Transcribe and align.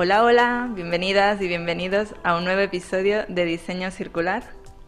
Hola, 0.00 0.22
hola, 0.22 0.70
bienvenidas 0.76 1.42
y 1.42 1.48
bienvenidos 1.48 2.14
a 2.22 2.36
un 2.36 2.44
nuevo 2.44 2.60
episodio 2.60 3.24
de 3.26 3.44
Diseño 3.44 3.90
Circular. 3.90 4.44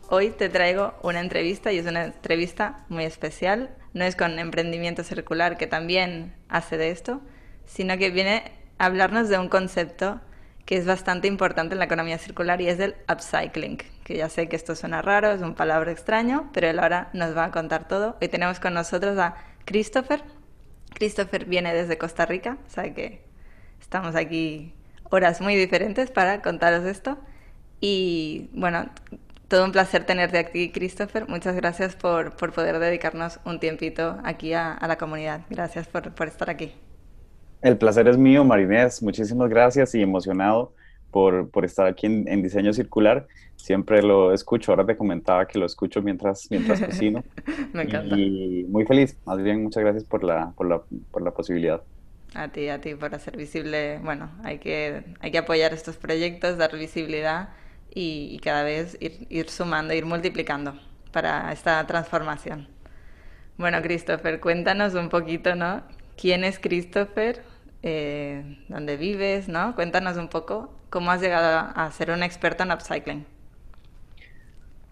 Hoy 0.08 0.30
te 0.30 0.48
traigo 0.48 0.94
una 1.02 1.18
entrevista 1.18 1.72
y 1.72 1.78
es 1.78 1.86
una 1.86 2.04
entrevista 2.04 2.84
muy 2.88 3.02
especial. 3.02 3.76
No 3.92 4.04
es 4.04 4.14
con 4.14 4.38
Emprendimiento 4.38 5.02
Circular, 5.02 5.56
que 5.56 5.66
también 5.66 6.36
hace 6.48 6.76
de 6.76 6.92
esto, 6.92 7.20
sino 7.66 7.98
que 7.98 8.10
viene 8.10 8.52
a 8.78 8.84
hablarnos 8.84 9.28
de 9.28 9.36
un 9.36 9.48
concepto 9.48 10.20
que 10.64 10.76
es 10.76 10.86
bastante 10.86 11.26
importante 11.26 11.74
en 11.74 11.80
la 11.80 11.86
economía 11.86 12.18
circular 12.18 12.60
y 12.60 12.68
es 12.68 12.78
el 12.78 12.94
upcycling, 13.12 13.78
que 14.04 14.16
ya 14.16 14.28
sé 14.28 14.48
que 14.48 14.54
esto 14.54 14.76
suena 14.76 15.02
raro, 15.02 15.32
es 15.32 15.42
un 15.42 15.56
palabra 15.56 15.90
extraño, 15.90 16.50
pero 16.52 16.68
él 16.68 16.78
ahora 16.78 17.10
nos 17.14 17.36
va 17.36 17.46
a 17.46 17.50
contar 17.50 17.88
todo. 17.88 18.16
Hoy 18.22 18.28
tenemos 18.28 18.60
con 18.60 18.74
nosotros 18.74 19.18
a 19.18 19.34
Christopher. 19.64 20.22
Christopher 20.94 21.46
viene 21.46 21.74
desde 21.74 21.98
Costa 21.98 22.26
Rica, 22.26 22.58
o 22.64 22.70
sea 22.70 22.94
que 22.94 23.24
estamos 23.80 24.14
aquí 24.14 24.72
horas 25.10 25.40
muy 25.40 25.56
diferentes 25.56 26.10
para 26.10 26.42
contaros 26.42 26.84
esto. 26.84 27.18
Y 27.80 28.50
bueno, 28.52 28.86
todo 29.48 29.64
un 29.64 29.72
placer 29.72 30.04
tenerte 30.04 30.38
aquí, 30.38 30.70
Christopher. 30.70 31.28
Muchas 31.28 31.56
gracias 31.56 31.96
por, 31.96 32.36
por 32.36 32.52
poder 32.52 32.78
dedicarnos 32.78 33.40
un 33.44 33.58
tiempito 33.58 34.18
aquí 34.22 34.52
a, 34.52 34.72
a 34.72 34.88
la 34.88 34.96
comunidad. 34.96 35.42
Gracias 35.50 35.88
por, 35.88 36.12
por, 36.14 36.28
estar 36.28 36.48
aquí. 36.48 36.72
El 37.60 37.76
placer 37.76 38.06
es 38.08 38.16
mío, 38.16 38.44
Marinés. 38.44 39.02
Muchísimas 39.02 39.50
gracias 39.50 39.94
y 39.94 40.02
emocionado 40.02 40.72
por, 41.10 41.50
por 41.50 41.64
estar 41.64 41.86
aquí 41.86 42.06
en, 42.06 42.28
en, 42.28 42.42
Diseño 42.42 42.72
Circular. 42.72 43.26
Siempre 43.56 44.02
lo 44.02 44.32
escucho. 44.32 44.70
Ahora 44.70 44.86
te 44.86 44.96
comentaba 44.96 45.46
que 45.48 45.58
lo 45.58 45.66
escucho 45.66 46.00
mientras, 46.00 46.46
mientras 46.50 46.80
cocino. 46.80 47.24
Me 47.72 47.82
encanta. 47.82 48.16
Y 48.16 48.64
muy 48.68 48.86
feliz. 48.86 49.16
Más 49.24 49.42
bien, 49.42 49.64
muchas 49.64 49.82
gracias 49.82 50.04
por 50.04 50.22
la, 50.22 50.52
por 50.52 50.68
la, 50.68 50.82
por 51.10 51.22
la 51.22 51.32
posibilidad. 51.32 51.82
A 52.34 52.48
ti, 52.48 52.68
a 52.68 52.80
ti, 52.80 52.94
por 52.94 53.14
hacer 53.14 53.36
visible, 53.36 53.98
bueno, 54.02 54.30
hay 54.44 54.58
que, 54.58 55.04
hay 55.20 55.30
que 55.30 55.38
apoyar 55.38 55.72
estos 55.72 55.96
proyectos, 55.96 56.58
dar 56.58 56.76
visibilidad 56.76 57.50
y, 57.92 58.38
cada 58.42 58.62
vez 58.62 58.96
ir, 59.00 59.26
ir, 59.30 59.48
sumando, 59.48 59.94
ir 59.94 60.06
multiplicando 60.06 60.78
para 61.12 61.52
esta 61.52 61.84
transformación. 61.86 62.68
Bueno, 63.58 63.82
Christopher, 63.82 64.40
cuéntanos 64.40 64.94
un 64.94 65.08
poquito, 65.08 65.56
¿no? 65.56 65.82
¿Quién 66.16 66.44
es 66.44 66.58
Christopher? 66.58 67.42
Eh, 67.82 68.58
¿Dónde 68.68 68.96
vives? 68.96 69.48
¿no? 69.48 69.74
Cuéntanos 69.74 70.16
un 70.16 70.28
poco 70.28 70.72
cómo 70.90 71.10
has 71.10 71.20
llegado 71.20 71.70
a 71.74 71.90
ser 71.92 72.10
un 72.10 72.22
experto 72.22 72.62
en 72.62 72.72
upcycling. 72.72 73.24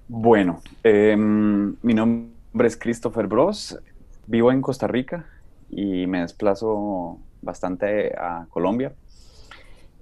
Bueno, 0.09 0.63
eh, 0.85 1.17
mi 1.17 1.95
nombre 1.95 2.67
es 2.67 2.77
Christopher 2.77 3.27
Bros, 3.27 3.79
vivo 4.27 4.51
en 4.51 4.63
Costa 4.63 4.87
Rica 4.87 5.27
y 5.71 6.07
me 6.07 6.23
desplazo 6.23 7.19
bastante 7.43 8.15
a 8.17 8.47
Colombia. 8.51 8.93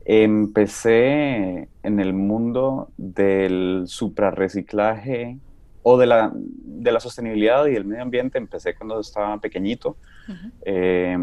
Empecé 0.05 1.69
en 1.83 2.01
el 2.01 2.13
mundo 2.13 2.91
del 2.97 3.85
suprarreciclaje 3.87 5.39
o 5.83 5.99
de 5.99 6.07
la, 6.07 6.33
de 6.35 6.93
la 6.93 7.01
sostenibilidad 7.01 7.67
y 7.67 7.73
del 7.73 7.85
medio 7.85 8.03
ambiente. 8.03 8.39
Empecé 8.39 8.75
cuando 8.75 9.01
estaba 9.01 9.39
pequeñito, 9.39 9.97
uh 10.29 10.33
-huh. 10.33 10.53
eh, 10.65 11.19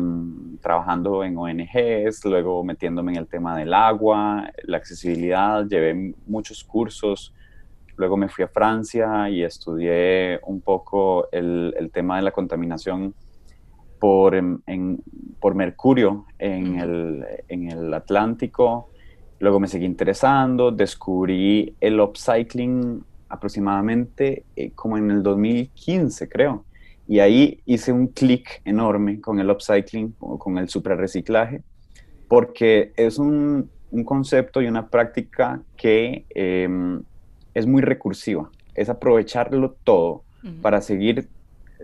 trabajando 0.62 1.24
en 1.24 1.38
ONGs, 1.38 2.26
luego 2.26 2.64
metiéndome 2.64 3.12
en 3.14 3.20
el 3.20 3.28
tema 3.28 3.58
del 3.58 3.74
agua, 3.74 4.50
la 4.64 4.78
accesibilidad, 4.78 5.66
llevé 5.66 6.14
muchos 6.28 6.64
cursos. 6.64 7.34
Luego 7.96 8.18
me 8.18 8.28
fui 8.28 8.44
a 8.44 8.48
Francia 8.48 9.30
y 9.30 9.44
estudié 9.44 10.40
un 10.46 10.62
poco 10.62 11.28
el, 11.32 11.74
el 11.78 11.90
tema 11.90 12.16
de 12.18 12.24
la 12.24 12.32
contaminación 12.32 13.14
por, 14.04 14.36
en, 14.36 14.62
en, 14.68 15.02
por 15.40 15.56
mercurio 15.56 16.26
en 16.38 16.78
el, 16.78 17.26
en 17.48 17.72
el, 17.72 17.94
Atlántico. 17.94 18.90
Luego 19.40 19.62
me 19.62 19.70
seguí 19.70 19.86
interesando, 19.86 20.72
descubrí 20.72 21.74
el 21.80 22.02
upcycling 22.02 23.02
aproximadamente 23.30 24.44
eh, 24.58 24.72
como 24.76 24.98
en 24.98 25.10
el 25.10 25.24
2015, 25.24 26.28
creo. 26.28 26.66
Y 27.08 27.20
ahí 27.20 27.62
hice 27.66 27.94
un 27.94 28.08
clic 28.08 28.62
enorme 28.66 29.22
con 29.22 29.40
el 29.40 29.50
upcycling, 29.50 30.12
con 30.20 30.58
el 30.58 30.68
suprarreciclaje, 30.68 31.62
porque 32.28 32.92
es 32.98 33.18
un, 33.18 33.70
un, 33.90 34.04
concepto 34.04 34.62
y 34.62 34.68
una 34.68 34.90
práctica 34.90 35.62
que 35.78 36.26
eh, 36.36 36.68
es 37.54 37.66
muy 37.66 37.82
recursiva. 37.82 38.52
Es 38.76 38.90
aprovecharlo 38.90 39.78
todo 39.86 40.24
uh 40.44 40.48
-huh. 40.48 40.62
para 40.62 40.82
seguir 40.82 41.30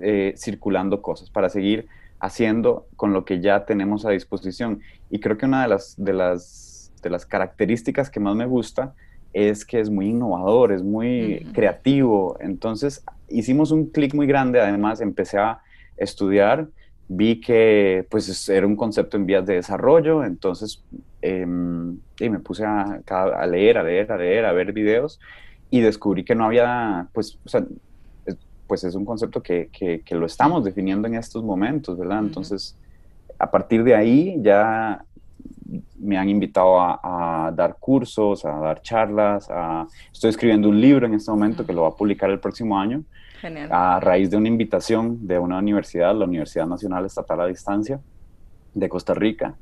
eh, 0.01 0.33
circulando 0.35 1.01
cosas, 1.01 1.29
para 1.29 1.47
seguir 1.47 1.87
haciendo 2.19 2.87
con 2.95 3.13
lo 3.13 3.25
que 3.25 3.39
ya 3.41 3.65
tenemos 3.65 4.05
a 4.05 4.11
disposición. 4.11 4.81
Y 5.09 5.19
creo 5.19 5.37
que 5.37 5.45
una 5.45 5.63
de 5.63 5.69
las, 5.69 5.95
de 5.97 6.13
las, 6.13 6.91
de 7.01 7.09
las 7.09 7.25
características 7.25 8.09
que 8.09 8.19
más 8.19 8.35
me 8.35 8.45
gusta 8.45 8.93
es 9.33 9.65
que 9.65 9.79
es 9.79 9.89
muy 9.89 10.07
innovador, 10.07 10.71
es 10.71 10.83
muy 10.83 11.35
uh 11.35 11.47
-huh. 11.47 11.53
creativo. 11.53 12.37
Entonces 12.39 13.03
hicimos 13.29 13.71
un 13.71 13.87
clic 13.87 14.13
muy 14.13 14.27
grande, 14.27 14.59
además 14.59 15.01
empecé 15.01 15.37
a 15.37 15.59
estudiar, 15.97 16.67
vi 17.07 17.39
que 17.41 18.05
pues 18.09 18.49
era 18.49 18.65
un 18.65 18.75
concepto 18.75 19.17
en 19.17 19.25
vías 19.25 19.45
de 19.45 19.55
desarrollo, 19.55 20.23
entonces 20.23 20.83
eh, 21.21 21.45
y 22.19 22.29
me 22.29 22.39
puse 22.39 22.65
a, 22.65 23.01
a, 23.07 23.45
leer, 23.47 23.77
a 23.77 23.83
leer, 23.83 24.11
a 24.11 24.17
leer, 24.17 24.45
a 24.45 24.53
ver 24.53 24.73
videos 24.73 25.19
y 25.69 25.81
descubrí 25.81 26.23
que 26.23 26.35
no 26.35 26.45
había, 26.45 27.07
pues, 27.13 27.39
o 27.45 27.49
sea, 27.49 27.65
pues 28.69 28.83
es 28.83 28.93
un 28.93 29.03
concepto 29.03 29.41
que, 29.41 29.69
que, 29.73 30.01
que, 30.01 30.15
lo 30.15 30.27
estamos 30.27 30.63
definiendo 30.63 31.07
en 31.07 31.15
estos 31.15 31.43
momentos, 31.43 31.97
¿verdad? 31.97 32.19
Entonces, 32.19 32.77
a 33.39 33.49
partir 33.49 33.83
de 33.83 33.95
ahí 33.95 34.37
ya 34.41 35.03
me 35.97 36.19
han 36.19 36.29
invitado 36.29 36.79
a, 36.79 37.47
a, 37.47 37.51
dar 37.51 37.77
cursos, 37.79 38.45
a 38.45 38.51
dar 38.59 38.83
charlas, 38.83 39.49
a, 39.49 39.87
estoy 40.13 40.29
escribiendo 40.29 40.69
un 40.69 40.79
libro 40.79 41.07
en 41.07 41.15
este 41.15 41.31
momento 41.31 41.65
que 41.65 41.73
lo 41.73 41.81
va 41.81 41.89
a 41.89 41.95
publicar 41.95 42.29
el 42.29 42.39
próximo 42.39 42.79
año, 42.79 43.03
Genial. 43.41 43.69
a 43.71 43.99
raíz 43.99 44.29
de 44.29 44.37
una 44.37 44.47
invitación 44.47 45.25
de 45.25 45.39
una 45.39 45.57
universidad, 45.57 46.15
la 46.15 46.25
Universidad 46.25 46.67
Nacional 46.67 47.07
Estatal 47.07 47.41
a 47.41 47.47
Distancia 47.47 47.99
de 48.75 48.87
Costa 48.87 49.15
Rica, 49.15 49.55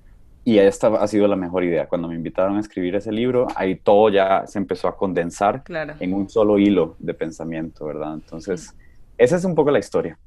y 0.44 0.57
esta 0.59 0.88
ha 0.88 1.07
sido 1.07 1.29
la 1.29 1.38
mejor 1.38 1.63
idea. 1.63 1.88
Cuando 1.88 2.09
me 2.09 2.16
invitaron 2.16 2.57
a 2.57 2.59
escribir 2.59 2.95
ese 2.95 3.13
libro, 3.13 3.47
ahí 3.56 3.75
todo 3.75 4.09
ya 4.09 4.45
se 4.47 4.59
empezó 4.59 4.89
a 4.89 4.97
condensar 4.97 5.63
claro. 5.63 5.95
en 6.00 6.13
un 6.13 6.29
solo 6.29 6.59
hilo 6.59 6.97
de 7.00 7.13
pensamiento, 7.13 7.85
¿verdad? 7.85 8.16
Entonces... 8.16 8.74
Mm 8.74 8.86
esa 9.17 9.35
es 9.35 9.44
un 9.45 9.55
poco 9.55 9.72
la 9.72 9.79
historia. 9.79 10.17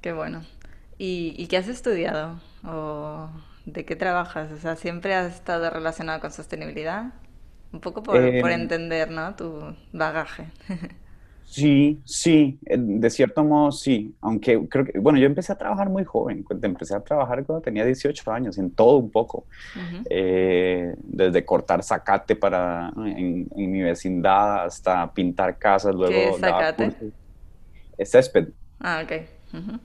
Qué 0.00 0.12
bueno. 0.12 0.42
¿Y, 0.98 1.34
y 1.36 1.46
qué 1.46 1.56
has 1.56 1.68
estudiado? 1.68 2.40
¿O 2.64 3.28
de 3.64 3.84
qué 3.84 3.96
trabajas? 3.96 4.52
O 4.52 4.56
sea, 4.56 4.76
¿siempre 4.76 5.14
has 5.14 5.34
estado 5.34 5.68
relacionado 5.70 6.20
con 6.20 6.32
sostenibilidad? 6.32 7.12
Un 7.72 7.80
poco 7.80 8.02
por, 8.02 8.16
eh, 8.16 8.40
por 8.40 8.50
entender, 8.50 9.10
¿no? 9.10 9.34
Tu 9.34 9.74
bagaje. 9.92 10.46
Sí, 11.48 12.00
sí, 12.04 12.58
de 12.60 13.08
cierto 13.08 13.44
modo 13.44 13.70
sí, 13.70 14.14
aunque 14.20 14.68
creo 14.68 14.84
que, 14.84 14.98
bueno, 14.98 15.18
yo 15.18 15.26
empecé 15.26 15.52
a 15.52 15.56
trabajar 15.56 15.88
muy 15.88 16.04
joven, 16.04 16.44
empecé 16.62 16.94
a 16.94 17.00
trabajar 17.00 17.44
cuando 17.44 17.62
tenía 17.62 17.84
18 17.84 18.32
años, 18.32 18.58
en 18.58 18.72
todo 18.72 18.96
un 18.96 19.10
poco, 19.10 19.44
uh 19.76 19.78
-huh. 19.78 20.06
eh, 20.10 20.94
desde 20.98 21.44
cortar 21.44 21.84
zacate 21.84 22.34
para, 22.34 22.92
en, 22.96 23.46
en, 23.56 23.70
mi 23.70 23.80
vecindad 23.80 24.64
hasta 24.64 25.10
pintar 25.12 25.56
casas, 25.56 25.94
luego... 25.94 26.10
¿Qué 26.10 26.28
es 26.30 26.40
zacate? 26.40 26.92
Césped. 28.04 28.48
Ah, 28.80 29.02
ok. 29.04 29.12
Uh 29.54 29.56
-huh. 29.56 29.78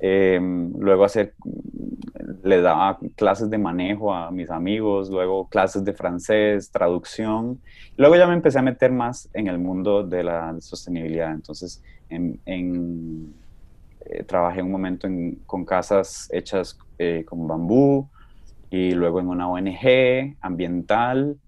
eh, 0.00 0.40
luego 0.78 1.04
hacer, 1.04 1.32
le 2.42 2.60
daba 2.60 2.98
clases 3.16 3.48
de 3.48 3.56
manejo 3.56 4.12
a 4.12 4.30
mis 4.30 4.50
amigos, 4.50 5.08
luego 5.08 5.48
clases 5.48 5.84
de 5.84 5.92
francés, 5.92 6.70
traducción. 6.70 7.60
Luego 7.96 8.16
ya 8.16 8.26
me 8.26 8.34
empecé 8.34 8.58
a 8.58 8.62
meter 8.62 8.92
más 8.92 9.28
en 9.32 9.46
el 9.48 9.58
mundo 9.58 10.02
de 10.02 10.22
la 10.24 10.54
sostenibilidad. 10.60 11.32
Entonces, 11.32 11.82
en, 12.10 12.38
en, 12.44 13.32
eh, 14.04 14.22
trabajé 14.24 14.62
un 14.62 14.70
momento 14.70 15.06
en, 15.06 15.36
con 15.46 15.64
casas 15.64 16.28
hechas 16.30 16.76
eh, 16.98 17.24
con 17.26 17.46
bambú 17.46 18.08
y 18.70 18.92
luego 18.92 19.20
en 19.20 19.28
una 19.28 19.48
ONG 19.48 20.36
ambiental 20.40 21.38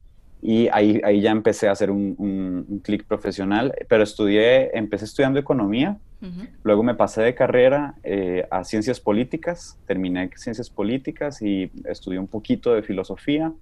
y 0.46 0.68
ahí, 0.72 1.00
ahí 1.02 1.20
ya 1.20 1.32
empecé 1.32 1.66
a 1.66 1.72
hacer 1.72 1.90
un, 1.90 2.14
un, 2.18 2.64
un 2.68 2.78
clic 2.78 3.02
profesional, 3.04 3.74
pero 3.88 4.04
estudié, 4.04 4.70
empecé 4.78 5.04
estudiando 5.04 5.40
economía, 5.40 5.98
uh 6.22 6.26
-huh. 6.26 6.48
luego 6.62 6.84
me 6.84 6.94
pasé 6.94 7.20
de 7.22 7.34
carrera 7.34 7.94
eh, 8.04 8.46
a 8.48 8.62
ciencias 8.62 9.00
políticas, 9.00 9.76
terminé 9.88 10.30
ciencias 10.36 10.70
políticas 10.70 11.42
y 11.42 11.68
estudié 11.84 12.20
un 12.20 12.28
poquito 12.28 12.72
de 12.74 12.82
filosofía, 12.82 13.52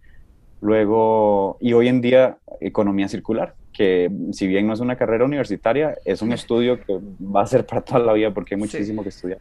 luego, 0.61 1.57
y 1.59 1.73
hoy 1.73 1.89
en 1.89 2.01
día 2.03 2.37
economía 2.61 3.09
circular, 3.09 3.55
que 3.73 4.11
si 4.33 4.47
bien 4.47 4.67
no 4.67 4.75
es 4.75 4.81
una 4.81 4.97
carrera 4.97 5.25
universitaria, 5.25 5.97
es 6.05 6.21
un 6.21 6.33
estudio 6.33 6.79
que 6.85 7.01
va 7.35 7.41
a 7.43 7.47
ser 7.47 7.65
para 7.65 7.81
toda 7.81 8.01
la 8.01 8.13
vida 8.13 8.31
porque 8.35 8.55
hay 8.57 8.61
muchísimo 8.61 9.03
que 9.03 9.09
estudiar. 9.09 9.39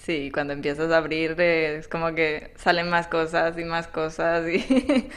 Sí, 0.00 0.30
cuando 0.32 0.52
empiezas 0.52 0.90
a 0.90 0.98
abrir 0.98 1.34
eh, 1.38 1.76
es 1.76 1.88
como 1.88 2.14
que 2.14 2.52
salen 2.56 2.88
más 2.88 3.08
cosas 3.08 3.58
y 3.58 3.64
más 3.64 3.88
cosas 3.88 4.48
y 4.48 4.64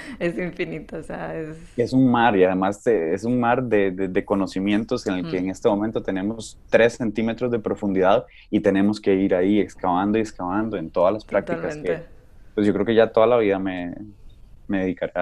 es 0.19 0.37
infinito, 0.37 0.97
o 0.97 1.03
sea, 1.03 1.35
es... 1.35 1.57
Es 1.77 1.93
un 1.93 2.11
mar 2.11 2.35
y 2.35 2.43
además 2.43 2.85
es 2.85 3.23
un 3.23 3.39
mar 3.39 3.63
de, 3.63 3.91
de, 3.91 4.25
conocimientos 4.25 5.05
en 5.07 5.15
el 5.15 5.31
que 5.31 5.37
en 5.37 5.49
este 5.49 5.69
momento 5.69 6.01
tenemos 6.01 6.57
tres 6.69 6.93
centímetros 6.93 7.51
de 7.51 7.59
profundidad 7.59 8.25
y 8.49 8.59
tenemos 8.59 8.99
que 8.99 9.13
ir 9.13 9.35
ahí 9.35 9.59
excavando 9.59 10.17
y 10.17 10.21
excavando 10.21 10.77
en 10.77 10.89
todas 10.89 11.13
las 11.13 11.25
prácticas 11.25 11.77
que, 11.77 12.01
pues 12.55 12.67
yo 12.67 12.73
creo 12.73 12.85
que 12.85 12.95
ya 12.95 13.11
toda 13.11 13.27
la 13.27 13.37
vida 13.37 13.59
me, 13.59 13.95
me 14.67 14.79
dedicaré 14.81 15.13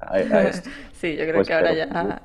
a, 0.00 0.20
esto. 0.20 0.70
sí, 0.92 1.16
yo 1.16 1.24
creo 1.24 1.34
pues, 1.34 1.48
que 1.48 1.54
ahora 1.54 1.74
ya... 1.74 2.22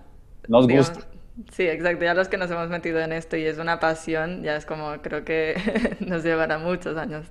Nos 0.47 0.67
gusta. 0.67 1.12
Sí, 1.51 1.63
exacto. 1.63 2.05
Ya 2.05 2.13
los 2.13 2.27
que 2.27 2.37
nos 2.37 2.49
hemos 2.51 2.69
metido 2.69 2.99
en 2.99 3.11
esto 3.11 3.37
y 3.37 3.45
es 3.45 3.57
una 3.57 3.79
pasión, 3.79 4.43
ya 4.43 4.55
es 4.55 4.65
como 4.65 5.01
creo 5.01 5.25
que 5.25 5.55
nos 5.99 6.23
llevará 6.23 6.59
muchos 6.59 6.95
años 6.97 7.25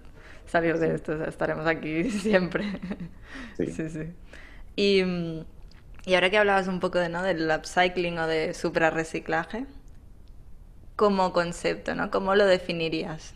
salir 0.46 0.78
de 0.78 0.94
esto. 0.94 1.12
O 1.12 1.18
sea, 1.18 1.26
estaremos 1.26 1.66
aquí 1.66 2.04
siempre. 2.10 2.64
Sí, 3.56 3.66
sí. 3.66 3.88
sí. 3.88 4.12
Y, 4.74 5.02
y, 6.04 6.14
ahora 6.14 6.30
que 6.30 6.38
hablabas 6.38 6.66
un 6.66 6.80
poco 6.80 6.98
de, 6.98 7.08
¿no? 7.08 7.22
del 7.22 7.50
upcycling 7.50 8.18
o 8.18 8.26
de 8.26 8.54
suprarreciclaje, 8.54 9.66
como 10.96 11.32
concepto, 11.32 11.94
¿no? 11.94 12.10
¿Cómo 12.10 12.34
lo 12.34 12.46
definirías? 12.46 13.34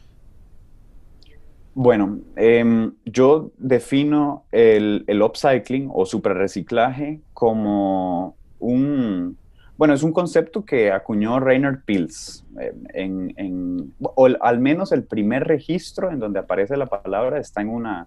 Bueno, 1.74 2.20
em, 2.36 2.94
yo 3.04 3.52
defino 3.58 4.46
el, 4.50 5.04
el 5.08 5.20
upcycling 5.20 5.90
o 5.92 6.06
suprarreciclaje 6.06 7.20
como 7.34 8.34
un 8.58 9.36
bueno, 9.78 9.94
es 9.94 10.02
un 10.02 10.12
concepto 10.12 10.64
que 10.64 10.90
acuñó 10.90 11.38
Rainer 11.38 11.80
Pils. 11.84 12.44
Eh, 12.60 12.74
en, 12.94 13.92
o 14.00 14.28
al 14.40 14.58
menos 14.58 14.92
el 14.92 15.04
primer 15.04 15.44
registro 15.44 16.10
en 16.10 16.18
donde 16.18 16.38
aparece 16.38 16.76
la 16.76 16.86
palabra 16.86 17.38
está 17.38 17.60
en 17.60 17.68
una, 17.68 18.06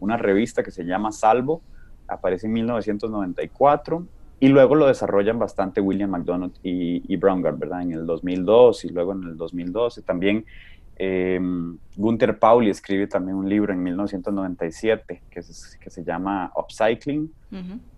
una 0.00 0.16
revista 0.16 0.62
que 0.62 0.70
se 0.70 0.84
llama 0.84 1.12
Salvo, 1.12 1.62
aparece 2.06 2.46
en 2.46 2.52
1994, 2.52 4.06
y 4.40 4.48
luego 4.48 4.74
lo 4.74 4.86
desarrollan 4.86 5.38
bastante 5.38 5.82
William 5.82 6.10
McDonald 6.10 6.54
y, 6.62 7.02
y 7.12 7.16
¿verdad? 7.16 7.82
En 7.82 7.92
el 7.92 8.06
2002 8.06 8.86
y 8.86 8.88
luego 8.88 9.12
en 9.12 9.24
el 9.24 9.36
2012. 9.36 10.00
También 10.00 10.46
eh, 10.96 11.38
Gunther 11.96 12.38
Pauli 12.38 12.70
escribe 12.70 13.06
también 13.06 13.36
un 13.36 13.48
libro 13.48 13.72
en 13.72 13.82
1997 13.82 15.22
que, 15.30 15.40
que 15.40 15.90
se 15.90 16.04
llama 16.04 16.50
Upcycling. 16.56 17.30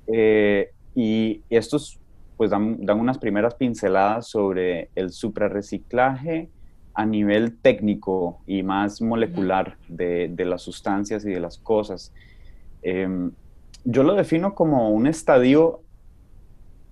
Eh, 0.09 0.71
y 0.95 1.43
estos 1.49 2.01
pues 2.43 2.51
dan, 2.51 2.99
unas 2.99 3.19
primeras 3.19 3.55
pinceladas 3.55 4.27
sobre 4.27 4.91
el 4.97 5.11
suprarreciclaje 5.13 6.49
a 6.93 7.07
nivel 7.07 7.57
técnico 7.57 8.41
y 8.49 8.65
más 8.65 9.01
molecular 9.01 9.77
de, 9.87 10.35
las 10.39 10.63
sustancias 10.63 11.25
y 11.25 11.31
de 11.31 11.39
las 11.39 11.59
cosas. 11.59 12.13
Em, 12.83 13.31
yo 13.85 14.03
lo 14.03 14.17
defino 14.17 14.57
como 14.57 14.91
un 14.91 15.07
estadio 15.07 15.83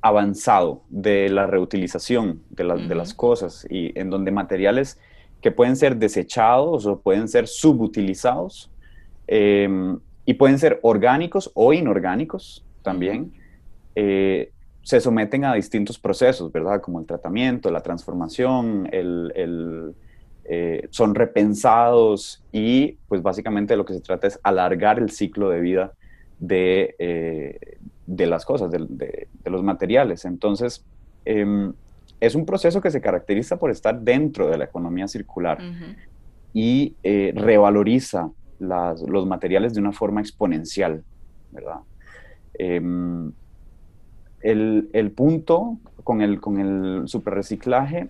avanzado 0.03 0.83
de 0.89 1.29
la 1.31 1.49
reutilización 1.49 2.43
de, 2.51 2.95
las 2.95 3.13
cosas 3.13 3.67
y 3.69 3.99
en 3.99 4.09
donde 4.09 4.31
materiales 4.31 5.01
que 5.41 5.51
pueden 5.51 5.75
ser 5.75 5.97
desechados 5.97 6.87
o 6.87 7.01
pueden 7.01 7.27
ser 7.27 7.49
subutilizados 7.49 8.71
em, 9.27 9.99
y 10.25 10.35
pueden 10.35 10.61
ser 10.61 10.79
orgánicos 10.83 11.51
o 11.55 11.73
inorgánicos 11.73 12.65
también, 12.85 13.33
eh, 13.97 14.53
se 14.83 15.01
someten 15.01 15.45
a 15.45 15.55
distintos 15.55 15.99
procesos, 15.99 16.51
¿verdad? 16.53 16.81
Como 16.81 17.01
el 17.01 17.07
tratamiento, 17.07 17.71
la 17.71 17.83
transformación, 17.83 18.89
el, 18.93 19.95
eh, 20.45 20.89
son 20.91 21.15
repensados 21.15 22.43
y 22.51 22.99
pues 23.09 23.23
básicamente 23.23 23.77
lo 23.77 23.85
que 23.85 23.95
se 23.95 24.01
trata 24.01 24.27
es 24.27 24.41
alargar 24.43 24.99
el 24.99 25.11
ciclo 25.11 25.51
de 25.51 25.61
vida 25.61 25.93
de, 26.39 26.97
eh, 26.99 27.79
de 28.07 28.27
las 28.27 28.45
cosas, 28.45 28.71
de, 28.71 29.29
los 29.45 29.63
materiales. 29.63 30.25
Entonces, 30.25 30.85
em, 31.25 31.73
es 32.19 32.35
un 32.35 32.47
proceso 32.47 32.81
que 32.81 32.91
se 32.91 33.01
caracteriza 33.01 33.59
por 33.59 33.71
estar 33.71 34.01
dentro 34.01 34.49
de 34.49 34.59
la 34.59 34.65
economía 34.65 35.07
circular 35.09 35.59
y 36.53 36.95
eh, 37.03 37.33
revaloriza 37.35 38.31
los 38.59 39.27
materiales 39.27 39.73
de 39.75 39.81
una 39.81 39.93
forma 39.93 40.21
exponencial, 40.21 41.03
¿verdad? 41.51 41.81
Em, 44.43 44.89
el, 44.93 45.11
punto 45.11 45.79
con 46.03 46.23
el, 46.23 46.41
con 46.41 46.59
el 46.59 47.09
superreciclaje, 47.09 48.09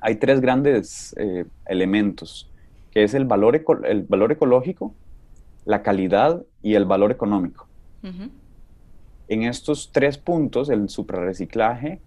hay 0.00 0.16
tres 0.16 0.40
grandes 0.40 1.14
eh, 1.18 1.44
elementos, 1.66 2.50
que 2.90 3.04
es 3.04 3.14
el 3.14 3.24
valor, 3.24 3.62
el 3.84 4.02
valor 4.02 4.32
ecológico, 4.32 4.94
la 5.64 5.82
calidad 5.82 6.42
y 6.62 6.74
el 6.74 6.84
valor 6.84 7.10
económico. 7.10 7.66
En 9.28 9.44
estos 9.44 9.90
tres 9.92 10.18
puntos, 10.18 10.68
el 10.68 10.90
superreciclaje 10.90 12.00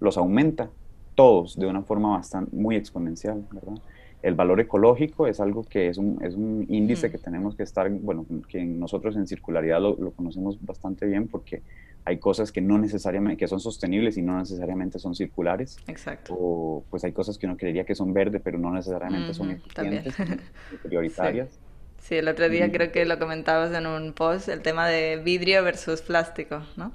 los 0.00 0.16
aumenta 0.16 0.70
todos 1.14 1.58
de 1.58 1.66
una 1.66 1.82
forma 1.82 2.16
bastante, 2.16 2.56
muy 2.56 2.76
exponencial, 2.76 3.44
¿verdad? 3.52 3.74
El 4.22 4.34
valor 4.34 4.60
ecológico 4.60 5.26
es 5.26 5.40
algo 5.40 5.64
que 5.64 5.88
es 5.88 5.98
un, 5.98 6.20
es 6.24 6.34
un 6.34 6.64
índice 6.70 7.10
que 7.10 7.18
tenemos 7.18 7.54
que 7.54 7.64
estar, 7.64 7.90
bueno, 7.90 8.24
que 8.48 8.64
nosotros 8.64 9.16
en 9.16 9.26
circularidad 9.26 9.80
lo, 9.82 9.96
lo 9.96 10.12
conocemos 10.12 10.56
bastante 10.64 11.06
bien 11.06 11.28
porque 11.28 11.60
hay 12.04 12.18
cosas 12.18 12.50
que 12.50 12.60
no 12.60 12.78
necesariamente, 12.78 13.38
que 13.38 13.48
son 13.48 13.60
sostenibles 13.60 14.16
y 14.16 14.22
no 14.22 14.38
necesariamente 14.38 14.98
son 14.98 15.14
circulares. 15.14 15.76
Exacto. 15.86 16.34
O 16.36 16.84
pues 16.90 17.04
hay 17.04 17.12
cosas 17.12 17.38
que 17.38 17.46
uno 17.46 17.56
creería 17.56 17.84
que 17.84 17.94
son 17.94 18.12
verdes, 18.12 18.40
pero 18.42 18.58
no 18.58 18.72
necesariamente 18.72 19.34
son 19.34 19.52
eficientes, 19.52 20.14
prioritarias. 20.82 21.58
Sí. 21.98 22.16
el 22.16 22.26
otro 22.26 22.48
día 22.48 22.70
creo 22.72 22.90
que 22.90 23.04
lo 23.04 23.18
comentabas 23.18 23.72
en 23.72 23.86
un 23.86 24.12
post, 24.12 24.48
el 24.48 24.62
tema 24.62 24.88
de 24.88 25.20
vidrio 25.24 25.62
versus 25.62 26.02
plástico, 26.02 26.62
¿no? 26.76 26.92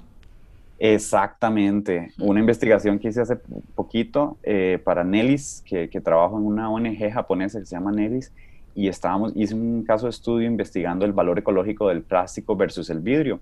Exactamente. 0.78 2.12
Una 2.18 2.38
investigación 2.38 2.98
que 2.98 3.08
hice 3.08 3.22
hace 3.22 3.36
poquito 3.74 4.38
eh, 4.42 4.78
para 4.84 5.02
Nelis, 5.02 5.62
que, 5.66 5.88
que 5.88 6.00
trabajo 6.00 6.38
en 6.38 6.44
una 6.44 6.70
ONG 6.70 7.10
japonesa 7.10 7.58
que 7.58 7.66
se 7.66 7.74
llama 7.74 7.90
Nelis, 7.90 8.32
y 8.74 8.86
estábamos, 8.86 9.32
hice 9.34 9.54
un 9.54 9.82
caso 9.82 10.06
de 10.06 10.10
estudio 10.10 10.46
investigando 10.46 11.04
el 11.04 11.12
valor 11.12 11.38
ecológico 11.38 11.88
del 11.88 12.02
plástico 12.02 12.54
versus 12.54 12.90
el 12.90 13.00
vidrio. 13.00 13.40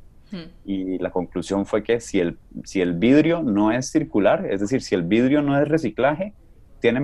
Y 0.65 0.99
la 0.99 1.11
conclusión 1.11 1.67
fue 1.67 1.83
que 1.83 2.01
si 2.01 2.21
el, 2.21 2.37
si 2.65 2.81
el 2.81 2.95
vidrio 2.95 3.43
no 3.43 3.73
es 3.73 3.91
circular, 3.91 4.47
es 4.51 4.61
decir, 4.61 4.83
si 4.83 4.95
el 4.95 5.03
vidrio 5.03 5.41
no 5.41 5.61
es 5.61 5.69
reciclaje, 5.69 6.33
tiene, 6.81 7.01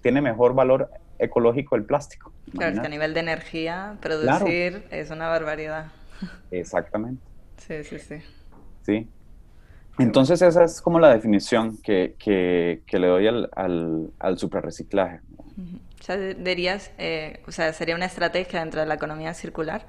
tiene 0.00 0.20
mejor 0.20 0.54
valor 0.54 0.90
ecológico 1.18 1.76
el 1.76 1.84
plástico. 1.84 2.32
Claro, 2.50 2.74
es 2.74 2.80
que 2.80 2.86
a 2.86 2.90
nivel 2.90 3.14
de 3.14 3.20
energía, 3.20 3.96
producir 4.00 4.84
es 4.90 5.10
una 5.10 5.28
barbaridad. 5.28 5.92
Exactamente. 6.50 7.22
Sí, 7.58 7.84
sí, 7.84 7.98
sí. 7.98 8.16
Sí. 8.82 9.08
Entonces 9.98 10.42
esa 10.42 10.64
es 10.64 10.80
como 10.80 10.98
la 10.98 11.12
definición 11.12 11.76
que, 11.82 12.16
que, 12.18 12.82
que 12.86 12.98
le 12.98 13.06
doy 13.06 13.26
al, 13.28 13.50
al, 13.54 14.10
al 14.18 14.38
suprarreciclaje. 14.38 15.20
O 16.00 16.02
sea, 16.02 16.16
dirías, 16.16 16.90
eh, 16.98 17.42
o 17.46 17.52
sea, 17.52 17.72
sería 17.72 17.94
una 17.94 18.06
estrategia 18.06 18.60
dentro 18.60 18.80
de 18.80 18.86
la 18.86 18.94
economía 18.94 19.34
circular 19.34 19.86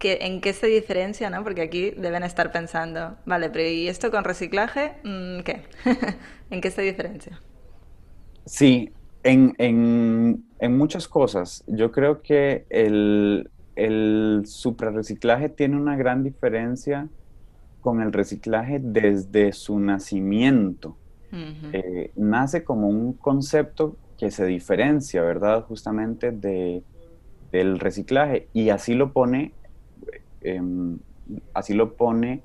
¿En 0.00 0.40
qué 0.40 0.52
se 0.52 0.66
diferencia? 0.66 1.30
¿no? 1.30 1.42
Porque 1.42 1.62
aquí 1.62 1.90
deben 1.90 2.22
estar 2.22 2.52
pensando, 2.52 3.16
vale, 3.26 3.50
pero 3.50 3.68
¿y 3.68 3.88
esto 3.88 4.10
con 4.10 4.24
reciclaje? 4.24 4.94
Mm, 5.04 5.40
¿Qué? 5.40 5.62
¿En 6.50 6.60
qué 6.60 6.70
se 6.70 6.82
diferencia? 6.82 7.40
Sí, 8.44 8.92
en, 9.22 9.54
en, 9.58 10.44
en, 10.58 10.78
muchas 10.78 11.06
cosas. 11.08 11.64
Yo 11.66 11.92
creo 11.92 12.22
que 12.22 12.64
el, 12.70 13.50
el 13.76 14.42
suprarreciclaje 14.46 15.48
tiene 15.48 15.76
una 15.76 15.96
gran 15.96 16.24
diferencia 16.24 17.08
con 17.80 18.00
el 18.00 18.12
reciclaje 18.12 18.80
desde 18.82 19.52
su 19.52 19.78
nacimiento. 19.78 20.96
Eh, 21.30 22.10
nace 22.16 22.64
como 22.64 22.88
un 22.88 23.12
concepto 23.12 23.96
que 24.18 24.30
se 24.30 24.46
diferencia, 24.46 25.22
¿verdad? 25.22 25.62
Justamente 25.64 26.32
de, 26.32 26.82
del 27.52 27.78
reciclaje. 27.78 28.48
Y 28.54 28.70
así 28.70 28.94
lo 28.94 29.12
pone 29.12 29.52
Em, 30.40 30.98
así 31.54 31.74
lo 31.74 31.94
pone 31.94 32.42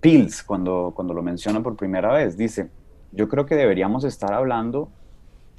Pills 0.00 0.42
cuando, 0.42 0.92
cuando 0.94 1.14
lo 1.14 1.22
menciona 1.22 1.62
por 1.62 1.76
primera 1.76 2.12
vez. 2.12 2.36
Dice, 2.36 2.68
yo 3.12 3.28
creo 3.28 3.46
que 3.46 3.54
deberíamos 3.54 4.04
estar 4.04 4.32
hablando 4.32 4.90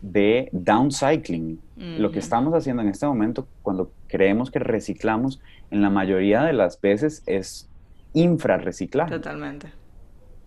de 0.02 0.50
downcycling. 0.52 1.60
Lo 1.78 2.12
que 2.12 2.20
estamos 2.20 2.54
haciendo 2.54 2.82
en 2.82 2.90
este 2.90 3.08
momento, 3.08 3.48
cuando 3.62 3.92
creemos 4.08 4.52
que 4.52 4.60
reciclamos, 4.60 5.42
en 5.72 5.82
la 5.82 5.90
mayoría 5.90 6.44
de 6.44 6.54
las 6.54 6.80
veces 6.80 7.24
es 7.26 7.70
infrarreciclaje. 8.14 9.12
Totalmente. 9.12 9.72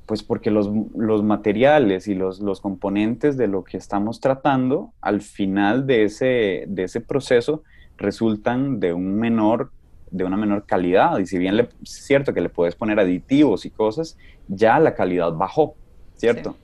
Pues 0.05 0.23
porque 0.23 0.51
los, 0.51 0.71
los 0.95 1.25
materiales 1.25 2.07
y 2.07 2.15
los, 2.15 2.41
los, 2.41 2.61
componentes 2.61 3.37
de 3.37 3.49
lo 3.49 3.65
que 3.65 3.77
estamos 3.77 4.21
tratando, 4.21 4.93
al 5.01 5.21
final 5.21 5.87
de 5.87 6.05
ese, 6.05 6.65
de 6.69 6.85
ese 6.85 7.01
proceso, 7.01 7.65
resultan 7.97 8.79
de 8.79 8.93
un 8.93 9.17
menor 9.17 9.73
de 10.11 10.25
una 10.25 10.37
menor 10.37 10.67
calidad. 10.67 11.19
Y 11.19 11.27
si 11.27 11.39
bien 11.39 11.57
le, 11.57 11.69
es 11.83 11.91
cierto 11.91 12.33
que 12.35 12.41
le 12.41 12.49
puedes 12.49 12.75
poner 12.75 12.99
aditivos 13.01 13.65
y 13.65 13.71
cosas, 13.71 14.17
ya 14.49 14.79
la 14.79 14.95
calidad 14.95 15.33
bajó, 15.33 15.75
¿cierto? 16.17 16.57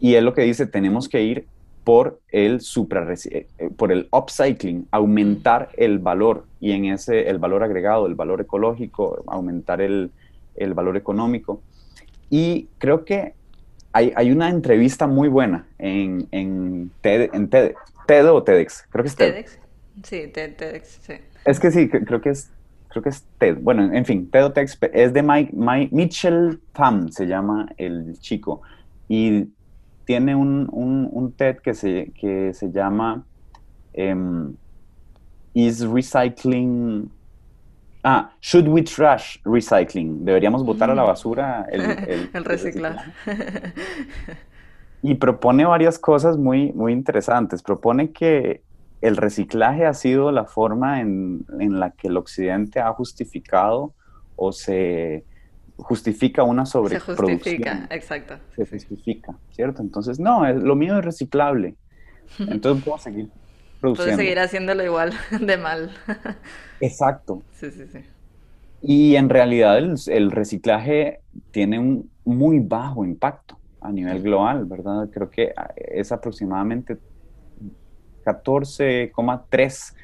Y 0.00 0.14
es 0.14 0.22
lo 0.22 0.34
que 0.34 0.42
dice, 0.42 0.66
tenemos 0.66 1.08
que 1.08 1.22
ir 1.22 1.46
por 1.84 2.20
el 2.28 2.60
supra, 2.60 3.06
eh, 3.30 3.46
por 3.76 3.90
el 3.92 4.08
upcycling, 4.12 4.86
aumentar 4.90 5.70
el 5.76 5.98
valor 5.98 6.46
y 6.60 6.72
en 6.72 6.86
ese 6.86 7.28
el 7.28 7.38
valor 7.38 7.64
agregado, 7.64 8.06
el 8.06 8.14
valor 8.14 8.40
ecológico, 8.40 9.22
aumentar 9.26 9.80
el, 9.80 10.10
el 10.54 10.74
valor 10.74 10.96
económico. 10.96 11.60
Y 12.30 12.68
creo 12.78 13.04
que 13.04 13.34
hay, 13.92 14.12
hay, 14.16 14.30
una 14.30 14.48
entrevista 14.48 15.06
muy 15.06 15.28
buena 15.28 15.66
en, 15.78 16.26
en, 16.30 16.90
TED, 17.00 17.30
en 17.34 17.50
TED, 17.50 17.74
TED 18.06 18.30
o 18.30 18.42
TEDx, 18.42 18.86
creo 18.88 19.02
que 19.02 19.08
es 19.08 19.16
TED. 19.16 19.34
TEDx, 19.34 19.58
sí, 20.04 20.28
TED, 20.28 20.56
TEDx, 20.56 20.88
sí. 21.02 21.14
Es 21.44 21.58
que 21.58 21.70
sí, 21.70 21.88
creo 21.88 22.20
que 22.20 22.30
es, 22.30 22.50
creo 22.88 23.02
que 23.02 23.08
es 23.08 23.24
TED. 23.38 23.58
Bueno, 23.60 23.92
en 23.92 24.04
fin, 24.04 24.30
TED 24.30 24.44
o 24.44 24.52
TEDx 24.52 24.78
es 24.92 25.12
de 25.12 25.22
Mike, 25.22 25.52
Mike 25.54 25.94
Mitchell 25.94 26.60
Pham, 26.72 27.08
se 27.10 27.26
llama 27.26 27.68
el 27.76 28.18
chico. 28.20 28.62
Y 29.08 29.48
tiene 30.04 30.34
un, 30.34 30.68
un, 30.70 31.32
TED 31.32 31.58
que 31.58 31.74
se, 31.74 32.12
que 32.18 32.52
se 32.54 32.70
llama 32.70 33.24
em, 33.92 34.54
Is 35.54 35.80
Recycling... 35.86 37.10
Ah, 38.04 38.32
Should 38.40 38.66
We 38.66 38.82
Trash 38.82 39.38
Recycling? 39.44 40.24
Deberíamos 40.24 40.64
botar 40.64 40.90
a 40.90 40.94
la 40.94 41.04
mm. 41.04 41.06
basura 41.06 41.66
el, 41.70 41.82
el, 42.32 42.44
reciclaje. 42.44 43.12
Y 45.02 45.14
propone 45.14 45.64
varias 45.64 45.98
cosas 45.98 46.36
muy, 46.36 46.72
muy 46.72 46.92
interesantes. 46.92 47.62
Propone 47.62 48.10
que 48.10 48.62
el 49.02 49.16
reciclaje 49.16 49.84
ha 49.84 49.94
sido 49.94 50.32
la 50.32 50.44
forma 50.44 51.00
en, 51.00 51.44
en 51.60 51.78
la 51.78 51.90
que 51.90 52.08
el 52.08 52.16
occidente 52.16 52.80
ha 52.80 52.92
justificado 52.92 53.92
o 54.36 54.52
se 54.52 55.24
justifica 55.76 56.42
una 56.42 56.66
sobreproducción. 56.66 57.26
Se 57.26 57.34
justifica, 57.34 57.86
exacto. 57.90 58.34
Se 58.56 58.66
justifica, 58.66 59.34
¿cierto? 59.50 59.82
Entonces, 59.82 60.18
no, 60.18 60.50
lo 60.52 60.76
mío 60.76 60.98
es 60.98 61.04
reciclable. 61.04 61.74
Entonces 62.38 62.84
puedo 62.84 62.98
seguir 62.98 63.28
produciendo. 63.80 64.16
Puedo 64.16 64.16
seguir 64.16 64.38
haciéndolo 64.38 64.84
igual 64.84 65.12
de 65.40 65.56
mal. 65.56 65.90
Exacto. 66.80 67.42
Sí, 67.52 67.70
sí, 67.70 67.86
sí. 67.90 67.98
Y 68.82 69.16
en 69.16 69.28
realidad 69.28 69.78
el, 69.78 70.30
reciclaje 70.30 71.20
tiene 71.52 71.78
un 71.78 72.10
muy 72.24 72.58
bajo 72.58 73.04
impacto 73.04 73.56
a 73.80 73.92
nivel 73.92 74.22
global, 74.22 74.64
¿verdad? 74.64 75.08
Creo 75.12 75.30
que 75.30 75.54
es 75.76 76.10
aproximadamente 76.10 76.98
14,3 78.24 79.94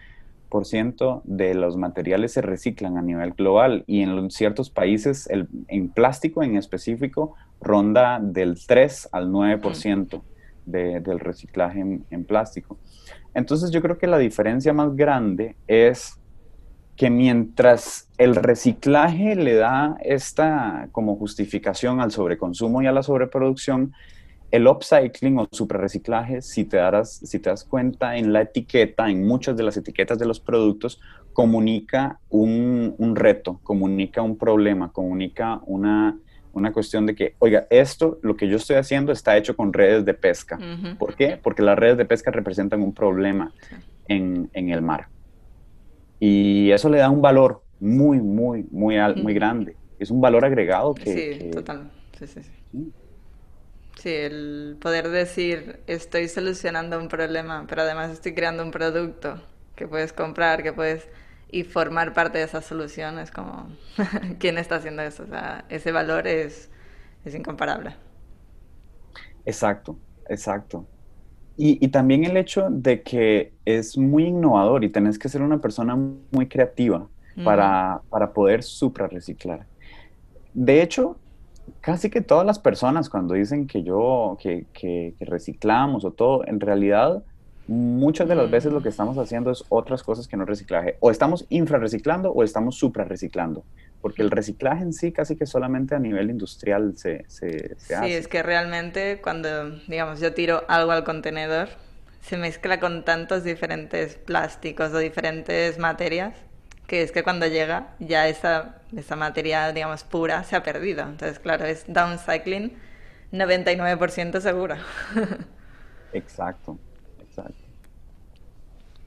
de 1.24 1.54
los 1.54 1.76
materiales 1.76 2.32
se 2.32 2.40
reciclan 2.40 2.96
a 2.96 3.02
nivel 3.02 3.32
global 3.32 3.84
y 3.86 4.00
en 4.02 4.30
ciertos 4.30 4.70
países, 4.70 5.28
el, 5.28 5.48
en 5.68 5.90
plástico 5.90 6.42
en 6.42 6.56
específico, 6.56 7.34
ronda 7.60 8.18
del 8.20 8.56
3 8.66 9.10
al 9.12 9.28
9% 9.28 10.22
de, 10.64 11.00
del 11.00 11.20
reciclaje 11.20 11.80
en, 11.80 12.24
plástico. 12.24 12.78
Entonces 13.34 13.70
yo 13.70 13.82
creo 13.82 13.98
que 13.98 14.06
la 14.06 14.18
diferencia 14.18 14.72
más 14.72 14.96
grande 14.96 15.56
es 15.66 16.18
que 16.96 17.10
mientras 17.10 18.08
el 18.18 18.34
reciclaje 18.34 19.36
le 19.36 19.54
da 19.54 19.96
esta 20.00 20.88
como 20.92 21.16
justificación 21.16 22.00
al 22.00 22.10
sobreconsumo 22.10 22.82
y 22.82 22.86
a 22.86 22.92
la 22.92 23.02
sobreproducción, 23.02 23.92
el 24.50 24.66
upcycling 24.66 25.38
o 25.38 25.48
suprarreciclaje, 25.50 26.40
si 26.42 26.64
te, 26.64 26.78
darás, 26.78 27.16
si 27.16 27.38
te 27.38 27.50
das 27.50 27.64
cuenta 27.64 28.16
en 28.16 28.32
la 28.32 28.42
etiqueta, 28.42 29.10
en 29.10 29.26
muchas 29.26 29.56
de 29.56 29.62
las 29.62 29.76
etiquetas 29.76 30.18
de 30.18 30.26
los 30.26 30.40
productos, 30.40 31.00
comunica 31.32 32.18
un, 32.30 33.12
reto, 33.14 33.60
comunica 33.62 34.22
un 34.22 34.36
problema, 34.36 34.90
comunica 34.90 35.60
una, 35.66 36.18
cuestión 36.72 37.06
de 37.06 37.14
que, 37.14 37.34
oiga, 37.38 37.66
esto, 37.70 38.18
lo 38.22 38.36
que 38.36 38.48
yo 38.48 38.56
estoy 38.56 38.76
haciendo 38.76 39.12
está 39.12 39.36
hecho 39.36 39.54
con 39.54 39.72
redes 39.72 40.04
de 40.04 40.14
pesca. 40.14 40.58
¿Por 40.98 41.14
qué? 41.14 41.38
Porque 41.40 41.62
las 41.62 41.78
redes 41.78 41.96
de 41.98 42.06
pesca 42.06 42.30
representan 42.30 42.82
un 42.82 42.92
problema 42.92 43.52
en, 44.08 44.50
el 44.52 44.82
mar. 44.82 45.08
Y 46.18 46.70
eso 46.72 46.88
le 46.88 46.98
da 46.98 47.10
un 47.10 47.22
valor 47.22 47.62
muy, 47.78 48.20
muy, 48.20 48.66
muy, 48.70 48.96
muy 49.22 49.34
grande. 49.34 49.76
Es 49.98 50.10
un 50.10 50.20
valor 50.20 50.44
agregado 50.44 50.94
que... 50.94 51.38
Sí, 51.38 51.50
total. 51.50 51.90
Sí, 52.18 52.26
sí, 52.26 52.40
sí. 52.42 52.92
Sí, 53.98 54.10
el 54.10 54.76
poder 54.80 55.08
decir 55.08 55.80
estoy 55.88 56.28
solucionando 56.28 56.98
un 56.98 57.08
problema, 57.08 57.66
pero 57.68 57.82
además 57.82 58.10
estoy 58.10 58.32
creando 58.32 58.62
un 58.62 58.70
producto 58.70 59.40
que 59.74 59.88
puedes 59.88 60.12
comprar, 60.12 60.62
que 60.62 60.72
puedes 60.72 61.08
y 61.50 61.64
formar 61.64 62.12
parte 62.12 62.38
de 62.38 62.44
esa 62.44 62.62
solución 62.62 63.18
es 63.18 63.30
como 63.30 63.68
quién 64.38 64.58
está 64.58 64.76
haciendo 64.76 65.02
eso, 65.02 65.24
o 65.24 65.26
sea, 65.26 65.64
ese 65.68 65.92
valor 65.92 66.26
es, 66.26 66.70
es 67.24 67.34
incomparable. 67.34 67.96
Exacto, 69.44 69.98
exacto. 70.28 70.86
Y, 71.56 71.84
y, 71.84 71.88
también 71.88 72.24
el 72.24 72.36
hecho 72.36 72.68
de 72.70 73.02
que 73.02 73.52
es 73.64 73.98
muy 73.98 74.26
innovador 74.26 74.84
y 74.84 74.90
tenés 74.90 75.18
que 75.18 75.28
ser 75.28 75.42
una 75.42 75.58
persona 75.58 75.96
muy 75.96 76.46
creativa 76.46 77.08
para, 77.42 78.00
para 78.10 78.32
poder 78.32 78.60
reciclar. 79.10 79.66
De 80.54 80.82
hecho, 80.82 81.18
casi 81.80 82.10
que 82.10 82.20
todas 82.20 82.46
las 82.46 82.58
personas 82.58 83.08
cuando 83.08 83.34
dicen 83.34 83.66
que 83.66 83.82
yo, 83.82 84.36
que, 84.40 84.66
que, 84.72 85.14
reciclamos 85.20 86.04
o 86.04 86.10
todo, 86.10 86.46
en 86.46 86.60
realidad 86.60 87.22
muchas 87.66 88.28
de 88.28 88.34
las 88.34 88.50
veces 88.50 88.72
lo 88.72 88.82
que 88.82 88.88
estamos 88.88 89.18
haciendo 89.18 89.50
es 89.50 89.64
otras 89.68 90.02
cosas 90.02 90.26
que 90.26 90.36
no 90.36 90.44
reciclaje. 90.44 90.96
O 91.00 91.10
estamos 91.10 91.46
infrarreciclando 91.50 92.32
o 92.32 92.42
estamos 92.42 92.76
suprarreciclando. 92.76 93.64
Porque 94.00 94.22
el 94.22 94.30
reciclaje 94.30 94.82
en 94.82 94.92
sí 94.92 95.12
casi 95.12 95.36
que 95.36 95.44
solamente 95.44 95.94
a 95.94 95.98
nivel 95.98 96.30
industrial 96.30 96.96
se, 96.96 97.24
se, 97.28 97.76
se 97.76 97.94
hace. 97.94 98.06
Sí, 98.06 98.12
es 98.14 98.28
que 98.28 98.42
realmente 98.42 99.20
cuando, 99.20 99.70
digamos, 99.88 100.20
yo 100.20 100.32
tiro 100.32 100.62
algo 100.68 100.92
al 100.92 101.04
contenedor, 101.04 101.68
se 102.20 102.36
mezcla 102.36 102.80
con 102.80 103.04
tantos 103.04 103.44
diferentes 103.44 104.16
plásticos 104.16 104.92
o 104.92 104.98
diferentes 104.98 105.78
materias 105.78 106.34
que 106.88 107.02
es 107.02 107.12
que 107.12 107.22
cuando 107.22 107.46
llega 107.46 107.94
ya 108.00 108.28
esa, 108.28 108.80
esa 108.96 109.14
materia, 109.14 109.70
digamos, 109.72 110.04
pura 110.04 110.42
se 110.42 110.56
ha 110.56 110.62
perdido. 110.62 111.02
Entonces, 111.02 111.38
claro, 111.38 111.66
es 111.66 111.84
downcycling 111.86 112.72
99% 113.30 114.40
seguro. 114.40 114.74
exacto, 116.14 116.78
exacto. 117.20 117.62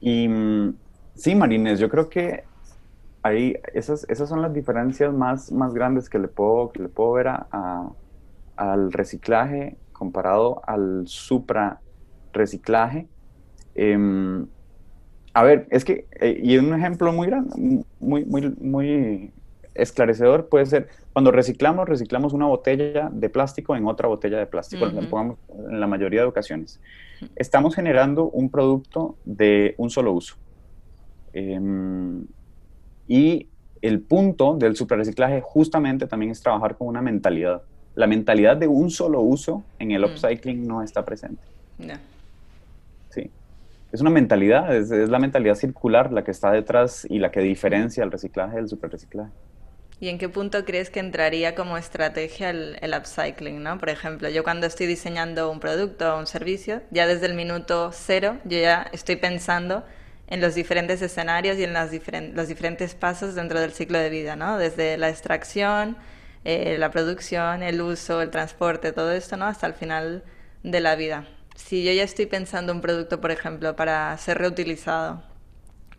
Y 0.00 0.28
mm, 0.28 0.74
sí, 1.16 1.34
Marines, 1.34 1.80
yo 1.80 1.88
creo 1.88 2.08
que 2.08 2.44
ahí 3.24 3.56
esas, 3.74 4.06
esas 4.08 4.28
son 4.28 4.42
las 4.42 4.54
diferencias 4.54 5.12
más, 5.12 5.50
más 5.50 5.74
grandes 5.74 6.08
que 6.08 6.20
le 6.20 6.28
puedo, 6.28 6.70
que 6.70 6.82
le 6.84 6.88
puedo 6.88 7.12
ver 7.14 7.28
a, 7.28 7.88
al 8.56 8.92
reciclaje 8.92 9.76
comparado 9.92 10.62
al 10.68 11.02
supra 11.08 11.80
reciclaje. 12.32 13.08
Em, 13.74 14.46
a 15.34 15.42
ver, 15.42 15.66
es 15.70 15.84
que, 15.84 16.06
eh, 16.20 16.40
y 16.42 16.58
un 16.58 16.74
ejemplo 16.74 17.12
muy 17.12 17.26
grande, 17.26 17.84
muy, 18.00 18.24
muy, 18.24 18.54
muy 18.60 19.30
esclarecedor 19.74 20.48
puede 20.48 20.66
ser, 20.66 20.88
cuando 21.12 21.30
reciclamos, 21.30 21.88
reciclamos 21.88 22.34
una 22.34 22.46
botella 22.46 23.08
de 23.10 23.28
plástico 23.30 23.74
en 23.74 23.86
otra 23.86 24.08
botella 24.08 24.38
de 24.38 24.46
plástico, 24.46 24.86
en 24.86 25.80
la 25.80 25.86
mayoría 25.86 26.20
de 26.20 26.26
ocasiones. 26.26 26.80
Estamos 27.36 27.74
generando 27.74 28.24
un 28.24 28.50
producto 28.50 29.16
de 29.24 29.74
un 29.78 29.88
solo 29.88 30.12
uso. 30.12 30.36
Em, 31.32 32.26
y 33.08 33.48
el 33.80 34.00
punto 34.00 34.56
del 34.56 34.76
superreciclaje 34.76 35.40
justamente 35.40 36.06
también 36.06 36.32
es 36.32 36.42
trabajar 36.42 36.76
con 36.76 36.88
una 36.88 37.00
mentalidad. 37.00 37.62
La 37.94 38.06
mentalidad 38.06 38.56
de 38.56 38.68
un 38.68 38.90
solo 38.90 39.20
uso 39.20 39.64
en 39.78 39.92
el 39.92 40.04
upcycling 40.04 40.66
no 40.66 40.82
está 40.82 41.04
presente. 41.04 41.42
Sí 41.78 41.90
es 43.92 44.00
una 44.00 44.10
mentalidad, 44.10 44.74
es, 44.74 44.90
la 44.90 45.18
mentalidad 45.18 45.54
circular 45.54 46.12
la 46.12 46.24
que 46.24 46.30
está 46.30 46.50
detrás 46.50 47.06
y 47.08 47.18
la 47.18 47.30
que 47.30 47.40
diferencia 47.40 48.02
el 48.02 48.10
reciclaje 48.10 48.56
del 48.56 48.68
superreciclaje. 48.68 49.30
¿Y 50.00 50.08
en 50.08 50.18
qué 50.18 50.28
punto 50.28 50.64
crees 50.64 50.90
que 50.90 50.98
entraría 50.98 51.54
como 51.54 51.76
estrategia 51.76 52.50
el, 52.50 52.94
upcycling? 52.98 53.62
¿no? 53.62 53.78
Por 53.78 53.90
ejemplo, 53.90 54.28
yo 54.30 54.42
cuando 54.42 54.66
estoy 54.66 54.86
diseñando 54.86 55.50
un 55.50 55.60
producto 55.60 56.12
o 56.12 56.18
un 56.18 56.26
servicio, 56.26 56.82
ya 56.90 57.06
desde 57.06 57.26
el 57.26 57.34
minuto 57.34 57.90
cero, 57.92 58.38
yo 58.44 58.58
ya 58.58 58.88
estoy 58.92 59.16
pensando 59.16 59.84
en 60.26 60.40
los 60.40 60.54
diferentes 60.54 61.02
escenarios 61.02 61.58
y 61.58 61.64
en 61.64 61.74
los 62.34 62.48
diferentes 62.48 62.94
pasos 62.94 63.34
dentro 63.34 63.60
del 63.60 63.72
ciclo 63.72 63.98
de 63.98 64.08
vida, 64.08 64.34
¿no? 64.34 64.56
Desde 64.58 64.96
la 64.96 65.10
extracción, 65.10 65.96
eh, 66.44 66.76
la 66.78 66.90
producción, 66.90 67.62
el 67.62 67.80
uso, 67.82 68.22
el 68.22 68.30
transporte, 68.30 68.92
todo 68.92 69.12
esto, 69.12 69.36
¿no? 69.36 69.44
Hasta 69.44 69.66
el 69.66 69.74
final 69.74 70.24
de 70.62 70.80
la 70.80 70.96
vida 70.96 71.26
si 71.54 71.84
yo 71.84 71.92
ya 71.92 72.02
estoy 72.02 72.26
pensando 72.26 72.72
un 72.72 72.80
producto, 72.80 73.20
por 73.20 73.30
ejemplo, 73.30 73.76
para 73.76 74.16
ser 74.18 74.38
reutilizado 74.38 75.22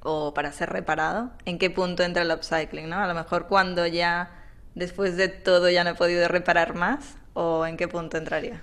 o 0.01 0.33
para 0.33 0.51
ser 0.53 0.69
reparado, 0.71 1.31
¿en 1.45 1.59
qué 1.59 1.69
punto 1.71 2.03
entra 2.03 2.23
el 2.23 2.31
upcycling? 2.31 2.89
¿no? 2.89 2.97
A 2.99 3.07
lo 3.07 3.15
mejor 3.15 3.47
cuando 3.47 3.87
ya, 3.87 4.31
después 4.75 5.17
de 5.17 5.29
todo, 5.29 5.69
ya 5.69 5.83
no 5.83 5.91
he 5.91 5.95
podido 5.95 6.27
reparar 6.29 6.75
más, 6.75 7.17
o 7.33 7.65
en 7.67 7.77
qué 7.77 7.87
punto 7.87 8.17
entraría? 8.17 8.61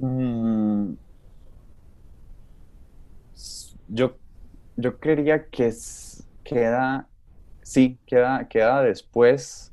Mm, 0.00 0.96
yo, 3.86 4.20
yo 4.76 4.98
que 5.50 5.70
queda, 6.44 7.10
sí, 7.62 8.00
queda, 8.06 8.48
queda 8.48 8.82
después. 8.82 9.69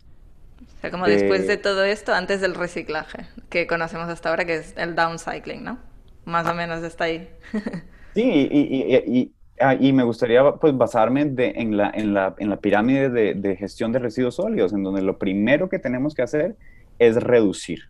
O 0.77 0.81
sea, 0.81 0.91
como 0.91 1.07
después 1.07 1.47
de 1.47 1.57
todo 1.57 1.83
esto, 1.83 2.13
antes 2.13 2.39
del 2.39 2.53
reciclaje, 2.53 3.25
que 3.49 3.65
conocemos 3.65 4.09
hasta 4.09 4.29
ahora, 4.29 4.45
que 4.45 4.55
es 4.55 4.75
el 4.77 4.95
downcycling, 4.95 5.63
¿no? 5.63 5.79
Más 6.25 6.47
o 6.47 6.53
menos 6.53 6.83
está 6.83 7.05
ahí. 7.05 7.27
sí, 8.13 8.47
y, 8.51 9.33
ah, 9.59 9.73
y, 9.73 9.91
me 9.91 10.03
gustaría 10.03 10.43
pues 10.53 10.77
basarme 10.77 11.21
en, 11.21 11.77
la, 11.77 11.89
en, 11.89 12.13
la, 12.13 12.35
en 12.37 12.49
la 12.49 12.57
pirámide 12.57 13.09
de, 13.09 13.55
gestión 13.55 13.91
de 13.91 13.99
residuos 13.99 14.35
sólidos, 14.35 14.71
en 14.73 14.83
donde 14.83 15.01
lo 15.01 15.17
primero 15.17 15.67
que 15.67 15.79
tenemos 15.79 16.13
que 16.13 16.21
hacer 16.21 16.55
es 16.99 17.15
reducir 17.15 17.89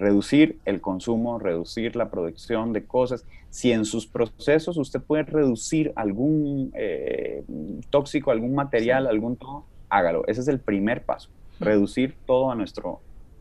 reducir 0.00 0.58
el 0.64 0.80
consumo, 0.80 1.38
reducir 1.38 1.94
la 1.94 2.10
producción 2.10 2.72
de 2.72 2.84
cosas. 2.84 3.26
Si 3.50 3.70
en 3.70 3.84
sus 3.84 4.06
procesos 4.06 4.78
usted 4.78 5.00
puede 5.00 5.24
reducir 5.24 5.92
algún 5.94 6.72
eh, 6.74 7.44
tóxico, 7.90 8.30
algún 8.30 8.54
material, 8.54 9.06
algún 9.06 9.36
todo, 9.36 9.66
hágalo. 9.90 10.26
Ese 10.26 10.40
es 10.40 10.48
el 10.48 10.58
primer 10.58 11.04
paso. 11.04 11.28
Reducir 11.60 12.16
todo 12.26 12.50
a 12.50 12.54
nuestro, 12.54 13.00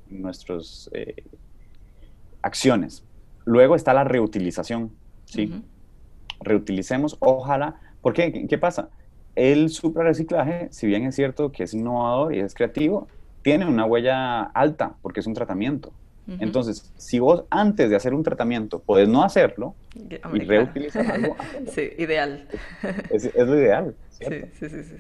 nuestras 0.10 0.90
eh, 0.94 1.24
acciones. 2.42 3.04
Luego 3.46 3.76
está 3.76 3.94
la 3.94 4.04
reutilización. 4.04 4.92
¿sí? 5.26 5.64
Reutilicemos, 6.42 7.18
ojalá. 7.20 7.80
¿Por 8.02 8.14
qué? 8.14 8.46
¿Qué 8.48 8.58
pasa? 8.58 8.90
El 9.36 9.70
suprarreciclaje, 9.70 10.68
si 10.72 10.88
bien 10.88 11.06
es 11.06 11.16
cierto 11.16 11.52
que 11.52 11.64
es 11.64 11.74
innovador 11.74 12.36
y 12.36 12.40
es 12.40 12.54
creativo, 12.54 13.08
tiene 13.42 13.66
una 13.66 13.86
huella 13.86 14.44
alta 14.44 14.96
porque 15.02 15.22
es 15.22 15.28
un 15.28 15.34
tratamiento. 15.34 15.94
Entonces, 16.40 16.94
si 16.96 17.18
vos 17.18 17.46
antes 17.50 17.90
de 17.90 17.96
hacer 17.96 18.14
un 18.14 18.22
tratamiento 18.22 18.78
podés 18.78 19.10
no 19.10 19.24
hacerlo 19.24 19.74
y 19.96 20.40
reutilizar 20.42 21.12
algo, 21.12 21.36
sí, 21.74 21.90
ideal. 21.98 22.48
Es, 23.10 23.34
lo 23.36 23.60
ideal. 23.60 23.96
Sí, 24.10 24.26
sí, 24.60 24.70
sí. 24.70 24.84
sí. 24.84 24.96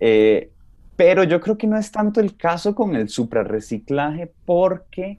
Eh, 0.00 0.50
pero 0.96 1.24
yo 1.24 1.40
creo 1.40 1.58
que 1.58 1.66
no 1.66 1.76
es 1.76 1.92
tanto 1.92 2.20
el 2.20 2.36
caso 2.36 2.74
con 2.74 2.96
el 2.96 3.08
suprarreciclaje 3.08 4.32
porque, 4.44 5.18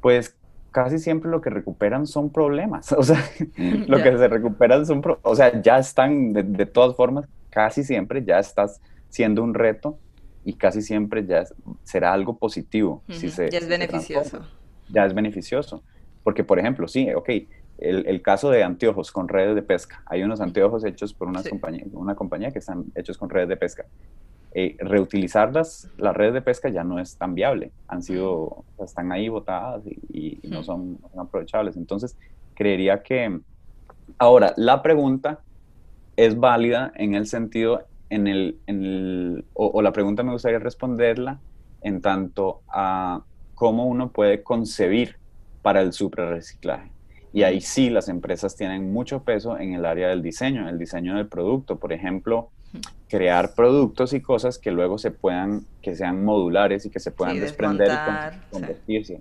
pues, 0.00 0.36
casi 0.72 0.98
siempre 0.98 1.30
lo 1.30 1.40
que 1.40 1.50
recuperan 1.50 2.06
son 2.06 2.30
problemas. 2.30 2.92
O 2.98 3.02
sea, 3.02 3.18
lo 3.86 4.02
que 4.02 4.16
se 4.18 4.28
recuperan 4.28 4.84
son, 4.84 5.02
o 5.22 5.34
sea, 5.34 5.62
ya 5.62 5.78
están, 5.78 6.32
de 6.32 6.66
todas 6.66 6.96
formas, 6.96 7.26
casi 7.50 7.84
siempre 7.84 8.24
ya 8.24 8.38
estás 8.38 8.80
siendo 9.08 9.42
un 9.42 9.54
reto 9.54 9.98
y 10.44 10.54
casi 10.54 10.82
siempre 10.82 11.24
ya 11.24 11.44
será 11.84 12.12
algo 12.12 12.36
positivo. 12.38 13.02
si 13.08 13.30
se, 13.30 13.50
ya 13.50 13.58
es 13.58 13.68
beneficioso. 13.68 14.40
ya 14.88 15.06
es 15.06 15.14
beneficioso. 15.14 15.82
Porque, 16.24 16.44
por 16.44 16.58
ejemplo, 16.58 16.88
sí, 16.88 17.08
ok, 17.14 17.28
el, 17.78 18.06
el, 18.06 18.22
caso 18.22 18.50
de 18.50 18.64
anteojos 18.64 19.12
con 19.12 19.28
redes 19.28 19.54
de 19.54 19.62
pesca. 19.62 20.02
Hay 20.06 20.22
unos 20.22 20.40
anteojos 20.40 20.84
hechos 20.84 21.14
por 21.14 21.28
una, 21.28 21.42
compañía, 21.42 21.84
una 21.92 22.14
compañía 22.16 22.50
que 22.50 22.58
están 22.58 22.86
hechos 22.94 23.16
con 23.16 23.30
redes 23.30 23.48
de 23.48 23.56
pesca. 23.56 23.86
Eh, 24.52 24.76
reutilizarlas, 24.78 25.90
las 25.98 26.16
redes 26.16 26.34
de 26.34 26.42
pesca 26.42 26.68
ya 26.68 26.82
no 26.82 26.98
es 26.98 27.16
tan 27.16 27.34
viable. 27.34 27.70
Han 27.86 28.02
sido, 28.02 28.64
están 28.82 29.12
ahí 29.12 29.28
botadas 29.28 29.82
y, 29.86 30.38
no, 30.44 30.62
son, 30.62 30.98
son 31.12 31.20
aprovechables. 31.20 31.76
Entonces, 31.76 32.16
creería 32.54 33.02
que... 33.02 33.40
Ahora, 34.18 34.54
la 34.56 34.82
pregunta 34.82 35.40
es 36.16 36.38
válida 36.38 36.92
en 36.96 37.14
el 37.14 37.26
sentido 37.26 37.84
en 38.10 38.26
el, 38.26 38.58
en 38.66 38.84
el 38.84 39.44
o, 39.54 39.82
la 39.82 39.92
pregunta 39.92 40.22
me 40.22 40.32
gustaría 40.32 40.58
responderla 40.58 41.40
en 41.82 42.00
tanto 42.00 42.62
a 42.68 43.22
cómo 43.54 43.86
uno 43.86 44.10
puede 44.10 44.42
concebir 44.42 45.16
para 45.62 45.80
el 45.80 45.92
suprarreciclaje. 45.92 46.90
Y 47.32 47.42
ahí 47.42 47.60
sí 47.60 47.90
las 47.90 48.08
empresas 48.08 48.56
tienen 48.56 48.92
mucho 48.92 49.22
peso 49.22 49.58
en 49.58 49.74
el 49.74 49.84
área 49.84 50.08
del 50.08 50.22
diseño, 50.22 50.68
el 50.68 50.78
diseño 50.78 51.16
del 51.16 51.28
producto. 51.28 51.78
Por 51.78 51.92
ejemplo, 51.92 52.50
crear 53.08 53.54
productos 53.54 54.12
y 54.12 54.20
cosas 54.20 54.58
que 54.58 54.70
luego 54.70 54.98
se 54.98 55.10
puedan, 55.10 55.62
que 55.82 55.94
sean 55.94 56.24
modulares 56.24 56.84
y 56.86 56.90
que 56.90 57.00
se 57.00 57.10
puedan 57.10 57.40
desprender 57.40 57.90
y 57.90 58.52
convertirse. 58.52 59.20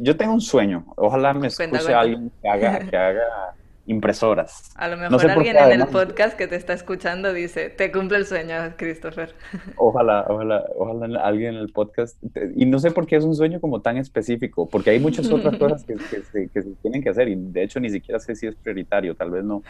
yo 0.00 0.16
tengo 0.16 0.32
un 0.32 0.40
sueño, 0.40 0.84
ojalá 0.96 1.34
me 1.34 1.48
escuche 1.48 1.94
alguien 1.94 2.30
que 2.42 2.48
haga, 2.48 2.78
que 2.80 2.96
haga 2.96 3.54
impresoras. 3.90 4.70
A 4.76 4.88
lo 4.88 4.96
mejor 4.96 5.30
alguien 5.30 5.56
en 5.56 5.80
el 5.80 5.86
podcast 5.88 6.36
que 6.36 6.46
te 6.46 6.54
está 6.54 6.72
escuchando 6.72 7.32
dice, 7.32 7.70
te 7.70 7.90
cumple 7.90 8.18
el 8.18 8.26
sueño, 8.26 8.54
Christopher. 8.76 9.34
Ojalá, 9.76 10.24
ojalá, 10.28 10.64
ojalá 10.76 11.20
alguien 11.20 11.54
en 11.54 11.60
el 11.60 11.72
podcast. 11.72 12.16
Y 12.54 12.66
no 12.66 12.78
sé 12.78 12.92
por 12.92 13.06
qué 13.06 13.16
es 13.16 13.24
un 13.24 13.34
sueño 13.34 13.60
como 13.60 13.80
tan 13.80 13.96
específico, 13.96 14.68
porque 14.68 14.90
hay 14.90 15.00
muchas 15.00 15.30
otras 15.30 15.56
cosas 15.58 15.84
que, 15.84 15.96
se, 15.98 16.48
tienen 16.82 17.02
que 17.02 17.10
hacer 17.10 17.28
y 17.28 17.34
de 17.34 17.64
hecho 17.64 17.80
ni 17.80 17.90
siquiera 17.90 18.20
sé 18.20 18.36
si 18.36 18.46
es 18.46 18.54
prioritario, 18.54 19.14
tal 19.16 19.30
vez 19.30 19.44
no, 19.44 19.62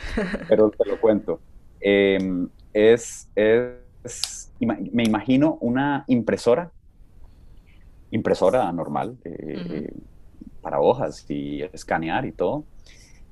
pero 0.48 0.70
te 0.70 0.88
lo 0.88 1.00
cuento. 1.00 1.40
Em, 1.80 2.48
es, 2.72 3.28
es, 3.34 4.52
me 4.60 5.04
imagino 5.04 5.58
una 5.60 6.04
impresora, 6.06 6.70
impresora 8.10 8.70
normal, 8.72 9.16
eh, 9.24 9.92
para 10.60 10.80
hojas 10.80 11.24
y 11.28 11.62
escanear 11.62 12.26
y 12.26 12.32
todo 12.32 12.64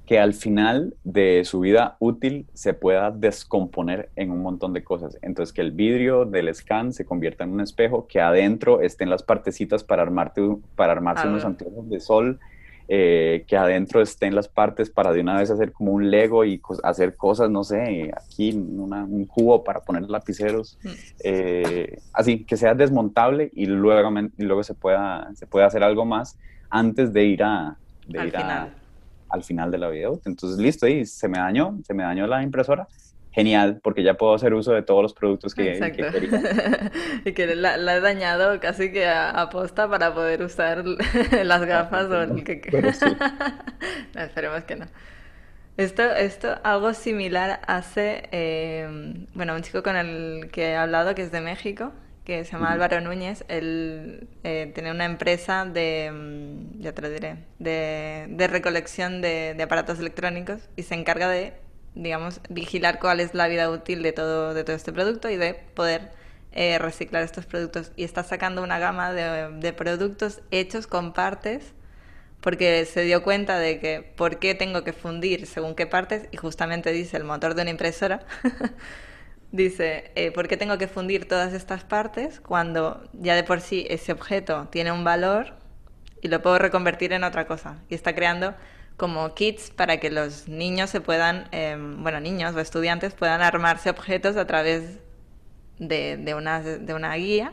que 0.08 0.18
al 0.18 0.32
final 0.32 0.94
de 1.04 1.42
su 1.44 1.60
vida 1.60 1.98
útil 1.98 2.46
se 2.54 2.72
pueda 2.72 3.10
descomponer 3.10 4.08
en 4.16 4.30
un 4.30 4.40
montón 4.40 4.72
de 4.72 4.82
cosas. 4.82 5.18
Entonces, 5.20 5.52
que 5.52 5.60
el 5.60 5.70
vidrio 5.70 6.24
del 6.24 6.52
scan 6.54 6.94
se 6.94 7.04
convierta 7.04 7.44
en 7.44 7.50
un 7.50 7.60
espejo, 7.60 8.06
que 8.06 8.18
adentro 8.18 8.80
estén 8.80 9.10
las 9.10 9.22
partecitas 9.22 9.84
para, 9.84 10.00
armarte, 10.00 10.40
para 10.76 10.92
armarse 10.92 11.28
unos 11.28 11.44
anteojos 11.44 11.90
de 11.90 12.00
sol, 12.00 12.40
eh, 12.88 13.44
que 13.46 13.56
adentro 13.56 14.00
estén 14.00 14.34
las 14.34 14.48
partes 14.48 14.90
para 14.90 15.12
de 15.12 15.20
una 15.20 15.36
vez 15.36 15.50
hacer 15.50 15.72
como 15.72 15.92
un 15.92 16.10
Lego 16.10 16.44
y 16.44 16.60
hacer 16.82 17.16
cosas, 17.16 17.50
no 17.50 17.62
sé, 17.62 18.10
aquí 18.16 18.52
un 18.52 19.26
cubo 19.26 19.62
para 19.62 19.80
poner 19.80 20.08
lapiceros, 20.08 20.78
mm. 20.82 20.88
eh, 21.24 21.98
así, 22.12 22.44
que 22.44 22.56
sea 22.56 22.74
desmontable 22.74 23.50
y 23.52 23.66
luego, 23.66 24.10
y 24.38 24.42
luego 24.42 24.62
se, 24.62 24.74
pueda, 24.74 25.30
se 25.34 25.46
pueda 25.46 25.66
hacer 25.66 25.82
algo 25.82 26.04
más 26.04 26.38
antes 26.70 27.12
de 27.12 27.24
ir 27.24 27.42
a... 27.42 27.76
De 28.06 28.26
ir 28.26 28.36
a 28.36 28.70
al 29.30 29.44
final 29.44 29.70
de 29.70 29.78
la 29.78 29.88
vida 29.88 30.08
Entonces, 30.24 30.58
listo, 30.58 30.86
y 30.86 31.04
se 31.04 31.28
me 31.28 31.38
dañó, 31.38 31.78
se 31.84 31.94
me 31.94 32.02
dañó 32.02 32.26
la 32.26 32.42
impresora. 32.42 32.88
Genial, 33.32 33.80
porque 33.82 34.02
ya 34.02 34.14
puedo 34.14 34.34
hacer 34.34 34.54
uso 34.54 34.72
de 34.72 34.82
todos 34.82 35.02
los 35.02 35.14
productos 35.14 35.54
que, 35.54 35.78
quería. 35.78 36.90
y 37.24 37.32
que 37.32 37.54
la, 37.54 37.76
he 37.96 38.00
dañado 38.00 38.58
casi 38.58 38.90
que 38.90 39.06
a, 39.06 39.48
posta 39.50 39.88
para 39.88 40.14
poder 40.14 40.42
usar 40.42 40.84
las 41.44 41.64
gafas 41.64 42.06
o 42.06 42.22
el 42.22 42.42
que... 42.42 42.60
no, 44.14 44.20
esperemos 44.22 44.64
que 44.64 44.76
no. 44.76 44.86
Esto, 45.76 46.02
esto, 46.02 46.58
algo 46.64 46.92
similar 46.92 47.60
hace, 47.68 48.28
eh, 48.32 48.88
bueno, 49.34 49.54
un 49.54 49.62
chico 49.62 49.84
con 49.84 49.94
el 49.94 50.50
que 50.50 50.70
he 50.70 50.76
hablado 50.76 51.14
que 51.14 51.22
es 51.22 51.30
de 51.30 51.40
México, 51.40 51.92
que 52.28 52.44
se 52.44 52.52
llama 52.52 52.72
Álvaro 52.72 53.00
Núñez, 53.00 53.42
él 53.48 54.28
eh, 54.44 54.70
tiene 54.74 54.90
una 54.90 55.06
empresa 55.06 55.64
de, 55.64 56.12
ya 56.78 56.92
te 56.92 57.00
lo 57.00 57.08
diré, 57.08 57.36
de, 57.58 58.48
recolección 58.50 59.22
de, 59.22 59.56
aparatos 59.62 59.98
electrónicos 59.98 60.68
y 60.76 60.82
se 60.82 60.94
encarga 60.94 61.28
de, 61.30 61.54
digamos, 61.94 62.40
vigilar 62.48 62.98
cuál 62.98 63.20
es 63.20 63.34
la 63.34 63.48
vida 63.48 63.70
útil 63.70 64.02
de 64.02 64.12
todo, 64.12 64.54
de 64.54 64.64
todo 64.64 64.76
este 64.76 64.92
producto 64.92 65.30
y 65.30 65.36
de 65.36 65.54
poder 65.54 66.12
eh, 66.52 66.78
reciclar 66.78 67.22
estos 67.22 67.46
productos. 67.46 67.92
Y 67.96 68.04
está 68.04 68.22
sacando 68.24 68.62
una 68.62 68.78
gama 68.78 69.12
de, 69.12 69.50
de 69.58 69.72
productos 69.72 70.40
hechos 70.50 70.86
con 70.86 71.12
partes 71.12 71.74
porque 72.40 72.84
se 72.84 73.02
dio 73.02 73.22
cuenta 73.22 73.58
de 73.58 73.80
que 73.80 74.12
por 74.16 74.38
qué 74.38 74.54
tengo 74.54 74.84
que 74.84 74.92
fundir 74.92 75.46
según 75.46 75.74
qué 75.74 75.86
partes 75.86 76.28
y 76.30 76.36
justamente 76.36 76.92
dice 76.92 77.16
el 77.16 77.24
motor 77.24 77.54
de 77.54 77.62
una 77.62 77.70
impresora 77.70 78.24
Dice, 79.50 80.12
eh, 80.14 80.30
¿por 80.30 80.46
qué 80.46 80.58
tengo 80.58 80.76
que 80.76 80.88
fundir 80.88 81.26
todas 81.26 81.54
estas 81.54 81.82
partes 81.82 82.38
cuando 82.40 83.08
ya 83.14 83.34
de 83.34 83.44
por 83.44 83.62
sí 83.62 83.86
ese 83.88 84.12
objeto 84.12 84.68
tiene 84.70 84.92
un 84.92 85.04
valor 85.04 85.54
y 86.20 86.28
lo 86.28 86.42
puedo 86.42 86.58
reconvertir 86.58 87.14
en 87.14 87.24
otra 87.24 87.46
cosa? 87.46 87.78
Y 87.88 87.94
está 87.94 88.14
creando 88.14 88.54
como 88.98 89.32
kits 89.32 89.70
para 89.70 89.98
que 89.98 90.10
los 90.10 90.48
niños 90.48 90.90
se 90.90 91.00
puedan, 91.00 91.48
em, 91.52 92.02
bueno, 92.02 92.20
niños 92.20 92.54
o 92.54 92.60
estudiantes 92.60 93.14
puedan 93.14 93.40
armarse 93.40 93.88
objetos 93.88 94.36
a 94.36 94.46
través 94.46 94.98
de, 95.78 96.18
de, 96.18 96.34
una, 96.34 96.60
de 96.60 96.94
una 96.94 97.14
guía 97.14 97.52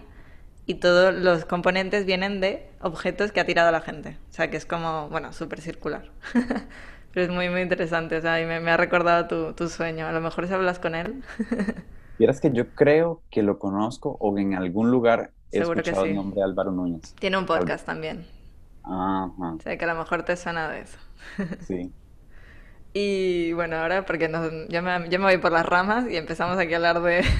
y 0.65 0.75
todos 0.75 1.13
los 1.13 1.45
componentes 1.45 2.05
vienen 2.05 2.41
de 2.41 2.67
objetos 2.81 3.31
que 3.31 3.39
ha 3.39 3.45
tirado 3.45 3.71
la 3.71 3.81
gente. 3.81 4.17
O 4.29 4.33
sea, 4.33 4.49
que 4.49 4.57
es 4.57 4.65
como, 4.65 5.07
bueno, 5.09 5.31
súper 5.31 5.61
circular. 5.61 6.09
Pero 7.13 7.27
es 7.27 7.31
muy, 7.31 7.49
muy 7.49 7.61
interesante, 7.61 8.17
o 8.17 8.21
sea, 8.21 8.41
y 8.41 8.45
me, 8.45 8.69
ha 8.69 8.77
recordado 8.77 9.27
tu, 9.27 9.53
tu, 9.53 9.69
sueño. 9.69 10.07
A 10.07 10.11
lo 10.11 10.21
mejor 10.21 10.47
si 10.47 10.53
hablas 10.53 10.79
con 10.79 10.95
él. 10.95 11.23
Vieras 12.17 12.41
que 12.41 12.51
yo 12.51 12.69
creo 12.69 13.21
que 13.29 13.43
lo 13.43 13.59
conozco 13.59 14.17
o 14.19 14.37
en 14.37 14.55
algún 14.55 14.89
lugar 14.89 15.31
he 15.51 15.59
escuchado 15.59 16.05
el 16.05 16.15
nombre 16.15 16.39
de 16.39 16.43
Álvaro 16.43 16.71
Núñez. 16.71 17.13
Tiene 17.19 17.37
un 17.37 17.45
podcast 17.45 17.85
también. 17.85 18.25
Ajá. 18.83 19.31
O 19.37 19.59
sea, 19.61 19.77
que 19.77 19.85
a 19.85 19.87
lo 19.87 19.95
mejor 19.95 20.23
te 20.23 20.35
suena 20.35 20.69
de 20.69 20.81
eso. 20.81 20.97
Sí. 21.67 21.91
y 22.93 23.53
bueno, 23.53 23.77
ahora 23.77 24.05
porque 24.05 24.29
me, 24.29 24.67
yo, 24.69 24.81
me, 24.81 25.17
voy 25.19 25.37
por 25.37 25.51
las 25.51 25.65
ramas 25.65 26.09
y 26.09 26.17
empezamos 26.17 26.57
aquí 26.57 26.73
a 26.73 26.77
hablar 26.77 27.01
de... 27.01 27.23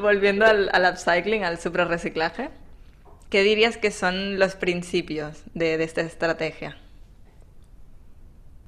Volviendo 0.00 0.44
al, 0.44 0.68
al 0.72 0.92
upcycling, 0.92 1.44
al 1.44 1.58
reciclaje 1.58 2.50
¿qué 3.30 3.42
dirías 3.42 3.76
que 3.76 3.90
son 3.90 4.38
los 4.38 4.56
principios 4.56 5.42
de, 5.54 5.78
de 5.78 5.84
esta 5.84 6.02
estrategia? 6.02 6.76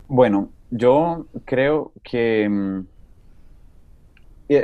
Bueno, 0.09 0.51
yo 0.70 1.27
creo 1.44 1.92
que 2.03 2.48
mm, 2.48 2.87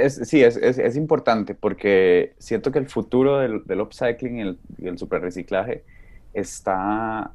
sí, 0.09 0.43
es, 0.43 0.57
es, 0.57 0.97
importante 0.97 1.55
porque 1.55 2.35
siento 2.39 2.73
que 2.73 2.79
el 2.79 2.89
futuro 2.89 3.39
del, 3.39 3.65
del 3.65 3.81
upcycling 3.81 4.39
y 4.39 4.41
el, 4.43 4.59
el 4.83 4.99
superreciclaje 4.99 5.85
está 6.33 7.33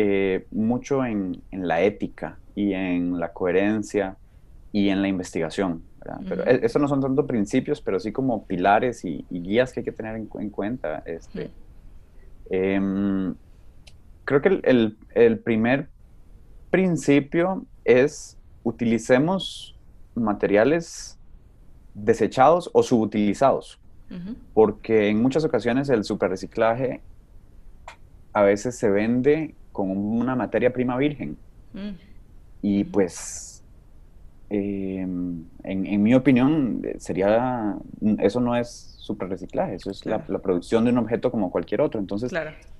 eh, 0.00 0.46
mucho 0.52 1.04
en, 1.04 1.42
en, 1.50 1.66
la 1.66 1.82
ética 1.82 2.38
y 2.54 2.72
en 2.72 3.18
la 3.18 3.32
coherencia 3.32 4.16
y 4.70 4.90
en 4.90 5.02
la 5.02 5.08
investigación. 5.08 5.82
Pero 6.28 6.46
e, 6.46 6.60
eso 6.64 6.78
no 6.78 6.86
son 6.86 7.00
tanto 7.00 7.26
principios, 7.26 7.80
pero 7.80 7.98
sí 7.98 8.12
como 8.12 8.46
pilares 8.46 9.04
y, 9.04 9.26
guías 9.28 9.72
que 9.72 9.80
hay 9.80 9.84
que 9.84 9.90
tener 9.90 10.14
en, 10.14 10.50
cuenta. 10.50 11.02
Este, 11.04 11.50
em, 12.48 13.34
creo 14.24 14.40
que 14.40 14.60
el, 14.62 14.96
el, 15.16 15.38
primer 15.40 15.88
principio 16.70 17.66
es 17.84 18.38
utilicemos 18.62 19.76
materiales 20.14 21.18
desechados 21.92 22.70
o 22.72 22.84
subutilizados, 22.84 23.80
porque 24.54 25.08
en 25.08 25.20
muchas 25.20 25.44
ocasiones 25.44 25.88
el 25.88 26.04
superreciclaje 26.04 27.00
a 28.32 28.42
veces 28.42 28.78
se 28.78 28.88
vende 28.88 29.56
como 29.78 29.94
una 29.94 30.34
materia 30.34 30.72
prima 30.72 30.96
virgen. 30.96 31.36
Mm. 31.72 31.90
Y 32.62 32.82
pues, 32.82 33.62
em, 34.50 35.44
en, 35.62 36.02
mi 36.02 36.14
opinión, 36.14 36.82
sería, 36.98 37.76
eso 38.18 38.40
no 38.40 38.56
es 38.56 38.96
superreciclaje, 38.98 39.76
eso 39.76 39.92
es 39.92 40.04
la, 40.04 40.18
producción 40.24 40.84
de 40.84 40.90
un 40.90 40.98
objeto 40.98 41.30
como 41.30 41.52
cualquier 41.52 41.80
otro. 41.80 42.00
Entonces, 42.00 42.32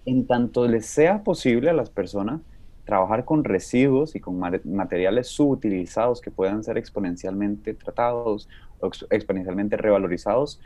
en 0.07 0.27
tanto 0.27 0.67
les 0.67 0.87
sea 0.87 1.23
posible 1.23 1.71
a 1.71 1.73
las 1.73 1.89
personas 1.89 2.41
trabajar 2.85 3.25
con 3.25 3.45
residuos 3.45 4.17
y 4.17 4.21
con 4.21 4.41
materiales 4.41 5.29
subutilizados 5.29 6.21
que 6.21 6.33
puedan 6.33 6.65
ser 6.65 6.79
exponencialmente 6.79 7.75
tratados 7.75 8.49
o 8.81 8.91
exponencialmente 9.11 9.77
revalorizados, 9.77 10.61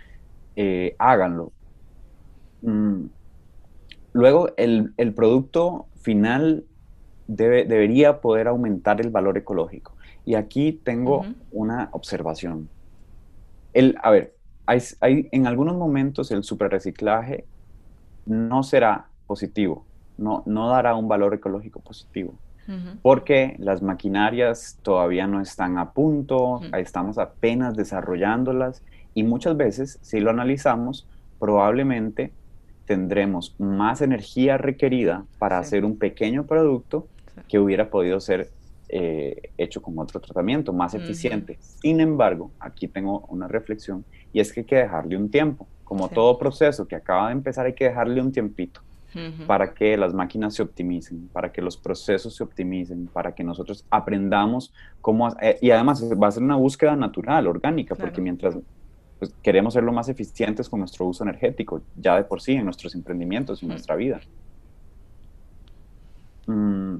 eh, 0.56 0.96
háganlo. 0.98 1.52
Mm, 2.62 3.04
luego, 4.12 4.48
el, 4.56 5.12
producto 5.14 5.86
final 6.02 6.64
debe, 7.26 7.64
debería 7.64 8.20
poder 8.20 8.48
aumentar 8.48 9.00
el 9.00 9.10
valor 9.10 9.38
ecológico. 9.38 9.94
Y 10.24 10.34
aquí 10.34 10.72
tengo 10.84 11.24
una 11.50 11.88
observación. 11.92 12.68
El, 13.72 13.96
a 14.02 14.10
ver, 14.10 14.36
hay, 14.66 15.28
en 15.32 15.46
algunos 15.46 15.76
momentos 15.76 16.30
el 16.30 16.44
superreciclaje 16.44 17.46
no 18.26 18.62
será 18.62 19.06
positivo 19.26 19.84
no, 20.18 20.42
no 20.46 20.68
dará 20.68 20.94
un 20.94 21.08
valor 21.08 21.34
ecológico 21.34 21.80
positivo. 21.80 22.34
Porque 23.02 23.56
las 23.58 23.82
maquinarias 23.82 24.78
todavía 24.82 25.26
no 25.26 25.42
están 25.42 25.76
a 25.76 25.90
punto, 25.90 26.62
estamos 26.78 27.18
apenas 27.18 27.76
desarrollándolas 27.76 28.82
y 29.12 29.24
muchas 29.24 29.56
veces, 29.58 29.98
si 30.00 30.20
lo 30.20 30.30
analizamos, 30.30 31.06
probablemente 31.38 32.32
tendremos 32.92 33.54
más 33.58 34.02
energía 34.02 34.58
requerida 34.58 35.24
para 35.38 35.58
hacer 35.58 35.82
un 35.86 35.96
pequeño 35.96 36.44
producto 36.44 37.06
que 37.48 37.58
hubiera 37.58 37.88
podido 37.88 38.20
ser 38.20 38.50
eh, 38.90 39.50
hecho 39.56 39.80
con 39.80 39.98
otro 39.98 40.20
tratamiento 40.20 40.74
más 40.74 40.92
eficiente. 40.92 41.56
Sin 41.80 42.00
embargo, 42.00 42.50
aquí 42.60 42.88
tengo 42.88 43.20
una 43.28 43.48
reflexión 43.48 44.04
y 44.34 44.40
es 44.40 44.52
que 44.52 44.60
hay 44.60 44.66
que 44.66 44.76
dejarle 44.76 45.16
un 45.16 45.30
tiempo. 45.30 45.66
Como 45.84 46.10
todo 46.10 46.36
proceso 46.36 46.86
que 46.86 46.94
acaba 46.96 47.28
de 47.28 47.32
empezar, 47.32 47.64
hay 47.64 47.72
que 47.72 47.86
dejarle 47.86 48.20
un 48.20 48.30
tiempito 48.30 48.82
para 49.46 49.72
que 49.72 49.96
las 49.96 50.12
máquinas 50.12 50.54
se 50.54 50.62
optimicen, 50.62 51.30
para 51.32 51.50
que 51.50 51.62
los 51.62 51.78
procesos 51.78 52.36
se 52.36 52.42
optimicen, 52.42 53.06
para 53.06 53.34
que 53.34 53.42
nosotros 53.42 53.86
aprendamos 53.88 54.74
cómo... 55.00 55.30
Eh, 55.40 55.56
y 55.62 55.70
además 55.70 56.04
va 56.22 56.28
a 56.28 56.30
ser 56.30 56.42
una 56.42 56.56
búsqueda 56.56 56.94
natural, 56.94 57.46
orgánica, 57.46 57.94
porque 57.94 58.20
mientras 58.20 58.58
pues, 59.22 59.32
queremos 59.40 59.74
ser 59.74 59.84
lo 59.84 59.92
más 59.92 60.08
eficientes 60.08 60.68
con 60.68 60.80
nuestro 60.80 61.06
uso 61.06 61.22
energético, 61.22 61.80
ya 61.96 62.16
de 62.16 62.24
por 62.24 62.40
sí, 62.40 62.54
en 62.54 62.64
nuestros 62.64 62.92
emprendimientos 62.96 63.62
y 63.62 63.66
en 63.66 63.68
nuestra 63.68 63.94
vida. 63.94 64.20
Mm, 66.48 66.96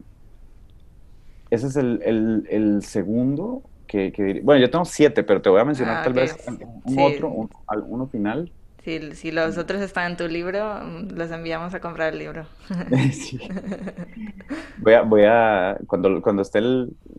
ese 1.51 1.67
es 1.67 1.75
el, 1.75 2.79
segundo 2.83 3.63
que, 3.89 4.41
Bueno, 4.45 4.61
yo 4.61 4.71
tengo 4.71 4.85
siete, 4.85 5.25
pero 5.25 5.43
te 5.43 5.49
voy 5.49 5.61
a 5.61 5.65
mencionar 5.65 5.97
ah, 5.97 6.03
tal 6.05 6.13
vez 6.13 6.37
un 6.85 6.97
otro, 7.01 7.49
uno 7.89 8.07
final. 8.07 8.53
Si, 8.85 9.33
los 9.33 9.59
otros 9.59 9.83
están 9.83 10.13
en 10.13 10.17
tu 10.17 10.29
libro, 10.29 10.81
los 11.13 11.29
enviamos 11.33 11.75
a 11.75 11.81
comprar 11.81 12.13
el 12.13 12.21
libro. 12.21 12.47
Voy 14.79 14.95
a, 14.95 15.03
voy 15.03 15.23
a 15.25 15.77
cuando, 15.87 16.23
cuando 16.23 16.43
esté 16.43 16.61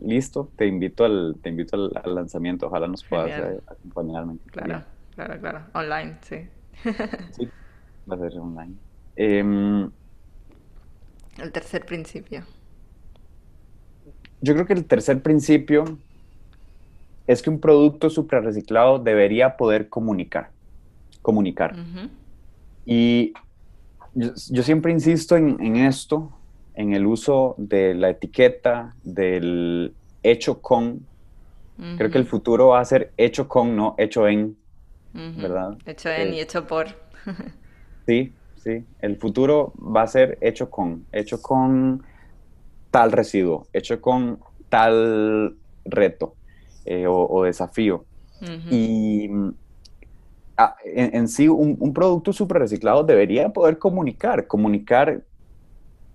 listo, 0.02 0.50
te 0.56 0.66
invito 0.66 1.04
al, 1.04 1.36
te 1.42 1.50
invito 1.50 1.76
al, 1.76 2.14
lanzamiento. 2.14 2.66
Ojalá 2.66 2.88
nos 2.88 3.04
puedas 3.04 3.30
eh, 3.30 3.60
acompañar. 3.66 4.24
Claro, 4.50 4.82
claro, 5.14 5.40
claro. 5.40 5.60
Online, 5.74 6.16
sí. 6.22 6.48
sí, 7.32 7.48
va 8.10 8.16
a 8.16 8.18
ser 8.18 8.38
online. 8.38 8.74
Em, 9.16 9.90
el 11.38 11.52
tercer 11.52 11.84
principio. 11.86 12.42
Yo 14.40 14.54
creo 14.54 14.66
que 14.66 14.74
el 14.74 14.84
tercer 14.84 15.22
principio 15.22 15.98
es 17.26 17.42
que 17.42 17.50
un 17.50 17.60
producto 17.60 18.10
suprarreciclado 18.10 18.98
debería 18.98 19.56
poder 19.56 19.88
comunicar 19.88 20.50
comunicar. 21.24 21.74
Y 22.84 23.32
yo, 24.14 24.62
siempre 24.62 24.92
insisto 24.92 25.36
en, 25.36 25.76
esto, 25.76 26.30
en 26.74 26.92
el 26.92 27.06
uso 27.06 27.54
de 27.56 27.94
la 27.94 28.10
etiqueta, 28.10 28.94
del 29.02 29.94
hecho 30.22 30.60
con. 30.60 31.00
Creo 31.96 32.10
que 32.10 32.18
el 32.18 32.26
futuro 32.26 32.68
va 32.68 32.80
a 32.80 32.84
ser 32.84 33.10
hecho 33.16 33.48
con, 33.48 33.74
no 33.74 33.94
hecho 33.96 34.28
en, 34.28 34.54
¿verdad? 35.14 35.78
Hecho 35.86 36.10
en 36.10 36.34
y 36.34 36.38
eh, 36.38 36.42
hecho 36.42 36.66
por. 36.66 36.88
sí, 38.06 38.32
sí. 38.62 38.84
El 39.00 39.16
futuro 39.16 39.72
va 39.78 40.02
a 40.02 40.06
ser 40.06 40.38
hecho 40.40 40.70
con, 40.70 41.06
hecho 41.12 41.40
con 41.40 42.02
tal 42.90 43.12
residuo, 43.12 43.66
hecho 43.72 44.00
con 44.00 44.38
tal 44.68 45.56
reto 45.84 46.34
eh, 46.84 47.06
o, 47.08 47.44
desafío. 47.44 48.04
Y 48.70 49.30
Ah, 50.56 50.76
en, 50.84 51.26
sí 51.26 51.48
un, 51.48 51.92
producto 51.92 52.32
super 52.32 52.60
reciclado 52.60 53.02
debería 53.02 53.48
poder 53.48 53.76
comunicar, 53.78 54.46
comunicar 54.46 55.22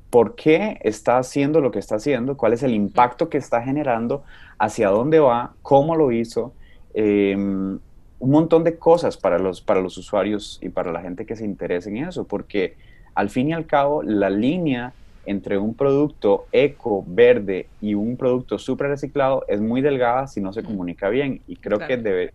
por 0.09 0.35
qué 0.35 0.79
está 0.81 1.17
haciendo 1.17 1.59
lo 1.59 1.71
que 1.71 1.79
está 1.79 1.95
haciendo, 1.95 2.37
cuál 2.37 2.53
es 2.53 2.63
el 2.63 2.73
impacto 2.73 3.27
que 3.27 3.37
está 3.37 3.61
generando, 3.61 4.23
hacia 4.57 4.89
dónde 4.89 5.19
va, 5.19 5.55
cómo 5.61 5.97
lo 5.97 6.13
hizo, 6.13 6.53
em, 6.93 7.79
un 8.19 8.31
montón 8.31 8.63
de 8.63 8.77
cosas 8.77 9.17
para 9.17 9.39
los, 9.39 9.61
para 9.61 9.81
los 9.81 9.97
usuarios 9.97 10.59
y 10.61 10.69
para 10.69 10.91
la 10.91 11.01
gente 11.01 11.25
que 11.25 11.35
se 11.35 11.45
interese 11.45 11.89
en 11.89 11.97
eso, 11.97 12.25
porque 12.25 12.75
al 13.15 13.29
fin 13.29 13.49
y 13.49 13.53
al 13.53 13.65
cabo 13.65 14.03
la 14.03 14.29
línea 14.29 14.93
entre 15.25 15.57
un 15.57 15.73
producto 15.73 16.47
eco, 16.51 17.03
verde 17.07 17.67
y 17.81 17.93
un 17.93 18.17
producto 18.17 18.57
super 18.57 18.87
reciclado 18.87 19.45
es 19.47 19.61
muy 19.61 19.81
delgada 19.81 20.27
si 20.27 20.41
no 20.41 20.53
se 20.53 20.63
comunica 20.63 21.09
bien 21.09 21.41
y 21.47 21.55
creo 21.57 21.79
que 21.79 21.97
debe, 21.97 22.33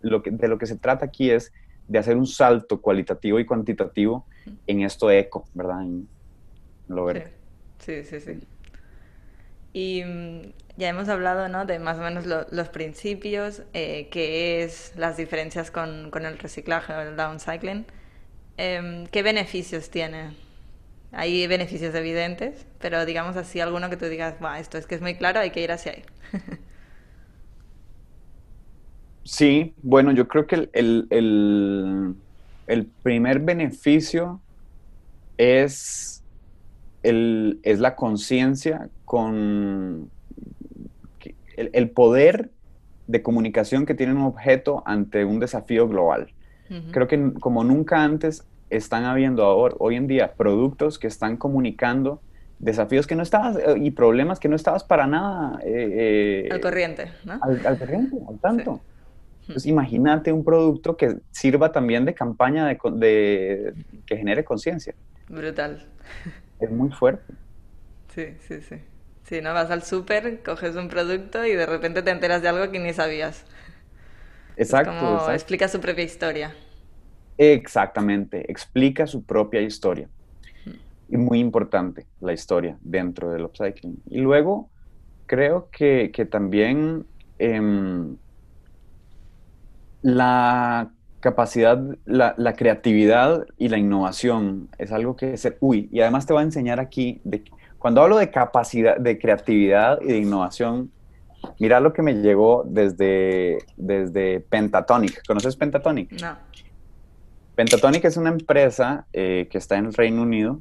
lo 0.00 0.22
que, 0.22 0.30
de 0.30 0.48
lo 0.48 0.58
que 0.58 0.66
se 0.66 0.76
trata 0.76 1.04
aquí 1.04 1.30
es 1.30 1.52
de 1.88 1.98
hacer 1.98 2.16
un 2.16 2.26
salto 2.26 2.80
cualitativo 2.80 3.38
y 3.38 3.44
cuantitativo 3.44 4.24
en 4.66 4.82
esto 4.82 5.10
eco, 5.10 5.44
¿verdad? 5.54 5.82
En 5.82 6.08
lo 6.88 7.04
verde. 7.04 7.32
Sí, 7.78 8.04
sí, 8.04 8.20
sí. 8.20 8.40
Y 9.72 10.04
mm, 10.04 10.52
ya 10.76 10.88
hemos 10.88 11.08
hablado, 11.08 11.48
¿no? 11.48 11.66
De 11.66 11.78
más 11.78 11.98
o 11.98 12.02
menos 12.02 12.26
los 12.26 12.68
principios, 12.70 13.62
eh, 13.74 14.08
qué 14.10 14.64
es 14.64 14.92
las 14.96 15.16
diferencias 15.16 15.70
con, 15.70 16.10
con, 16.10 16.24
el 16.24 16.38
reciclaje 16.38 16.92
o 16.92 17.00
el 17.00 17.16
downcycling. 17.16 17.86
Em, 18.56 19.06
¿Qué 19.06 19.22
beneficios 19.22 19.90
tiene? 19.90 20.34
Hay 21.12 21.46
beneficios 21.46 21.94
evidentes, 21.94 22.66
pero 22.80 23.04
digamos 23.04 23.36
así, 23.36 23.60
alguno 23.60 23.90
que 23.90 23.96
tú 23.96 24.06
digas, 24.06 24.36
esto 24.58 24.78
es 24.78 24.86
que 24.86 24.94
es 24.94 25.02
muy 25.02 25.14
claro, 25.14 25.40
hay 25.40 25.50
que 25.50 25.62
ir 25.62 25.72
hacia 25.72 25.92
ahí. 25.92 26.04
Sí, 29.24 29.74
bueno, 29.82 30.10
yo 30.12 30.26
creo 30.26 30.46
que 30.48 30.68
el, 30.72 32.16
primer 33.02 33.38
beneficio 33.38 34.40
es, 35.38 36.24
es 37.04 37.78
la 37.78 37.94
conciencia 37.94 38.88
con 39.04 40.10
el, 41.72 41.90
poder 41.90 42.50
de 43.06 43.22
comunicación 43.22 43.86
que 43.86 43.94
tiene 43.94 44.12
un 44.12 44.22
objeto 44.22 44.82
ante 44.86 45.24
un 45.24 45.40
desafío 45.40 45.88
global. 45.88 46.32
Creo 46.90 47.06
que 47.06 47.34
como 47.34 47.64
nunca 47.64 48.02
antes 48.02 48.46
están 48.70 49.04
habiendo 49.04 49.44
ahora, 49.44 49.74
hoy 49.78 49.96
en 49.96 50.06
día 50.06 50.32
productos 50.32 50.98
que 50.98 51.06
están 51.06 51.36
comunicando 51.36 52.22
desafíos 52.62 53.06
que 53.06 53.14
no 53.14 53.22
estabas 53.22 53.56
eh, 53.56 53.74
y 53.76 53.90
problemas 53.90 54.38
que 54.38 54.48
no 54.48 54.56
estabas 54.56 54.84
para 54.84 55.06
nada 55.06 55.60
eh, 55.64 56.46
eh, 56.46 56.48
al 56.50 56.60
corriente, 56.60 57.12
¿no? 57.24 57.38
Al, 57.42 57.78
corriente, 57.78 58.16
al 58.26 58.38
tanto. 58.38 58.80
Entonces, 59.42 59.66
imagínate 59.66 60.32
un 60.32 60.44
producto 60.44 60.96
que 60.96 61.16
sirva 61.32 61.72
también 61.72 62.04
de 62.04 62.14
campaña 62.14 62.66
de, 62.66 63.74
que 64.06 64.16
genere 64.16 64.44
conciencia. 64.44 64.94
Brutal. 65.28 65.84
Es 66.60 66.70
muy 66.70 66.90
fuerte. 66.90 67.34
Sí, 68.14 68.36
sí, 68.46 68.60
sí. 68.60 68.76
Si 69.24 69.40
no 69.40 69.52
vas 69.52 69.70
al 69.70 69.82
súper, 69.82 70.42
coges 70.44 70.76
un 70.76 70.88
producto 70.88 71.44
y 71.44 71.54
de 71.54 71.66
repente 71.66 72.02
te 72.02 72.10
enteras 72.10 72.42
de 72.42 72.48
algo 72.48 72.70
que 72.70 72.78
ni 72.78 72.92
sabías. 72.92 73.44
Exacto, 74.56 74.90
como 74.98 75.14
exacto. 75.16 75.32
explica 75.32 75.68
su 75.68 75.80
propia 75.80 76.04
historia. 76.04 76.54
Exactamente, 77.36 78.50
explica 78.50 79.06
su 79.06 79.24
propia 79.24 79.60
historia. 79.60 80.10
Y 81.08 81.16
muy 81.18 81.40
importante 81.40 82.08
la 82.20 82.32
historia 82.32 82.78
dentro 82.80 83.30
del 83.32 83.44
upcycling. 83.44 84.02
Y 84.06 84.20
luego 84.20 84.72
creo 85.26 85.70
que, 85.70 86.10
que 86.14 86.26
también 86.26 87.06
em, 87.38 88.18
la 90.02 90.92
capacidad, 91.20 91.80
la, 92.04 92.34
la 92.36 92.54
creatividad 92.56 93.46
y 93.56 93.68
la 93.68 93.78
innovación 93.78 94.68
es 94.78 94.90
algo 94.92 95.16
que 95.16 95.34
es, 95.34 95.48
uy, 95.60 95.88
y 95.92 96.00
además 96.00 96.26
te 96.26 96.32
voy 96.32 96.40
a 96.42 96.44
enseñar 96.44 96.80
aquí, 96.80 97.20
de, 97.24 97.44
cuando 97.82 98.00
hablo 98.00 98.16
de 98.16 98.30
capacidad, 98.30 98.96
de 98.96 99.18
creatividad 99.18 100.00
y 100.00 100.06
de 100.06 100.18
innovación, 100.18 100.92
mira 101.58 101.80
lo 101.80 101.92
que 101.92 102.00
me 102.00 102.14
llegó 102.14 102.62
desde, 102.64 103.58
desde 103.76 104.38
Pentatonic. 104.38 105.26
¿Conoces 105.26 105.56
Pentatonic? 105.56 106.12
No. 106.22 106.36
Pentatonic 107.56 108.04
es 108.04 108.16
una 108.16 108.30
empresa 108.30 109.06
eh, 109.12 109.48
que 109.50 109.58
está 109.58 109.76
en 109.76 109.86
el 109.86 109.94
Reino 109.94 110.22
Unido 110.22 110.60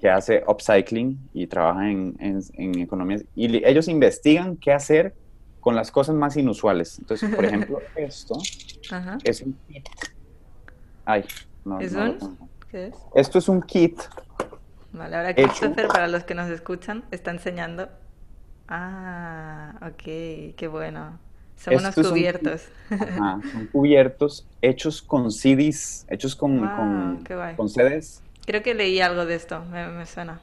que 0.00 0.08
hace 0.08 0.42
upcycling 0.46 1.18
y 1.34 1.46
trabaja 1.48 1.90
en, 1.90 2.16
en, 2.18 2.40
en 2.54 2.78
economías. 2.78 3.24
Y 3.34 3.62
ellos 3.66 3.86
investigan 3.88 4.56
qué 4.56 4.72
hacer 4.72 5.14
con 5.60 5.74
las 5.74 5.90
cosas 5.90 6.14
más 6.14 6.36
inusuales. 6.38 6.98
Entonces, 6.98 7.34
por 7.34 7.44
ejemplo, 7.44 7.80
esto 7.94 8.38
Ajá. 8.90 9.18
es 9.22 9.42
un 9.42 9.54
kit. 9.68 9.86
Ay, 11.04 11.24
no, 11.64 11.78
¿Es 11.78 11.92
no 11.92 12.10
un? 12.12 12.38
¿Qué 12.70 12.86
es? 12.86 12.94
Esto 13.14 13.38
es 13.38 13.48
un 13.50 13.60
kit. 13.60 14.00
Vale, 14.92 15.16
ahora 15.16 15.36
Hecho. 15.36 15.38
Christopher, 15.38 15.86
para 15.88 16.08
los 16.08 16.24
que 16.24 16.34
nos 16.34 16.50
escuchan, 16.50 17.04
está 17.10 17.30
enseñando. 17.30 17.88
Ah, 18.68 19.74
ok, 19.82 20.02
qué 20.56 20.68
bueno. 20.70 21.20
Son 21.56 21.76
unos 21.76 21.98
cubiertos. 21.98 22.68
Ajá, 23.04 23.42
son 23.50 23.66
cubiertos 23.68 24.48
hechos 24.60 25.02
con 25.02 25.30
CDs, 25.30 26.04
hechos 26.08 26.36
con, 26.36 26.68
Wow, 26.68 26.70
con, 26.70 27.28
con 27.54 27.68
CDs. 27.68 28.24
Creo 28.46 28.62
que 28.62 28.74
leí 28.74 29.00
algo 29.00 29.26
de 29.26 29.34
esto, 29.36 29.64
me, 29.66 29.86
me 29.88 30.06
suena. 30.06 30.40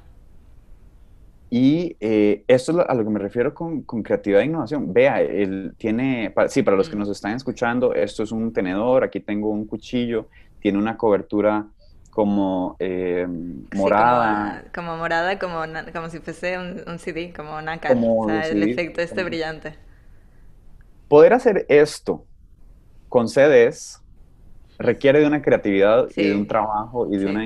Y 1.50 1.96
eh, 2.00 2.44
esto 2.48 2.72
es 2.82 2.90
a 2.90 2.94
lo 2.96 3.04
que 3.04 3.10
me 3.12 3.20
refiero 3.20 3.54
con, 3.54 3.84
con 3.84 4.04
creatividad 4.04 4.42
e 4.42 4.46
innovación. 4.46 4.92
Vea, 4.94 5.22
él 5.22 5.76
tiene, 5.78 6.32
pa- 6.32 6.50
sí, 6.50 6.64
para 6.64 6.76
los 6.76 6.90
que 6.90 6.96
Mm. 6.96 6.98
nos 6.98 7.08
están 7.10 7.34
escuchando, 7.36 7.94
esto 7.94 8.24
es 8.24 8.32
un 8.32 8.52
tenedor, 8.52 9.04
aquí 9.04 9.20
tengo 9.22 9.50
un 9.52 9.66
cuchillo, 9.68 10.30
tiene 10.60 10.80
una 10.80 10.98
cobertura 10.98 11.72
como 12.16 12.78
eh, 12.80 13.28
Sí, 13.72 13.78
morada, 13.78 14.62
como, 14.74 14.74
como 14.74 14.98
morada, 14.98 15.38
como, 15.38 15.62
como 15.94 16.10
si 16.10 16.20
fuese 16.20 16.58
un, 16.58 16.82
un 16.88 16.98
CD, 17.00 17.34
como 17.36 17.62
nácar. 17.62 17.92
Como 17.94 18.22
o 18.22 18.28
sea, 18.30 18.48
el 18.48 18.64
efecto 18.64 19.02
este 19.02 19.16
como- 19.16 19.26
brillante. 19.26 19.76
Poder 21.08 21.34
hacer 21.34 21.66
esto 21.70 22.28
con 23.10 23.28
CDs 23.30 24.04
requiere 24.80 25.20
de 25.22 25.28
una 25.28 25.42
creatividad 25.42 26.08
y 26.16 26.24
de 26.24 26.36
un 26.36 26.48
trabajo 26.48 27.08
y 27.14 27.18
de, 27.18 27.26
Sí, 27.26 27.32
una, 27.32 27.44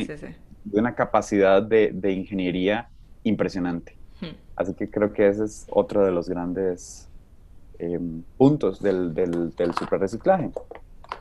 de 0.63 0.79
una 0.79 0.95
capacidad 0.95 1.61
de, 1.63 1.91
de 1.93 2.11
ingeniería 2.13 2.91
impresionante. 3.23 3.99
Hmm. 4.21 4.35
Así 4.55 4.75
que 4.75 4.89
creo 4.89 5.13
que 5.13 5.27
ese 5.27 5.45
es 5.45 5.65
otro 5.69 6.05
de 6.05 6.11
los 6.11 6.29
grandes 6.29 7.11
eh, 7.79 7.99
puntos 8.37 8.81
del, 8.81 9.13
del, 9.13 9.51
del 9.55 9.75
superreciclaje. 9.75 10.51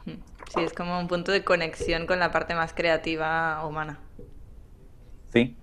Hmm. 0.04 0.12
Sí, 0.54 0.60
es 0.60 0.72
como 0.72 0.98
un 0.98 1.08
punto 1.08 1.32
de 1.32 1.44
conexión 1.44 2.06
con 2.06 2.18
la 2.18 2.30
parte 2.32 2.54
más 2.54 2.72
creativa 2.72 3.64
humana. 3.66 3.98
Sí. 5.32 5.56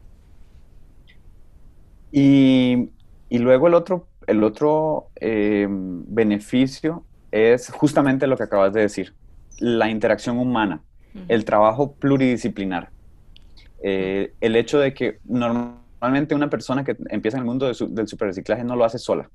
Y, 2.11 2.91
y 3.29 3.37
luego 3.39 3.67
el 3.67 3.73
otro, 3.73 4.09
el 4.27 4.43
otro 4.43 5.09
eh, 5.19 5.67
beneficio 5.69 7.05
es 7.31 7.69
justamente 7.71 8.27
lo 8.27 8.37
que 8.37 8.43
acabas 8.43 8.73
de 8.73 8.81
decir, 8.81 9.15
la 9.59 9.89
interacción 9.89 10.37
humana, 10.37 10.83
el 11.27 11.43
trabajo 11.45 11.95
pluridisciplinar. 11.95 12.91
Eh, 13.83 14.33
el 14.39 14.55
hecho 14.55 14.79
de 14.79 14.93
que 14.93 15.19
normalmente 15.23 16.35
una 16.35 16.49
persona 16.49 16.83
que 16.83 16.95
empieza 17.09 17.37
en 17.37 17.41
el 17.41 17.47
mundo 17.47 17.67
de 17.67 17.73
su- 17.73 17.93
del 17.93 18.07
superreciclaje 18.07 18.63
no 18.63 18.75
lo 18.75 18.85
hace 18.85 18.97
sola. 18.99 19.29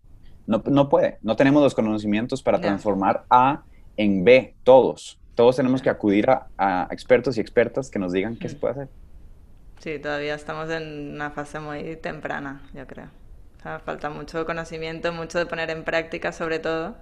No, 0.46 0.62
no 0.66 0.88
puede. 0.88 1.18
No 1.22 1.36
tenemos 1.36 1.62
los 1.62 1.74
conocimientos 1.74 2.42
para 2.42 2.60
transformar 2.60 3.24
A 3.30 3.64
en 4.02 4.24
B, 4.24 4.56
todos. 4.64 5.18
Todos 5.34 5.56
tenemos 5.56 5.82
que 5.82 5.90
acudir 5.90 6.30
a, 6.30 6.48
a 6.58 6.88
expertos 6.90 7.36
y 7.38 7.40
expertas 7.40 7.90
que 7.90 7.98
nos 7.98 8.12
digan 8.12 8.36
qué 8.36 8.48
se 8.48 8.56
puede 8.56 8.72
hacer. 8.72 8.88
Sí, 9.78 9.98
todavía 9.98 10.34
estamos 10.34 10.68
en 10.70 11.14
una 11.14 11.30
fase 11.30 11.58
muy 11.60 11.96
temprana, 11.96 12.62
yo 12.74 12.86
creo. 12.86 13.06
O 13.58 13.62
sea, 13.62 13.78
falta 13.80 14.10
mucho 14.10 14.44
conocimiento, 14.46 15.12
mucho 15.12 15.38
de 15.38 15.46
poner 15.46 15.70
en 15.70 15.84
práctica 15.84 16.32
sobre 16.32 16.58
todo 16.58 16.96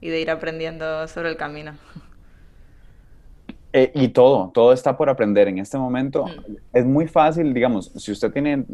y 0.00 0.08
de 0.10 0.20
ir 0.20 0.30
aprendiendo 0.30 1.06
sobre 1.08 1.30
el 1.30 1.36
camino. 1.36 1.78
Eh, 3.72 3.90
y 3.94 4.08
todo, 4.08 4.50
todo 4.54 4.72
está 4.72 4.96
por 4.96 5.10
aprender. 5.10 5.48
En 5.48 5.58
este 5.58 5.76
momento 5.78 6.26
Mm. 6.26 6.56
es 6.72 6.84
muy 6.86 7.06
fácil, 7.08 7.52
digamos, 7.52 7.92
si 7.96 8.12
usted 8.12 8.32
tiene, 8.32 8.64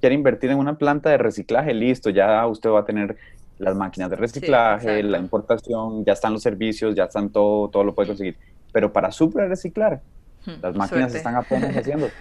quiere 0.00 0.14
invertir 0.14 0.50
en 0.50 0.58
una 0.58 0.78
planta 0.78 1.10
de 1.10 1.18
reciclaje, 1.18 1.74
listo, 1.74 2.10
ya 2.10 2.46
usted 2.46 2.70
va 2.70 2.80
a 2.80 2.84
tener 2.84 3.16
las 3.62 3.76
máquinas 3.76 4.10
de 4.10 4.16
reciclaje, 4.16 5.02
la 5.02 5.18
importación, 5.18 6.04
ya 6.04 6.12
están 6.14 6.32
los 6.34 6.42
servicios, 6.42 6.94
ya 6.94 7.04
están 7.04 7.32
todo, 7.32 7.70
todo 7.70 7.84
lo 7.84 7.94
puede 7.94 8.08
conseguir. 8.08 8.38
Pero 8.72 8.92
para 8.92 9.12
super 9.12 9.48
reciclar, 9.48 10.04
Hmm, 10.44 10.62
las 10.62 10.74
máquinas 10.76 11.14
suerte. 11.14 11.14
están 11.14 11.36
apenas 11.36 11.74
haciendo. 11.76 12.16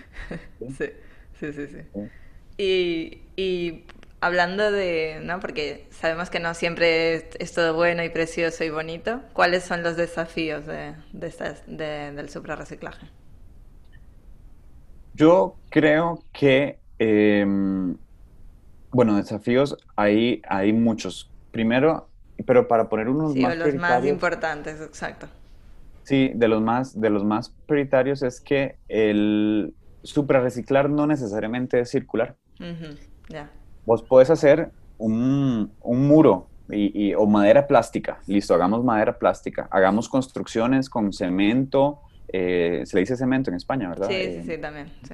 Sí, 0.78 0.90
sí, 1.40 1.54
sí, 1.54 1.68
sí. 1.68 1.82
Sí. 1.94 2.12
Y, 2.58 3.24
y 3.36 3.86
hablando 4.22 4.72
de, 4.72 5.20
¿no? 5.24 5.40
Porque 5.40 5.88
sabemos 5.92 6.30
que 6.30 6.40
no 6.40 6.54
siempre 6.54 7.16
es, 7.16 7.26
es 7.40 7.54
todo 7.54 7.74
bueno 7.76 8.04
y 8.04 8.10
precioso 8.10 8.64
y 8.64 8.70
bonito. 8.70 9.22
¿Cuáles 9.34 9.64
son 9.64 9.84
los 9.84 9.98
desafíos 9.98 10.66
de, 10.66 10.96
de 11.14 11.28
estas, 11.28 11.64
de- 11.68 12.12
del 12.14 12.30
suprarreciclaje? 12.30 13.08
Yo 15.14 15.60
creo 15.70 16.26
que, 16.32 16.82
eh, 17.00 17.46
bueno, 18.92 19.16
desafíos 19.18 19.78
hay, 19.96 20.42
hay 20.48 20.74
muchos. 20.74 21.31
Primero, 21.52 22.12
pero 22.46 22.68
para 22.68 22.90
poner 22.90 23.10
unos 23.10 23.34
Sí, 23.34 23.42
más 23.42 23.58
los 23.58 23.76
más 23.76 24.06
importantes, 24.06 24.82
exacto. 24.82 25.28
Sí, 26.04 26.32
de 26.36 26.48
los 26.48 26.62
más, 26.62 27.00
de 27.00 27.10
los 27.10 27.24
más 27.24 27.56
prioritarios 27.66 28.24
es 28.24 28.42
que 28.42 28.80
el 28.88 29.76
suprarreciclar 30.04 30.90
no 30.90 31.08
necesariamente 31.08 31.80
es 31.80 31.90
circular. 31.92 32.38
Ya. 33.30 33.50
Vos 33.86 34.04
podés 34.04 34.30
hacer 34.30 34.72
un, 34.98 35.76
un 35.80 36.08
muro 36.08 36.52
y, 36.70 37.10
y- 37.10 37.16
o 37.16 37.26
madera 37.26 37.68
plástica. 37.68 38.22
Listo, 38.28 38.54
hagamos 38.54 38.84
madera 38.84 39.18
plástica. 39.18 39.68
Hagamos 39.72 40.10
construcciones 40.10 40.90
con 40.90 41.12
cemento. 41.14 42.02
eh, 42.34 42.84
se 42.86 42.96
le 42.96 43.02
dice 43.02 43.18
cemento 43.18 43.50
en 43.50 43.58
España, 43.58 43.90
¿verdad? 43.90 44.10
Sí, 44.10 44.24
Eh, 44.26 44.42
sí, 44.44 44.52
sí, 44.56 44.58
también. 44.62 44.88
sí. 45.08 45.14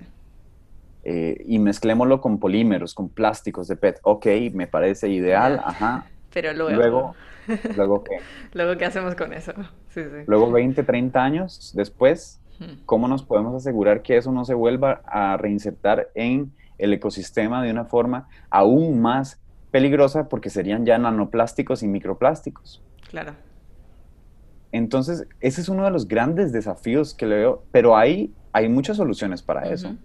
eh, 1.03 1.37
y 1.45 1.59
mezclémoslo 1.59 2.21
con 2.21 2.39
polímeros, 2.39 2.93
con 2.93 3.09
plásticos 3.09 3.67
de 3.67 3.77
PET. 3.77 3.99
Ok, 4.03 4.25
me 4.53 4.67
parece 4.67 5.09
ideal. 5.09 5.59
Ajá. 5.63 6.09
Pero 6.39 6.53
luego, 6.53 6.75
Luego, 6.75 7.15
luego 7.75 8.03
¿qué? 8.03 8.17
luego, 8.53 8.77
¿qué 8.77 8.85
hacemos 8.85 9.15
con 9.15 9.33
eso? 9.33 9.53
Sí, 9.89 10.03
sí. 10.03 10.23
Luego 10.27 10.51
20, 10.51 10.83
30 10.83 11.23
años 11.23 11.73
después. 11.75 12.39
¿cómo 12.85 13.07
nos 13.07 13.23
podemos 13.23 13.55
asegurar 13.55 14.01
que 14.03 14.17
eso 14.17 14.31
no 14.31 14.43
se 14.45 14.53
vuelva 14.55 15.01
a 15.05 15.37
reinsertar 15.37 16.09
en 16.15 16.51
el 16.77 16.93
ecosistema 16.93 17.63
de 17.63 17.71
una 17.71 17.85
forma 17.85 18.27
aún 18.49 18.99
más 18.99 19.39
peligrosa 19.69 20.27
porque 20.27 20.49
serían 20.51 20.85
ya 20.85 20.99
nanoplásticos 20.99 21.81
y 21.81 21.87
microplásticos? 21.87 22.83
Claro. 23.09 23.33
Entonces, 24.71 25.27
ese 25.39 25.61
es 25.61 25.69
uno 25.69 25.85
de 25.85 25.91
los 25.91 26.07
grandes 26.07 26.51
desafíos 26.51 27.15
que 27.15 27.25
le 27.25 27.37
veo, 27.37 27.63
pero 27.71 27.97
hay, 27.97 28.31
hay 28.53 28.69
muchas 28.69 28.97
soluciones 28.97 29.41
para 29.41 29.69
eso. 29.69 29.95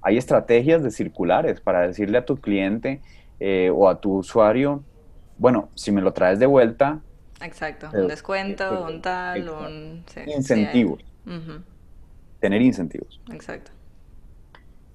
Hay 0.00 0.16
estrategias 0.16 0.82
de 0.82 0.90
circulares 0.90 1.60
para 1.60 1.86
decirle 1.86 2.16
a 2.16 2.24
tu 2.24 2.36
cliente 2.36 3.02
eh, 3.40 3.70
o 3.74 3.90
a 3.90 4.00
tu 4.00 4.16
usuario, 4.16 4.84
bueno, 5.42 5.70
si 5.74 5.90
me 5.90 6.00
lo 6.00 6.12
traes 6.12 6.38
de 6.38 6.46
vuelta, 6.46 7.00
Exacto. 7.42 7.88
Un 7.92 8.06
descuento, 8.06 8.64
pero- 8.70 8.84
un 8.86 9.02
tal, 9.02 9.38
exacto. 9.40 9.66
un... 9.66 10.04
sí, 10.06 10.12
sí, 10.14 10.20
hay. 10.30 10.36
incentivos, 10.36 11.04
tener 12.38 12.62
incentivos. 12.62 13.20
Exacto. 13.32 13.72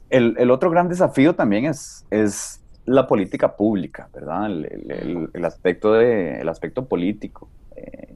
El, 0.10 0.36
el 0.38 0.49
otro 0.51 0.69
gran 0.69 0.88
desafío 0.88 1.36
también 1.36 1.65
es, 1.65 2.05
es 2.10 2.62
la 2.86 3.05
política 3.07 3.57
pública, 3.57 4.07
¿verdad? 4.13 4.45
El, 4.45 4.65
el- 4.65 4.91
el- 4.91 5.29
el 5.33 5.45
aspecto, 5.45 5.91
de, 5.93 6.39
el 6.39 6.47
aspecto 6.47 6.86
político. 6.86 7.49
Eh, 7.75 8.15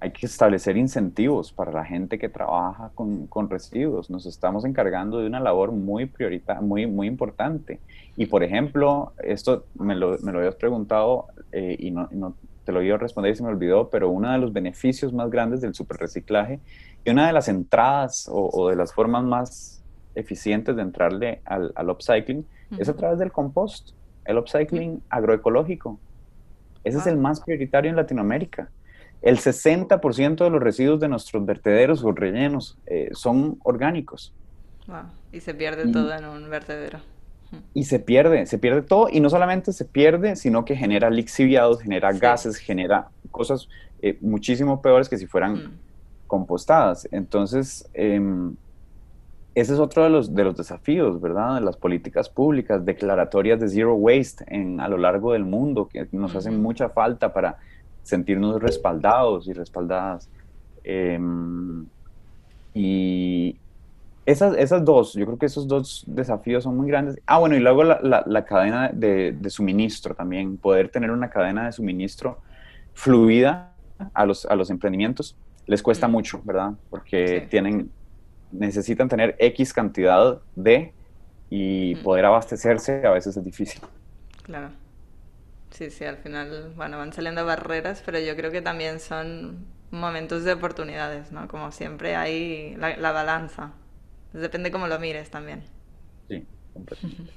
hay 0.00 0.12
que 0.12 0.26
establecer 0.26 0.76
incentivos 0.76 1.52
para 1.52 1.72
la 1.72 1.84
gente 1.84 2.18
que 2.18 2.28
trabaja 2.28 2.90
con, 2.94 3.26
con 3.26 3.50
residuos. 3.50 4.10
Nos 4.10 4.26
estamos 4.26 4.64
encargando 4.64 5.18
de 5.18 5.26
una 5.26 5.40
labor 5.40 5.72
muy 5.72 6.06
prioritaria, 6.06 6.60
muy, 6.62 6.86
muy 6.86 7.06
importante. 7.08 7.80
Y, 8.16 8.26
por 8.26 8.42
ejemplo, 8.44 9.12
esto 9.18 9.66
me 9.74 9.94
lo, 9.96 10.16
me 10.22 10.32
lo 10.32 10.38
habías 10.38 10.54
preguntado 10.56 11.26
eh, 11.52 11.76
y 11.78 11.90
no, 11.90 12.08
no 12.12 12.34
te 12.64 12.72
lo 12.72 12.82
iba 12.82 12.96
a 12.96 12.98
responder 12.98 13.32
y 13.32 13.36
se 13.36 13.42
me 13.42 13.48
olvidó, 13.48 13.88
pero 13.90 14.10
uno 14.10 14.30
de 14.30 14.38
los 14.38 14.52
beneficios 14.52 15.12
más 15.12 15.30
grandes 15.30 15.60
del 15.60 15.74
superreciclaje 15.74 16.60
y 17.04 17.10
una 17.10 17.26
de 17.26 17.32
las 17.32 17.48
entradas 17.48 18.28
o, 18.28 18.50
o 18.52 18.68
de 18.68 18.76
las 18.76 18.92
formas 18.92 19.24
más 19.24 19.82
eficientes 20.14 20.76
de 20.76 20.82
entrarle 20.82 21.40
al, 21.44 21.72
al 21.74 21.90
upcycling 21.90 22.46
es 22.76 22.88
a 22.88 22.94
través 22.96 23.18
del 23.18 23.32
compost, 23.32 23.90
el 24.24 24.38
upcycling 24.38 25.02
agroecológico. 25.08 25.98
Ese 26.84 26.98
es 26.98 27.06
Ah. 27.06 27.10
el 27.10 27.16
más 27.16 27.40
prioritario 27.40 27.90
en 27.90 27.96
Latinoamérica. 27.96 28.70
El 29.22 29.38
60% 29.38 30.44
de 30.44 30.50
los 30.50 30.62
residuos 30.62 31.00
de 31.00 31.08
nuestros 31.08 31.44
vertederos 31.44 32.04
o 32.04 32.12
rellenos 32.12 32.78
eh, 32.86 33.10
son 33.12 33.58
orgánicos. 33.64 34.32
Y 35.32 35.40
se 35.40 35.54
pierde 35.54 35.90
todo 35.92 36.14
en 36.14 36.24
un 36.24 36.48
vertedero. 36.48 37.00
Y 37.74 37.84
se 37.84 37.98
pierde, 37.98 38.46
se 38.46 38.58
pierde 38.58 38.82
todo 38.82 39.08
y 39.10 39.20
no 39.20 39.30
solamente 39.30 39.72
se 39.72 39.84
pierde, 39.84 40.36
sino 40.36 40.64
que 40.64 40.76
genera 40.76 41.10
lixiviados, 41.10 41.80
genera 41.80 42.12
gases, 42.12 42.56
genera 42.56 43.08
cosas 43.30 43.68
eh, 44.02 44.18
muchísimo 44.20 44.80
peores 44.82 45.08
que 45.08 45.16
si 45.16 45.26
fueran 45.26 45.54
mm. 45.54 45.78
compostadas. 46.26 47.08
Entonces, 47.10 47.88
em, 47.94 48.54
ese 49.54 49.72
es 49.72 49.78
otro 49.78 50.04
de 50.04 50.10
los, 50.10 50.34
de 50.34 50.44
los 50.44 50.56
desafíos, 50.56 51.20
¿verdad? 51.20 51.56
De 51.56 51.62
las 51.62 51.76
políticas 51.76 52.28
públicas, 52.28 52.84
declaratorias 52.84 53.58
de 53.58 53.68
zero 53.68 53.94
waste 53.94 54.44
en, 54.48 54.80
a 54.80 54.88
lo 54.88 54.98
largo 54.98 55.32
del 55.32 55.44
mundo, 55.44 55.88
que 55.88 56.06
nos 56.12 56.34
hacen 56.36 56.62
mucha 56.62 56.90
falta 56.90 57.32
para 57.32 57.58
sentirnos 58.08 58.60
respaldados 58.62 59.46
y 59.48 59.52
respaldadas. 59.52 60.30
Em, 60.82 61.86
y 62.72 63.56
esas, 64.24 64.56
esas 64.56 64.84
dos, 64.84 65.12
yo 65.12 65.26
creo 65.26 65.38
que 65.38 65.46
esos 65.46 65.68
dos 65.68 66.04
desafíos 66.06 66.64
son 66.64 66.76
muy 66.76 66.88
grandes. 66.88 67.20
Ah, 67.26 67.38
bueno, 67.38 67.54
y 67.54 67.60
luego 67.60 67.84
la, 67.84 68.24
la, 68.26 68.44
cadena 68.44 68.90
de, 68.92 69.32
de, 69.32 69.50
suministro 69.50 70.14
también, 70.14 70.56
poder 70.56 70.88
tener 70.88 71.10
una 71.10 71.28
cadena 71.28 71.66
de 71.66 71.72
suministro 71.72 72.38
fluida 72.94 73.74
a 74.14 74.24
los, 74.24 74.46
a 74.46 74.54
los 74.54 74.70
emprendimientos 74.70 75.36
les 75.66 75.82
cuesta 75.82 76.08
mm. 76.08 76.10
mucho, 76.10 76.40
¿verdad? 76.44 76.72
Porque 76.88 77.46
tienen, 77.50 77.90
necesitan 78.50 79.08
tener 79.08 79.36
X 79.38 79.72
cantidad 79.72 80.40
de 80.56 80.92
y 81.50 81.94
mm. 81.94 82.02
poder 82.02 82.24
abastecerse 82.24 83.06
a 83.06 83.10
veces 83.10 83.36
es 83.36 83.44
difícil. 83.44 83.82
Claro. 84.42 84.70
Sí, 85.70 85.90
sí, 85.90 86.04
al 86.04 86.16
final, 86.18 86.72
bueno, 86.76 86.98
van 86.98 87.12
saliendo 87.12 87.44
barreras, 87.44 88.02
pero 88.04 88.18
yo 88.18 88.34
creo 88.36 88.50
que 88.50 88.62
también 88.62 89.00
son 89.00 89.66
momentos 89.90 90.44
de 90.44 90.52
oportunidades, 90.52 91.30
¿no? 91.32 91.46
Como 91.48 91.72
siempre 91.72 92.16
hay 92.16 92.74
la, 92.76 93.12
balanza. 93.12 93.72
depende 94.32 94.70
cómo 94.70 94.88
lo 94.88 94.98
mires 94.98 95.30
también. 95.30 95.62
Sí, 96.28 96.46
completamente. 96.72 97.32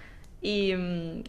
y, 0.42 0.74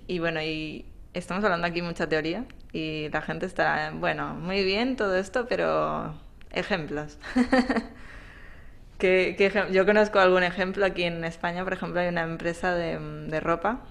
y 0.07 0.19
bueno, 0.19 0.41
y 0.41 0.85
estamos 1.13 1.43
hablando 1.43 1.67
aquí 1.67 1.81
mucha 1.81 2.07
teoría 2.09 2.45
y 2.71 3.09
la 3.09 3.21
gente 3.21 3.45
está, 3.45 3.91
bueno, 3.95 4.33
muy 4.35 4.63
bien 4.63 4.95
todo 4.95 5.15
esto, 5.15 5.47
pero 5.47 6.15
ejemplos. 6.51 7.19
¿Qué, 8.97 9.35
yo 9.71 9.85
conozco 9.85 10.19
algún 10.19 10.43
ejemplo 10.43 10.85
aquí 10.85 11.03
en 11.03 11.23
España, 11.25 11.63
por 11.63 11.73
ejemplo, 11.73 11.99
hay 11.99 12.07
una 12.07 12.23
empresa 12.23 12.73
de, 12.73 12.99
de 13.27 13.39
ropa 13.39 13.81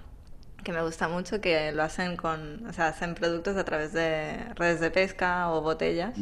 que 0.62 0.72
me 0.72 0.82
gusta 0.82 1.08
mucho, 1.08 1.40
que 1.40 1.72
lo 1.72 1.82
hacen 1.82 2.16
con, 2.16 2.66
o 2.66 2.72
sea, 2.72 2.88
hacen 2.88 3.14
productos 3.14 3.56
a 3.56 3.64
través 3.64 3.92
de 3.92 4.36
redes 4.54 4.80
de 4.80 4.90
pesca 4.90 5.50
o 5.50 5.60
botellas. 5.60 6.18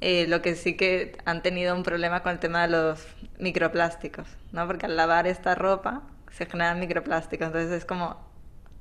Eh, 0.00 0.26
lo 0.26 0.42
que 0.42 0.56
sí 0.56 0.76
que 0.76 1.16
han 1.24 1.42
tenido 1.42 1.74
un 1.76 1.84
problema 1.84 2.22
con 2.22 2.32
el 2.32 2.40
tema 2.40 2.62
de 2.62 2.68
los 2.68 3.06
microplásticos, 3.38 4.26
¿no? 4.50 4.66
Porque 4.66 4.86
al 4.86 4.96
lavar 4.96 5.26
esta 5.28 5.54
ropa 5.54 6.02
se 6.30 6.46
generan 6.46 6.80
microplásticos, 6.80 7.46
entonces 7.46 7.70
es 7.70 7.84
como 7.84 8.16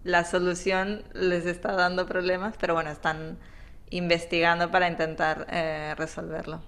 la 0.04 0.26
solución 0.26 1.04
les 1.14 1.46
está 1.46 1.74
dando 1.74 2.08
problemas, 2.08 2.56
pero 2.60 2.74
bueno, 2.74 2.90
están 2.90 3.38
investigando 3.92 4.72
para 4.72 4.88
intentar 4.88 5.46
eh, 5.52 5.94
resolverlo. 5.98 6.62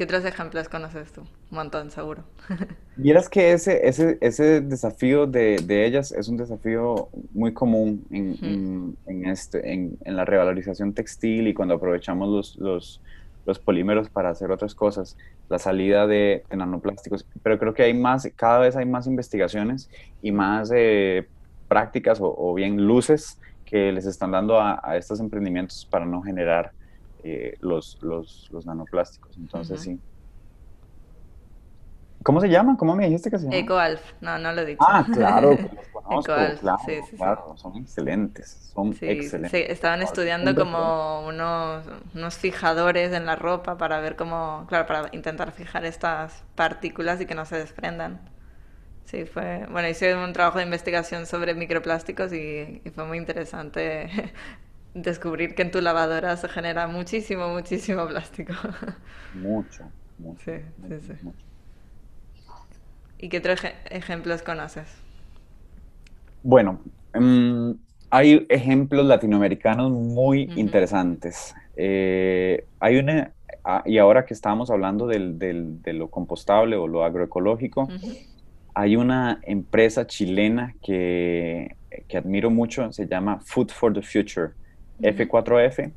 ¿Qué 0.00 0.04
otros 0.04 0.24
ejemplos 0.24 0.70
conoces 0.70 1.12
tú? 1.12 1.20
Un 1.20 1.58
montón, 1.58 1.90
seguro. 1.90 2.24
Vieras 2.96 3.28
que 3.28 3.52
ese, 3.52 3.86
ese, 3.86 4.16
ese 4.22 4.62
desafío 4.62 5.26
de, 5.26 5.58
de, 5.62 5.84
ellas 5.84 6.10
es 6.12 6.26
un 6.28 6.38
desafío 6.38 7.10
muy 7.34 7.52
común 7.52 8.06
en, 8.10 8.96
en, 9.04 9.26
este, 9.26 9.74
en, 9.74 9.98
en, 10.02 10.16
la 10.16 10.24
revalorización 10.24 10.94
textil 10.94 11.48
y 11.48 11.52
cuando 11.52 11.74
aprovechamos 11.74 12.30
los, 12.30 12.56
los, 12.56 13.02
los, 13.44 13.58
polímeros 13.58 14.08
para 14.08 14.30
hacer 14.30 14.50
otras 14.50 14.74
cosas, 14.74 15.18
la 15.50 15.58
salida 15.58 16.06
de, 16.06 16.44
nanoplásticos. 16.50 17.26
Pero 17.42 17.58
creo 17.58 17.74
que 17.74 17.82
hay 17.82 17.92
más, 17.92 18.26
cada 18.36 18.60
vez 18.60 18.76
hay 18.76 18.86
más 18.86 19.06
investigaciones 19.06 19.90
y 20.22 20.32
más 20.32 20.72
eh, 20.74 21.28
prácticas 21.68 22.20
o, 22.22 22.54
bien 22.54 22.86
luces 22.86 23.38
que 23.66 23.92
les 23.92 24.06
están 24.06 24.30
dando 24.30 24.58
a, 24.58 24.96
estos 24.96 25.20
emprendimientos 25.20 25.86
para 25.90 26.06
no 26.06 26.22
generar 26.22 26.72
eh, 27.24 27.56
los, 27.60 27.96
los, 28.00 28.46
los, 28.50 28.66
nanoplásticos. 28.66 29.36
Entonces, 29.36 29.82
sí. 29.82 30.00
¿Cómo 32.22 32.40
se 32.40 32.48
llama? 32.48 32.76
¿Cómo 32.76 32.94
me 32.94 33.06
dijiste 33.06 33.30
que 33.30 33.38
se 33.38 33.44
llama? 33.44 33.56
EcoAlf, 33.56 34.12
no, 34.20 34.38
no 34.38 34.52
lo 34.52 34.60
he 34.60 34.66
dicho. 34.66 34.84
Ah, 34.86 35.06
claro, 35.10 35.50
los 35.50 35.88
conozco, 35.92 36.34
claro, 36.60 36.78
sí, 36.84 37.00
sí, 37.08 37.16
claro, 37.16 37.56
son 37.56 37.76
excelentes, 37.76 38.70
son 38.74 38.88
excelentes. 39.00 39.50
Sí, 39.50 39.64
estaban 39.66 40.02
estudiando 40.02 40.54
como 40.54 41.26
unos, 41.26 41.86
unos 42.14 42.36
fijadores 42.36 43.12
en 43.12 43.24
la 43.24 43.36
ropa 43.36 43.78
para 43.78 44.00
ver 44.00 44.16
cómo, 44.16 44.66
claro, 44.68 44.86
para 44.86 45.08
intentar 45.12 45.52
fijar 45.52 45.86
estas 45.86 46.44
partículas 46.54 47.20
y 47.22 47.26
que 47.26 47.34
no 47.34 47.46
se 47.46 47.56
desprendan. 47.56 48.20
Sí, 49.04 49.24
fue, 49.24 49.66
bueno, 49.70 49.88
hice 49.88 50.14
un 50.14 50.32
trabajo 50.32 50.58
de 50.58 50.64
investigación 50.64 51.26
sobre 51.26 51.54
microplásticos 51.54 52.32
y, 52.32 52.82
fue 52.94 53.04
muy 53.06 53.18
interesante 53.18 54.08
descubrir 54.94 55.54
que 55.54 55.62
en 55.62 55.70
tu 55.70 55.80
lavadora 55.80 56.36
se 56.36 56.48
genera 56.48 56.86
muchísimo, 56.86 57.48
muchísimo 57.48 58.06
plástico. 58.08 58.52
Mucho, 59.34 59.84
mucho. 60.18 60.40
Sí, 60.44 60.52
sí, 60.88 61.00
sí. 61.06 61.28
¿Y 63.18 63.28
qué 63.28 63.38
otros 63.38 63.60
ejemplos 63.90 64.42
conoces? 64.42 64.88
Bueno, 66.42 66.80
em, 67.12 67.76
hay 68.10 68.46
ejemplos 68.48 69.06
latinoamericanos 69.06 69.92
muy 69.92 70.50
interesantes. 70.56 71.54
Eh, 71.76 72.64
hay 72.80 72.96
una, 72.96 73.32
ah, 73.64 73.82
y 73.84 73.98
ahora 73.98 74.24
que 74.24 74.34
estábamos 74.34 74.70
hablando 74.70 75.06
del, 75.06 75.38
del, 75.38 75.82
de 75.82 75.92
lo 75.92 76.08
compostable 76.08 76.76
o 76.76 76.88
lo 76.88 77.04
agroecológico, 77.04 77.88
hay 78.74 78.96
una 78.96 79.40
empresa 79.42 80.06
chilena 80.06 80.74
que, 80.82 81.76
que, 82.08 82.16
admiro 82.16 82.50
mucho, 82.50 82.90
se 82.92 83.06
llama 83.06 83.40
Food 83.40 83.70
for 83.70 83.92
the 83.92 84.02
Future, 84.02 84.52
F4F. 85.00 85.92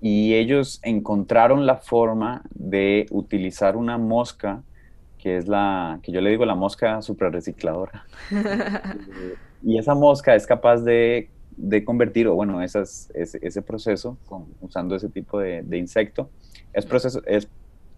y 0.00 0.34
ellos 0.34 0.80
encontraron 0.82 1.66
la 1.66 1.76
forma 1.76 2.42
de 2.54 3.06
utilizar 3.10 3.76
una 3.76 3.98
mosca, 3.98 4.62
que 5.18 5.36
es 5.36 5.46
la, 5.46 6.00
que 6.02 6.10
yo 6.10 6.20
le 6.20 6.30
digo 6.30 6.44
la 6.44 6.54
mosca 6.54 7.00
suprarrecicladora. 7.02 8.04
y 9.62 9.78
esa 9.78 9.94
mosca 9.94 10.34
es 10.34 10.46
capaz 10.46 10.78
de, 10.78 11.30
de 11.56 11.84
convertir, 11.84 12.26
o 12.26 12.34
bueno, 12.34 12.62
esas, 12.62 13.10
ese, 13.14 13.62
proceso, 13.62 14.18
usando 14.60 14.96
ese 14.96 15.08
tipo 15.08 15.38
de, 15.38 15.62
de 15.62 15.78
insecto, 15.78 16.30
es, 16.72 16.84
proceso, 16.86 17.22
es, 17.26 17.48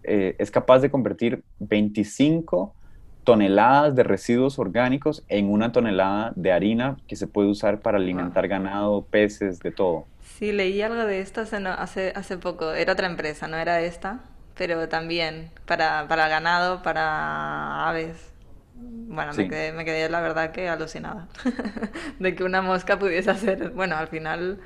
eh, 0.03 0.35
es 0.39 0.51
capaz 0.51 0.81
de 0.81 0.91
convertir 0.91 1.43
25 1.61 2.75
toneladas 3.25 3.95
de 3.95 4.03
residuos 4.03 4.59
orgánicos 4.59 5.25
en 5.29 5.51
una 5.51 5.73
tonelada 5.73 6.33
de 6.37 6.53
harina 6.53 6.97
que 7.09 7.17
se 7.17 7.27
puede 7.27 7.49
usar 7.49 7.81
para 7.81 7.99
alimentar 7.99 8.47
ganado, 8.47 9.05
peces, 9.07 9.59
de 9.61 9.73
todo. 9.73 10.07
Sí, 10.23 10.53
leí 10.53 10.83
algo 10.83 11.05
de 11.05 11.21
esto 11.21 11.41
hace, 11.41 12.13
hace, 12.15 12.39
poco. 12.39 12.73
Era 12.73 12.93
otra 12.93 13.07
empresa, 13.07 13.49
no 13.49 13.57
era 13.57 13.81
esta, 13.81 14.21
pero 14.57 14.89
también 14.89 15.51
para, 15.67 16.07
para 16.09 16.29
ganado, 16.29 16.83
para 16.83 17.89
aves. 17.89 18.31
Bueno, 18.77 19.33
me, 19.35 19.49
quedé, 19.49 19.73
me 19.73 19.85
quedé 19.85 20.09
la 20.09 20.21
verdad 20.21 20.51
que 20.51 20.69
alucinada 20.69 21.29
de 22.19 22.35
que 22.35 22.43
una 22.43 22.61
mosca 22.61 22.99
pudiese 22.99 23.31
hacer, 23.31 23.71
bueno, 23.71 23.97
al 23.97 24.09
final 24.09 24.61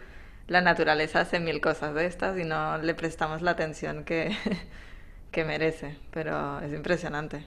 la 0.46 0.62
naturaleza 0.62 1.20
hace 1.20 1.40
mil 1.40 1.60
cosas 1.60 1.94
de 1.94 2.06
estas 2.06 2.38
y 2.38 2.44
no 2.44 2.78
le 2.78 2.94
prestamos 2.94 3.42
la 3.42 3.50
atención 3.50 4.04
que, 4.04 4.34
que 5.30 5.44
merece, 5.44 5.98
pero 6.10 6.60
es 6.60 6.72
impresionante 6.72 7.44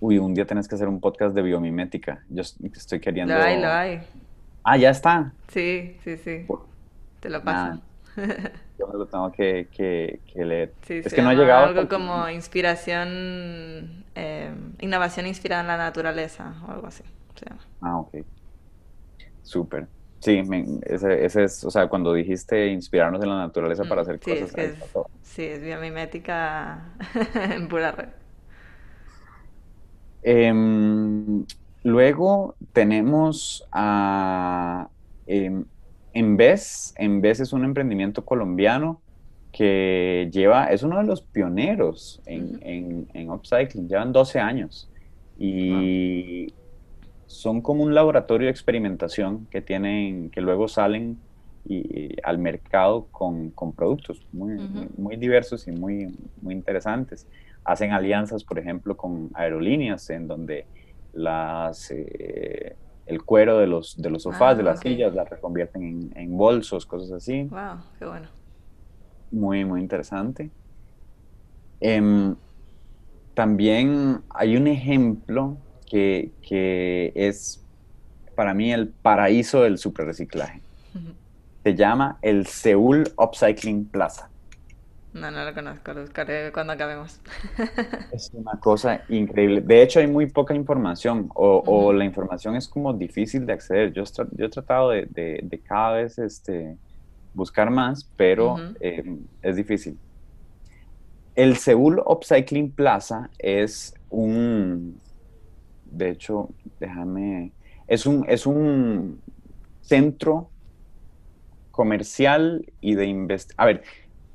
uy, 0.00 0.18
un 0.18 0.34
día 0.34 0.46
tenés 0.46 0.68
que 0.68 0.74
hacer 0.74 0.88
un 0.88 1.00
podcast 1.00 1.34
de 1.34 1.42
biomimética. 1.42 2.22
Yo 2.28 2.42
estoy 2.42 3.00
queriendo... 3.00 3.34
Lo 3.34 3.42
hay, 3.42 3.60
lo 3.60 3.68
hay. 3.68 4.00
Ah, 4.64 4.76
ya 4.76 4.90
está. 4.90 5.32
Sí, 5.48 5.96
sí, 6.04 6.16
sí. 6.18 6.46
Te 7.20 7.30
lo 7.30 7.42
paso. 7.42 7.80
yo 8.78 8.86
lo 8.92 9.06
tengo 9.06 9.32
que, 9.32 9.68
que, 9.74 10.44
leer. 10.44 10.72
Sí, 10.82 11.00
es 11.04 11.12
que 11.12 11.22
no 11.22 11.30
ha 11.30 11.34
llegado. 11.34 11.66
Algo 11.66 11.88
como 11.88 12.28
inspiración, 12.28 14.04
eh, 14.14 14.52
innovación 14.80 15.26
inspirada 15.26 15.62
en 15.62 15.68
la 15.68 15.76
naturaleza 15.76 16.54
o 16.66 16.72
algo 16.72 16.86
así. 16.86 17.04
Ah, 17.80 17.98
ok. 17.98 18.16
Súper. 19.42 19.86
Sí, 20.20 20.42
ese, 20.82 21.24
ese, 21.24 21.44
es, 21.44 21.64
o 21.64 21.70
sea, 21.70 21.86
cuando 21.86 22.12
dijiste 22.12 22.66
inspirarnos 22.66 23.22
en 23.22 23.28
la 23.28 23.38
naturaleza 23.38 23.84
para 23.84 24.02
mm, 24.02 24.04
hacer 24.04 24.20
cosas. 24.20 24.58
Es 24.58 24.74
sí, 25.22 25.44
es 25.44 25.62
biomimética 25.62 26.92
en 27.34 27.68
pura 27.68 27.92
red. 27.92 28.08
Em, 30.22 31.44
luego 31.82 32.54
tenemos 32.72 33.66
a 33.72 34.88
em, 35.26 35.64
Enves. 36.12 36.94
Enves 36.96 37.40
es 37.40 37.52
un 37.52 37.64
emprendimiento 37.64 38.24
colombiano 38.24 39.00
que 39.52 40.28
lleva, 40.32 40.66
es 40.66 40.82
uno 40.82 40.98
de 40.98 41.04
los 41.04 41.22
pioneros 41.22 42.20
en, 42.26 43.08
en, 43.14 43.30
upcycling, 43.30 43.88
llevan 43.88 44.12
12 44.12 44.38
años 44.38 44.90
y 45.38 46.52
son 47.26 47.60
como 47.60 47.82
un 47.82 47.94
laboratorio 47.94 48.46
de 48.46 48.50
experimentación 48.50 49.46
que 49.50 49.60
tienen, 49.60 50.30
que 50.30 50.40
luego 50.40 50.68
salen 50.68 51.18
y, 51.66 52.20
al 52.22 52.38
mercado 52.38 53.06
con, 53.10 53.50
con 53.50 53.72
productos 53.72 54.26
muy, 54.32 54.58
muy, 54.96 55.16
diversos 55.16 55.66
y 55.68 55.72
muy, 55.72 56.14
muy 56.40 56.54
interesantes. 56.54 57.26
Hacen 57.68 57.92
alianzas, 57.92 58.44
por 58.44 58.58
ejemplo, 58.58 58.96
con 58.96 59.30
aerolíneas 59.34 60.08
en 60.08 60.26
donde 60.26 60.64
las, 61.12 61.90
eh, 61.90 62.76
el 63.04 63.22
cuero 63.24 63.58
de 63.58 63.66
los, 63.66 64.00
de 64.00 64.08
los 64.08 64.22
sofás, 64.22 64.56
de 64.56 64.62
ah, 64.62 64.66
las 64.66 64.80
sillas, 64.80 65.14
las 65.14 65.28
reconvierten 65.28 65.82
en, 65.82 66.12
en, 66.14 66.34
bolsos, 66.34 66.86
cosas 66.86 67.12
así. 67.12 67.42
¡Wow! 67.42 67.82
¡Qué 67.98 68.06
bueno! 68.06 68.28
Muy, 69.30 69.66
muy 69.66 69.82
interesante. 69.82 70.48
Em, 71.78 72.34
también 73.34 74.22
hay 74.30 74.56
un 74.56 74.66
ejemplo 74.66 75.58
que, 75.90 76.30
que, 76.40 77.12
es 77.14 77.62
para 78.34 78.54
mí 78.54 78.72
el 78.72 78.88
paraíso 78.88 79.62
del 79.62 79.76
superreciclaje. 79.76 80.62
Se 81.64 81.74
llama 81.74 82.18
el 82.22 82.46
Seúl 82.46 83.12
Upcycling 83.18 83.84
Plaza. 83.84 84.30
No, 85.14 85.30
no 85.30 85.44
lo 85.44 85.54
conozco, 85.54 85.94
lo 85.94 86.02
buscaré 86.02 86.52
cuando 86.52 86.74
acabemos. 86.74 87.20
es 88.12 88.30
una 88.34 88.60
cosa 88.60 89.02
increíble. 89.08 89.62
De 89.62 89.82
hecho, 89.82 90.00
hay 90.00 90.06
muy 90.06 90.26
poca 90.26 90.54
información 90.54 91.30
o, 91.34 91.92
la 91.92 92.04
información 92.04 92.56
es 92.56 92.68
como 92.68 92.92
difícil 92.92 93.46
de 93.46 93.54
acceder. 93.54 93.92
Yo, 93.92 94.04
yo 94.32 94.46
he 94.46 94.48
tratado 94.50 94.90
de, 94.90 95.06
de, 95.06 95.60
cada 95.60 95.92
vez 95.92 96.18
este, 96.18 96.76
buscar 97.32 97.70
más, 97.70 98.04
pero 98.16 98.56
eh, 98.80 99.16
es 99.42 99.56
difícil. 99.56 99.98
El 101.34 101.56
Seúl 101.56 102.02
Upcycling 102.04 102.72
Plaza 102.72 103.30
es 103.38 103.94
un, 104.10 105.00
de 105.90 106.10
hecho, 106.10 106.50
déjame, 106.80 107.52
es 107.86 108.06
un, 108.06 108.26
es 108.28 108.44
un 108.44 109.20
centro 109.80 110.50
comercial 111.70 112.66
y 112.80 112.94
de 112.94 113.06
investigación. 113.06 113.62
A 113.62 113.66
ver, 113.66 113.82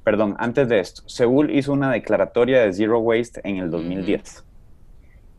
perdón, 0.03 0.35
antes 0.37 0.67
de 0.69 0.79
esto, 0.79 1.03
Seúl 1.07 1.51
hizo 1.51 1.73
una 1.73 1.91
declaratoria 1.91 2.61
de 2.61 2.73
Zero 2.73 2.99
Waste 2.99 3.41
en 3.43 3.57
el 3.57 3.71
2010. 3.71 4.43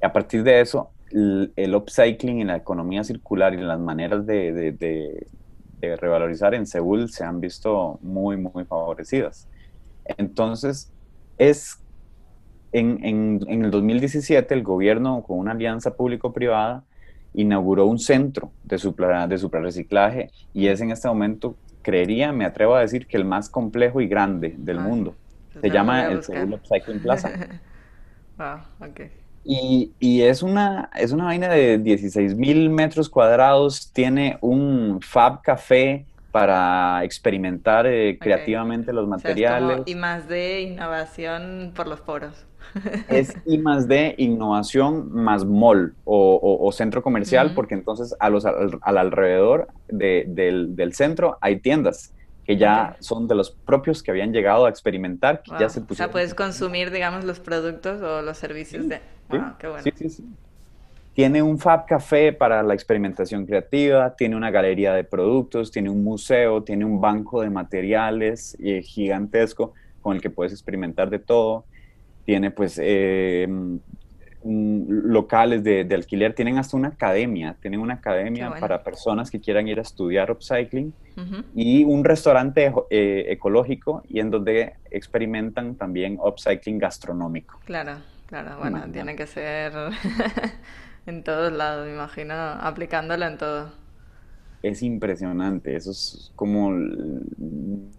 Y 0.03 0.07
a 0.07 0.13
partir 0.13 0.43
de 0.43 0.61
eso, 0.61 0.91
el, 1.11 1.75
upcycling 1.75 2.41
en 2.41 2.49
la 2.49 2.57
economía 2.57 3.05
circular 3.05 3.55
y 3.55 3.59
las 3.59 3.79
maneras 3.79 4.27
de, 4.27 5.27
revalorizar 6.01 6.55
en 6.55 6.67
Seúl 6.67 7.11
se 7.11 7.25
han 7.25 7.41
visto 7.41 7.99
muy, 8.03 8.37
muy 8.37 8.65
favorecidas. 8.65 9.47
Entonces, 10.17 10.91
es 11.37 11.79
en, 12.73 13.05
en, 13.47 13.65
el 13.65 13.71
2017 13.71 14.53
el 14.55 14.63
gobierno, 14.63 15.23
con 15.23 15.39
una 15.39 15.53
alianza 15.53 15.95
público-privada, 15.95 16.85
inauguró 17.35 17.87
un 17.87 17.99
centro 17.99 18.51
de, 18.63 18.79
supra, 18.79 19.27
de 19.27 19.39
suprarreciclaje 19.39 20.31
y 20.53 20.69
es 20.69 20.81
en 20.81 20.91
este 20.91 21.09
momento 21.09 21.57
creería, 21.85 22.33
me 22.33 22.45
atrevo 22.45 22.75
a 22.75 22.81
decir 22.81 23.07
que 23.07 23.17
el 23.17 23.25
más 23.25 23.49
complejo 23.49 24.01
y 24.01 24.09
grande 24.09 24.57
del 24.59 24.81
mundo. 24.81 25.15
Se 25.61 25.71
llama 25.71 26.07
el 26.07 26.25
Seúl 26.25 26.55
Upcycling 26.55 27.01
Plaza. 27.01 27.31
wow, 28.37 28.89
okay. 28.91 29.13
Y, 29.45 29.93
y, 30.01 30.23
es, 30.23 30.43
una, 30.43 30.91
es 30.97 31.13
una 31.13 31.27
vaina 31.27 31.49
de 31.49 31.79
16 31.79 32.35
mil 32.35 32.71
metros 32.71 33.09
cuadrados, 33.09 33.93
tiene 33.93 34.39
un 34.41 34.99
Fab 35.01 35.43
Café 35.43 36.07
para 36.33 37.05
experimentar 37.05 37.87
eh, 37.87 38.19
creativamente 38.19 38.93
los 38.93 39.07
materiales. 39.07 39.83
y 39.87 39.95
más 39.95 40.29
de 40.29 40.63
innovación 40.63 41.73
por 41.77 41.87
los 41.87 42.01
poros 42.01 42.45
es 43.09 43.35
I 43.47 43.59
más 43.59 43.89
D, 43.89 44.15
innovación 44.19 45.13
más 45.13 45.45
mall 45.45 45.95
o, 46.05 46.71
centro 46.73 47.03
comercial, 47.03 47.53
porque 47.55 47.75
entonces 47.75 48.15
a 48.19 48.31
los, 48.31 48.45
al, 48.45 48.81
alrededor 48.83 49.69
del, 49.89 50.93
centro 50.95 51.39
hay 51.41 51.61
tiendas 51.61 52.13
que 52.45 52.57
ya 52.57 52.97
son 53.01 53.27
de 53.27 53.35
los 53.35 53.51
propios 53.51 54.03
que 54.03 54.11
habían 54.11 54.33
llegado 54.33 54.67
a 54.67 54.69
experimentar, 54.69 55.43
ya 55.59 55.69
se 55.69 55.81
O 55.81 55.95
sea, 55.95 56.11
puedes 56.11 56.35
consumir, 56.35 56.91
digamos, 56.91 57.25
los 57.25 57.41
productos 57.41 58.03
o 58.03 58.21
los 58.21 58.37
servicios 58.37 58.89
de... 58.89 59.01
qué 59.59 59.67
bueno. 59.67 59.83
Sí, 59.83 59.93
sí, 59.97 60.09
sí. 60.11 60.25
Tiene 61.15 61.43
un 61.43 61.61
Fab 61.61 61.87
Café 61.87 62.33
para 62.33 62.65
la 62.65 62.75
experimentación 62.75 63.47
creativa, 63.47 64.17
tiene 64.17 64.35
una 64.35 64.51
galería 64.51 64.93
de 64.95 65.05
productos, 65.05 65.71
tiene 65.71 65.89
un 65.89 66.03
museo, 66.03 66.65
tiene 66.65 66.85
un 66.85 67.01
banco 67.01 67.41
de 67.41 67.51
materiales 67.51 68.57
eh, 68.61 68.83
gigantesco 68.83 69.75
con 70.03 70.17
el 70.17 70.21
que 70.21 70.29
puedes 70.29 70.53
experimentar 70.53 71.11
de 71.11 71.21
todo 71.21 71.65
tiene 72.25 72.51
pues 72.51 72.81
eh, 72.83 73.47
locales 74.45 75.65
de, 75.65 75.89
alquiler, 75.95 76.35
tienen 76.35 76.59
hasta 76.59 76.77
una 76.77 76.89
academia, 76.89 77.57
tienen 77.61 77.81
una 77.81 77.95
academia 77.95 78.51
para 78.61 78.83
personas 78.83 79.31
que 79.31 79.41
quieran 79.41 79.69
ir 79.69 79.79
a 79.79 79.83
estudiar 79.83 80.31
upcycling 80.31 80.93
y 81.55 81.85
un 81.85 82.05
restaurante 82.05 82.73
eh, 82.91 83.27
ecológico 83.29 84.03
y 84.09 84.21
en 84.21 84.31
donde 84.31 84.75
experimentan 84.91 85.77
también 85.77 86.19
upcycling 86.23 86.79
gastronómico. 86.79 87.59
Claro, 87.65 87.97
claro, 88.27 88.59
bueno, 88.59 88.83
tiene 88.93 89.17
que 89.17 89.27
ser 89.27 89.73
en 91.07 91.25
todos 91.25 91.53
lados, 91.53 91.87
me 91.87 91.95
imagino, 91.95 92.35
aplicándolo 92.35 93.25
en 93.25 93.39
todo. 93.39 93.73
Es 94.63 94.83
impresionante, 94.83 95.75
eso 95.77 95.91
es 95.91 96.33
como 96.37 96.71
el 96.71 97.23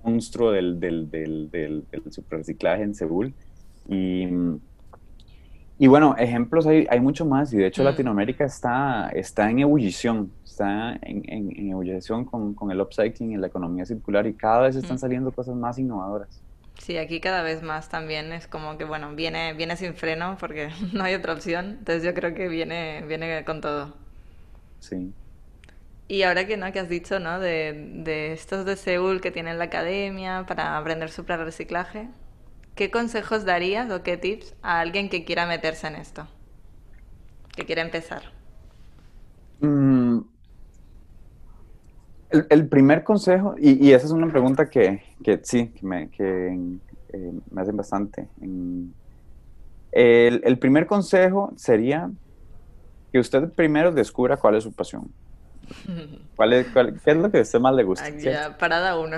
monstruo 0.04 0.52
del, 0.52 0.80
del, 0.80 1.10
del, 1.10 1.50
del, 1.50 1.86
del 1.92 2.12
superreciclaje 2.12 2.84
en 2.84 2.94
Seúl 2.94 3.34
y, 3.88 4.28
y 5.78 5.88
bueno, 5.88 6.16
ejemplos 6.18 6.66
hay, 6.68 6.88
hay 6.90 7.00
mucho 7.00 7.26
más 7.26 7.52
y 7.54 7.58
de 7.58 7.68
hecho 7.68 7.82
mm. 7.82 7.86
Latinoamérica 7.86 8.46
está, 8.46 9.10
está 9.14 9.50
en 9.50 9.60
ebullición, 9.60 10.32
está 10.44 10.94
en, 11.02 11.24
en, 11.28 11.70
ebullición 11.70 12.26
con, 12.26 12.54
con, 12.54 12.72
el 12.72 12.80
upcycling 12.80 13.34
y 13.34 13.38
la 13.38 13.48
economía 13.48 13.86
circular 13.86 14.26
y 14.26 14.34
cada 14.34 14.62
vez 14.62 14.76
están 14.76 14.96
mm. 14.96 15.00
saliendo 15.00 15.32
cosas 15.32 15.56
más 15.56 15.78
innovadoras. 15.78 16.42
Sí, 16.80 16.98
aquí 16.98 17.20
cada 17.20 17.42
vez 17.42 17.62
más 17.62 17.90
también 17.90 18.32
es 18.34 18.48
como 18.48 18.78
que, 18.78 18.84
bueno, 18.84 19.16
viene, 19.16 19.54
viene 19.54 19.76
sin 19.78 19.96
freno 19.96 20.38
porque 20.40 20.70
no 20.94 21.04
hay 21.04 21.14
otra 21.14 21.34
opción, 21.34 21.78
entonces 21.80 22.04
yo 22.04 22.14
creo 22.14 22.34
que 22.34 22.48
viene, 22.48 23.04
viene 23.08 23.44
con 23.44 23.62
todo. 23.62 23.94
Sí. 24.80 25.12
Y 26.08 26.22
ahora 26.22 26.46
que 26.46 26.56
no, 26.56 26.72
que 26.72 26.80
has 26.80 26.90
dicho, 26.90 27.20
¿no? 27.20 27.40
De, 27.40 27.74
de 28.04 28.32
estos 28.32 28.66
de 28.66 28.76
Seúl 28.76 29.22
que 29.22 29.32
tienen 29.32 29.58
la 29.58 29.66
academia 29.66 30.46
para 30.48 30.78
aprender 30.78 31.10
sobre 31.10 31.36
reciclaje, 31.38 32.08
¿Qué 32.76 32.92
consejos 32.92 33.46
darías 33.46 33.90
o 33.90 34.04
qué 34.04 34.18
tips 34.18 34.54
a 34.62 34.82
alguien 34.82 35.10
que 35.10 35.24
quiera 35.24 35.48
meterse 35.48 35.88
en 35.88 35.96
esto? 35.96 36.28
Que 37.56 37.66
quiera 37.66 37.82
empezar. 37.82 38.24
Mm, 39.62 40.20
el, 42.50 42.68
primer 42.68 43.06
consejo, 43.06 43.56
y, 43.58 43.92
esa 43.94 44.06
es 44.06 44.12
una 44.12 44.30
pregunta 44.30 44.70
que, 44.70 45.02
sí, 45.44 45.70
que, 45.70 45.86
me, 45.86 46.10
eh, 46.20 47.32
me 47.50 47.62
hacen 47.62 47.78
bastante. 47.78 48.28
el, 49.92 50.60
primer 50.60 50.86
consejo 50.86 51.54
sería 51.56 52.12
que 53.14 53.20
usted 53.20 53.50
primero 53.54 53.94
descubra 53.94 54.36
cuál 54.36 54.56
es 54.56 54.64
su 54.64 54.74
pasión. 54.74 55.10
¿Cuál 56.36 56.54
es, 56.54 56.68
¿Qué 56.68 57.12
es 57.12 57.18
lo 57.18 57.32
que 57.32 57.40
a 57.40 57.42
usted 57.42 57.60
más 57.60 57.74
le 57.76 57.84
gusta? 57.84 58.06
parada 58.58 58.98
uno. 58.98 59.18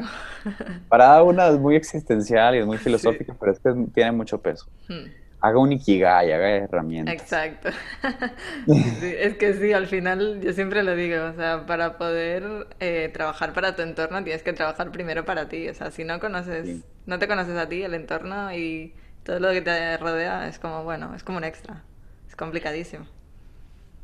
parada 0.90 1.24
uno 1.24 1.48
es 1.48 1.60
muy 1.60 1.76
existencial 1.76 2.56
y 2.56 2.60
es 2.60 2.66
muy 2.66 2.78
filosófica, 2.78 3.36
pero 3.40 3.52
es 3.52 3.60
que 3.60 3.74
tiene 3.94 4.12
mucho 4.12 4.42
peso. 4.42 4.68
Hmm. 4.88 5.06
Haga 5.40 5.60
un 5.60 5.72
ikigai, 5.72 6.32
haga 6.32 6.50
herramientas. 6.50 7.14
Exacto. 7.14 7.70
es 9.02 9.36
que 9.36 9.54
sí, 9.54 9.72
al 9.72 9.86
final 9.86 10.42
yo 10.42 10.52
siempre 10.54 10.82
lo 10.82 10.96
digo, 10.96 11.26
o 11.26 11.34
sea, 11.34 11.66
para 11.68 11.98
poder 11.98 12.68
eh, 12.80 13.12
trabajar 13.14 13.54
para 13.54 13.76
tu 13.76 13.84
entorno 13.84 14.24
tienes 14.24 14.42
que 14.42 14.54
trabajar 14.54 14.92
primero 14.92 15.26
para 15.26 15.48
ti. 15.48 15.70
O 15.70 15.76
sea, 15.76 15.92
si 15.92 16.04
no 16.04 16.20
conoces, 16.20 16.84
no 17.06 17.20
te 17.20 17.28
conoces 17.28 17.56
a 17.56 17.70
ti, 17.70 17.84
el 17.84 17.94
entorno 17.94 18.52
y 18.52 18.96
todo 19.24 19.40
lo 19.40 19.52
que 19.52 19.62
te 19.62 19.98
rodea 19.98 20.48
es 20.48 20.58
como, 20.58 20.84
bueno, 20.84 21.14
es 21.16 21.24
como 21.24 21.38
un 21.38 21.44
extra. 21.44 21.84
Es 22.28 22.36
complicadísimo. 22.36 23.06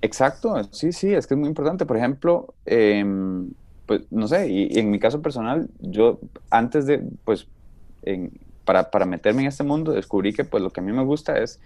Exacto, 0.03 0.61
sí, 0.71 0.91
sí, 0.91 1.13
es 1.13 1.25
que 1.25 1.33
es 1.33 1.39
muy 1.39 1.47
importante. 1.47 1.85
Por 1.85 1.95
ejemplo, 1.95 2.53
em, 2.65 3.51
pues 3.85 4.01
no 4.11 4.27
sé, 4.27 4.49
y, 4.49 4.77
en 4.77 4.91
mi 4.91 4.99
caso 4.99 5.21
personal, 5.21 5.69
yo 5.79 6.19
antes 6.49 6.85
de, 6.85 7.01
pues, 7.23 7.47
para, 8.65 8.91
para, 8.91 9.05
meterme 9.05 9.43
en 9.43 9.47
este 9.47 9.63
mundo, 9.63 9.93
descubrí 9.93 10.33
que 10.33 10.43
pues 10.43 10.61
lo 10.61 10.71
que 10.71 10.81
a 10.81 10.83
mí 10.83 10.91
me 10.91 11.05
gusta 11.05 11.39
es 11.39 11.57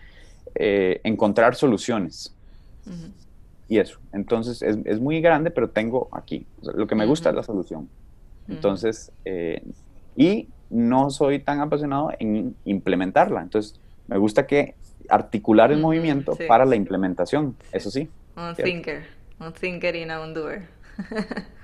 eh, 0.54 1.02
encontrar 1.04 1.56
soluciones. 1.56 2.32
Y 3.68 3.80
eso, 3.80 3.98
entonces 4.14 4.62
es, 4.62 4.78
es, 4.86 5.00
muy 5.00 5.20
grande, 5.20 5.50
pero 5.50 5.72
tengo 5.72 6.08
aquí. 6.12 6.46
lo 6.62 6.86
que 6.86 6.94
me 6.94 7.08
gusta 7.08 7.32
es 7.32 7.36
la 7.36 7.44
solución. 7.44 7.90
Entonces, 8.48 9.12
eh, 9.26 9.64
y 10.16 10.48
no 10.70 11.10
soy 11.10 11.40
tan 11.40 11.60
apasionado 11.60 12.12
en 12.20 12.56
implementarla. 12.66 13.42
Entonces, 13.42 13.80
me 14.08 14.20
gusta 14.20 14.46
que 14.46 14.76
articular 15.10 15.72
el 15.72 15.82
movimiento 15.82 16.38
para 16.48 16.66
la 16.66 16.76
implementación, 16.76 17.56
eso 17.72 17.90
sí. 17.90 18.08
Un 18.38 18.56
thinker, 18.56 19.04
un 19.40 19.52
thinker 19.52 19.96
y 19.96 20.06
no 20.06 20.22
un 20.22 20.34
doer. 20.34 20.68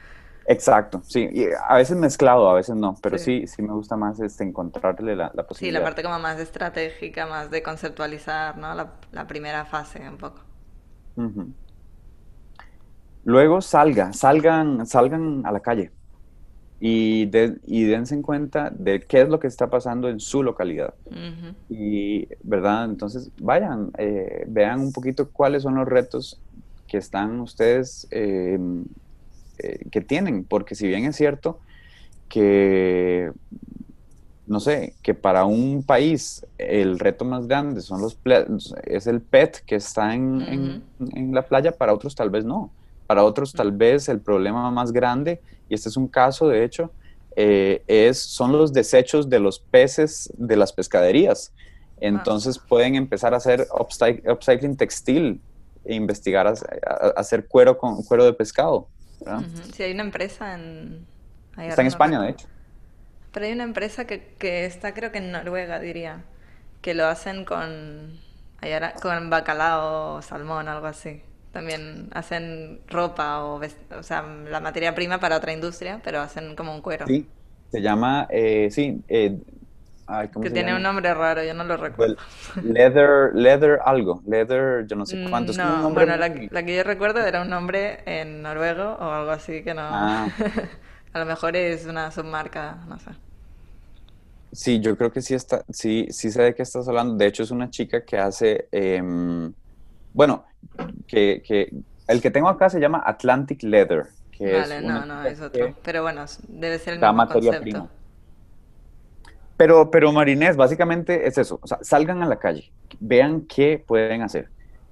Exacto, 0.46 1.02
sí, 1.06 1.30
y 1.32 1.46
a 1.70 1.76
veces 1.76 1.96
mezclado, 1.96 2.50
a 2.50 2.56
veces 2.56 2.76
no, 2.76 2.98
pero 3.02 3.18
sí, 3.18 3.48
sí, 3.48 3.62
me 3.62 3.72
gusta 3.72 3.96
más 3.96 4.20
este, 4.20 4.44
encontrarle 4.44 5.16
la, 5.16 5.32
la, 5.34 5.48
posibilidad. 5.48 5.80
Sí, 5.80 5.82
la 5.82 5.86
parte 5.86 6.04
como 6.04 6.20
más 6.20 6.38
estratégica, 6.40 7.28
más 7.28 7.50
de 7.50 7.64
conceptualizar, 7.64 8.58
¿no? 8.58 8.74
La, 8.74 9.28
primera 9.28 9.64
fase 9.66 10.02
un 10.10 10.18
poco. 10.18 10.42
Luego 13.24 13.62
salga, 13.62 14.12
salgan, 14.12 14.86
salgan 14.86 15.46
a 15.46 15.52
la 15.52 15.62
calle 15.62 15.92
y, 16.86 17.30
y 17.66 17.84
dense 17.86 18.14
en 18.14 18.22
cuenta 18.22 18.70
de 18.70 19.00
qué 19.00 19.22
es 19.22 19.30
lo 19.30 19.40
que 19.40 19.48
está 19.48 19.70
pasando 19.70 20.10
en 20.10 20.20
su 20.20 20.44
localidad. 20.44 20.94
Y, 21.70 22.28
¿verdad? 22.44 22.84
Entonces, 22.84 23.32
vayan, 23.40 23.92
eh, 23.98 24.44
vean 24.48 24.82
un 24.82 24.92
poquito 24.92 25.30
cuáles 25.30 25.64
son 25.64 25.76
los 25.76 25.88
retos 25.88 26.42
que 26.94 27.00
están 27.00 27.40
ustedes, 27.40 28.08
eh, 28.12 28.60
eh, 29.58 29.80
que 29.90 30.00
tienen, 30.00 30.44
porque 30.44 30.76
si 30.76 30.88
bien 30.88 31.06
es 31.06 31.16
cierto 31.16 31.58
que, 32.30 33.32
no 34.46 34.60
sé, 34.60 34.94
que 35.02 35.16
para 35.16 35.46
un 35.46 35.82
país 35.82 36.46
el 36.60 37.00
reto 37.00 37.26
más 37.26 37.48
grande 37.48 37.82
son 37.82 38.00
los 38.00 38.16
es 38.84 39.08
el 39.08 39.22
PET 39.22 39.64
que 39.66 39.78
está 39.78 40.14
en, 40.14 40.84
en 41.00 41.34
la 41.34 41.42
playa, 41.42 41.72
para 41.72 41.96
otros 41.96 42.14
tal 42.14 42.30
vez 42.30 42.46
no. 42.46 42.70
Para 43.08 43.24
otros 43.24 43.54
tal 43.54 43.72
vez 43.72 44.08
el 44.08 44.20
problema 44.20 44.70
más 44.70 44.92
grande, 44.92 45.42
y 45.70 45.74
este 45.74 45.90
es 45.90 45.98
un 45.98 46.08
caso 46.08 46.48
de 46.48 46.64
hecho, 46.64 46.92
eh, 47.36 47.82
es, 47.88 48.20
son 48.20 48.52
los 48.52 48.72
desechos 48.72 49.32
de 49.32 49.40
los 49.40 49.58
peces 49.58 50.32
de 50.38 50.58
las 50.58 50.72
pescaderías. 50.72 51.54
Entonces 52.00 52.60
pueden 52.60 52.94
empezar 52.94 53.34
a 53.34 53.38
hacer 53.38 53.66
upcycling 53.80 54.78
textil 54.78 55.42
e 55.86 55.96
investigar 55.96 56.48
a, 56.48 56.54
hacer 57.16 57.48
cuero 57.48 57.78
con 57.78 58.04
cuero 58.04 58.26
de 58.26 58.34
pescado. 58.34 58.88
Sí, 59.74 59.84
hay 59.84 59.94
una 59.94 60.04
empresa 60.04 60.54
en... 60.56 61.06
Está 61.58 61.82
en 61.82 61.88
España, 61.88 62.22
de 62.22 62.32
hecho. 62.32 62.48
Pero 63.32 63.46
hay 63.46 63.52
una 63.52 63.64
empresa 63.64 64.06
que, 64.06 64.36
que, 64.38 64.66
está 64.66 64.94
creo 64.94 65.12
que 65.12 65.20
en 65.20 65.32
Noruega, 65.32 65.80
diría, 65.80 66.24
que 66.82 66.94
lo 66.94 67.06
hacen 67.06 67.46
con, 67.46 68.20
con 69.02 69.30
bacalao 69.30 70.16
o 70.16 70.22
salmón, 70.22 70.68
algo 70.68 70.88
así 70.88 71.22
también 71.54 72.10
hacen 72.14 72.80
ropa 72.90 73.44
o, 73.44 73.62
o 73.98 74.04
sea, 74.04 74.24
la 74.50 74.60
materia 74.60 74.94
prima 74.96 75.20
para 75.20 75.38
otra 75.38 75.54
industria, 75.54 76.02
pero 76.04 76.20
hacen 76.20 76.56
como 76.56 76.74
un 76.74 76.82
cuero. 76.82 77.06
Sí, 77.06 77.28
se 77.72 77.80
llama, 77.80 78.28
eh, 78.32 78.70
sí, 78.72 79.02
eh, 79.08 79.38
que 80.42 80.50
tiene 80.50 80.76
un 80.76 80.82
nombre 80.82 81.14
raro, 81.14 81.44
yo 81.44 81.54
no 81.54 81.64
lo 81.64 81.78
recuerdo. 81.78 82.18
leather, 82.62 83.32
leather 83.34 83.80
algo, 83.86 84.22
leather, 84.28 84.86
yo 84.86 84.96
no 84.96 85.06
sé 85.06 85.26
cuántos. 85.30 85.58
No, 85.58 85.90
bueno, 85.92 86.18
la, 86.18 86.32
que 86.34 86.76
yo 86.76 86.84
recuerdo 86.84 87.20
era 87.22 87.42
un 87.42 87.50
nombre 87.50 88.00
en 88.06 88.42
noruego 88.42 88.98
o 89.00 89.12
algo 89.12 89.32
así 89.32 89.64
que 89.64 89.74
no. 89.74 89.82
Ah. 89.84 90.28
a 91.14 91.20
lo 91.20 91.26
mejor 91.26 91.56
es 91.56 91.86
una 91.86 92.12
submarca, 92.12 92.80
no 92.88 93.00
sé. 93.00 93.12
Sí, 94.52 94.80
yo 94.80 94.96
creo 94.98 95.12
que 95.12 95.22
sí 95.22 95.34
está, 95.34 95.64
sí, 95.70 96.08
sí 96.10 96.30
sé 96.30 96.44
de 96.44 96.54
qué 96.54 96.62
estás 96.62 96.88
hablando. 96.88 97.16
De 97.16 97.26
hecho, 97.26 97.42
es 97.42 97.50
una 97.50 97.70
chica 97.70 98.04
que 98.04 98.18
hace, 98.18 98.68
em, 98.72 99.52
bueno, 100.14 100.46
que, 101.08 101.42
el 102.08 102.22
que 102.22 102.30
tengo 102.30 102.50
acá 102.50 102.70
se 102.70 102.80
llama 102.80 103.02
Atlantic 103.06 103.64
Leather. 103.64 104.08
Que 104.32 104.54
vale, 104.54 104.82
no, 104.82 105.06
no, 105.06 105.24
es 105.24 105.40
otro. 105.42 105.76
Pero 105.84 106.04
bueno, 106.04 106.26
debe 106.48 106.78
ser 106.78 106.96
el 106.96 107.00
mismo 107.00 107.14
materia 107.14 107.52
concepto. 107.52 107.64
Prima. 107.64 108.03
Pero, 109.58 109.92
pero 109.92 110.12
Marinés, 110.12 110.56
básicamente 110.58 111.28
es 111.28 111.38
eso. 111.38 111.60
O 111.62 111.68
sea, 111.68 111.78
salgan 111.82 112.24
a 112.24 112.28
la 112.28 112.38
calle, 112.38 112.72
vean 113.00 113.42
qué 113.42 113.84
pueden 113.86 114.22
hacer, 114.22 114.50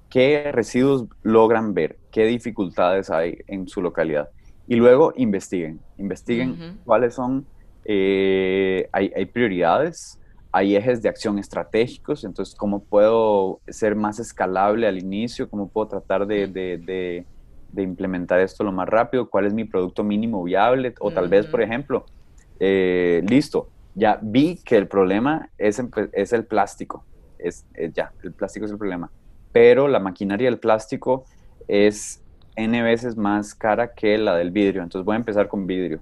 qué 0.08 0.50
residuos 0.52 1.06
logran 1.22 1.74
ver, 1.74 1.98
qué 2.10 2.26
dificultades 2.26 3.10
hay 3.10 3.38
en 3.48 3.68
su 3.68 3.82
localidad. 3.82 4.28
Y 4.68 4.76
luego 4.76 5.12
investiguen, 5.16 5.80
investiguen 5.98 6.78
cuáles 6.84 7.14
son, 7.14 7.44
eh, 7.84 8.88
hay, 8.92 9.12
hay 9.14 9.26
prioridades, 9.26 10.20
hay 10.52 10.76
ejes 10.76 11.00
de 11.00 11.08
acción 11.08 11.38
estratégicos, 11.38 12.24
entonces 12.24 12.54
cómo 12.54 12.84
puedo 12.84 13.60
ser 13.68 13.96
más 13.96 14.18
escalable 14.18 14.86
al 14.86 14.98
inicio, 14.98 15.48
cómo 15.48 15.68
puedo 15.68 15.88
tratar 15.88 16.26
de, 16.26 17.24
implementar 17.74 18.38
esto 18.40 18.62
lo 18.62 18.70
más 18.70 18.86
rápido, 18.86 19.30
cuál 19.30 19.46
es 19.46 19.54
mi 19.54 19.64
producto 19.64 20.04
mínimo 20.04 20.44
viable, 20.44 20.94
o 21.00 21.10
tal 21.10 21.28
vez, 21.28 21.46
por 21.46 21.62
ejemplo, 21.62 22.04
eh, 22.60 23.22
listo, 23.26 23.70
ya 23.94 24.18
vi 24.20 24.56
que 24.64 24.76
el 24.76 24.88
problema 24.88 25.48
es, 25.58 25.82
es 26.12 26.32
el 26.32 26.44
plástico, 26.44 27.04
es, 27.38 27.64
ya, 27.94 28.12
el 28.22 28.32
plástico 28.32 28.66
es 28.66 28.72
el 28.72 28.78
problema, 28.78 29.10
pero 29.52 29.88
la 29.88 29.98
maquinaria 29.98 30.48
del 30.48 30.58
plástico 30.58 31.24
es 31.68 32.22
N 32.56 32.82
veces 32.82 33.16
más 33.16 33.54
cara 33.54 33.92
que 33.94 34.18
la 34.18 34.36
del 34.36 34.50
vidrio, 34.50 34.82
entonces 34.82 35.04
voy 35.04 35.14
a 35.14 35.18
empezar 35.18 35.48
con 35.48 35.66
vidrio 35.66 36.00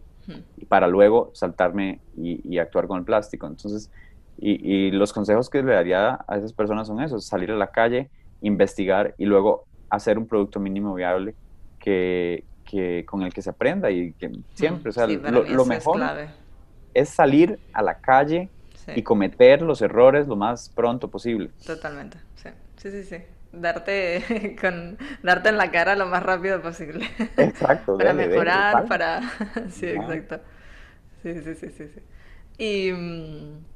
para 0.68 0.86
luego 0.86 1.30
saltarme 1.32 1.98
y, 2.16 2.40
y 2.48 2.58
actuar 2.58 2.86
con 2.86 2.98
el 2.98 3.04
plástico. 3.04 3.48
Entonces, 3.48 3.90
y, 4.40 4.90
los 4.90 5.12
consejos 5.12 5.50
que 5.50 5.62
le 5.62 5.72
daría 5.72 6.24
a 6.26 6.36
esas 6.36 6.52
personas 6.52 6.86
son 6.86 7.00
esos, 7.02 7.26
salir 7.26 7.50
a 7.50 7.56
la 7.56 7.68
calle, 7.68 8.08
investigar 8.40 9.14
y 9.18 9.26
luego 9.26 9.64
hacer 9.90 10.18
un 10.18 10.26
producto 10.26 10.60
mínimo 10.60 10.94
viable 10.94 11.34
que, 11.78 12.44
que 12.64 13.04
con 13.06 13.22
el 13.22 13.34
que 13.34 13.42
se 13.42 13.50
aprenda 13.50 13.90
y 13.90 14.12
que 14.12 14.30
siempre, 14.54 14.90
o 14.90 14.92
sea, 14.92 15.06
lo, 15.06 15.66
mejor 15.66 16.00
es, 16.94 17.08
salir 17.08 17.58
a 17.72 17.82
la 17.82 18.00
calle 18.00 18.48
y 18.94 19.02
cometer 19.02 19.62
los 19.62 19.82
errores 19.82 20.26
lo 20.26 20.36
más 20.36 20.68
pronto 20.68 21.08
posible. 21.08 21.50
Totalmente, 21.64 22.18
sí, 22.36 22.48
sí, 22.76 22.90
sí, 22.90 23.04
sí. 23.04 23.16
Darte, 23.52 24.56
con, 24.60 24.98
darte 25.22 25.48
en 25.48 25.56
la 25.56 25.70
cara 25.70 25.96
lo 25.96 26.06
más 26.06 26.22
rápido 26.22 26.62
posible. 26.62 27.08
Exacto. 27.36 27.96
para 27.98 28.12
mejorar, 28.12 28.86
para... 28.86 29.20
sí, 29.70 29.86
exacto. 29.86 30.40
Sí, 31.22 31.34
sí, 31.42 31.54
sí, 31.54 31.68
sí, 31.70 31.88
sí. 31.88 32.00
Y... 32.58 32.92
Mm, 32.92 33.70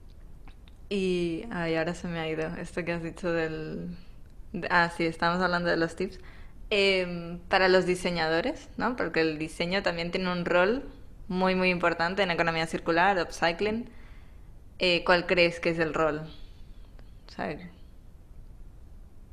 y 0.91 1.47
ay, 1.51 1.77
ahora 1.77 1.95
se 1.95 2.07
me 2.09 2.21
ha 2.21 2.29
ido 2.29 2.47
esto 2.57 2.85
que 2.85 2.93
has 2.93 3.03
dicho 3.03 3.33
del... 3.33 3.97
Ah, 4.71 4.91
sí, 4.97 5.05
estamos 5.07 5.43
hablando 5.43 5.69
de 5.69 5.77
los 5.77 5.97
tips. 5.97 6.21
Em, 6.71 7.39
para 7.49 7.69
los 7.69 7.87
diseñadores, 7.87 8.69
¿no? 8.77 8.97
Porque 8.97 9.21
el 9.21 9.39
diseño 9.39 9.83
también 9.83 10.11
tiene 10.11 10.31
un 10.31 10.45
rol 10.45 10.85
muy, 11.29 11.55
muy 11.55 11.71
importante 11.71 12.23
en 12.23 12.31
economía 12.31 12.67
circular, 12.67 13.21
upcycling. 13.21 13.89
Eh, 14.79 15.05
¿Cuál 15.05 15.27
crees 15.27 15.61
que 15.61 15.71
es 15.71 15.79
el 15.79 15.95
rol? 15.95 16.23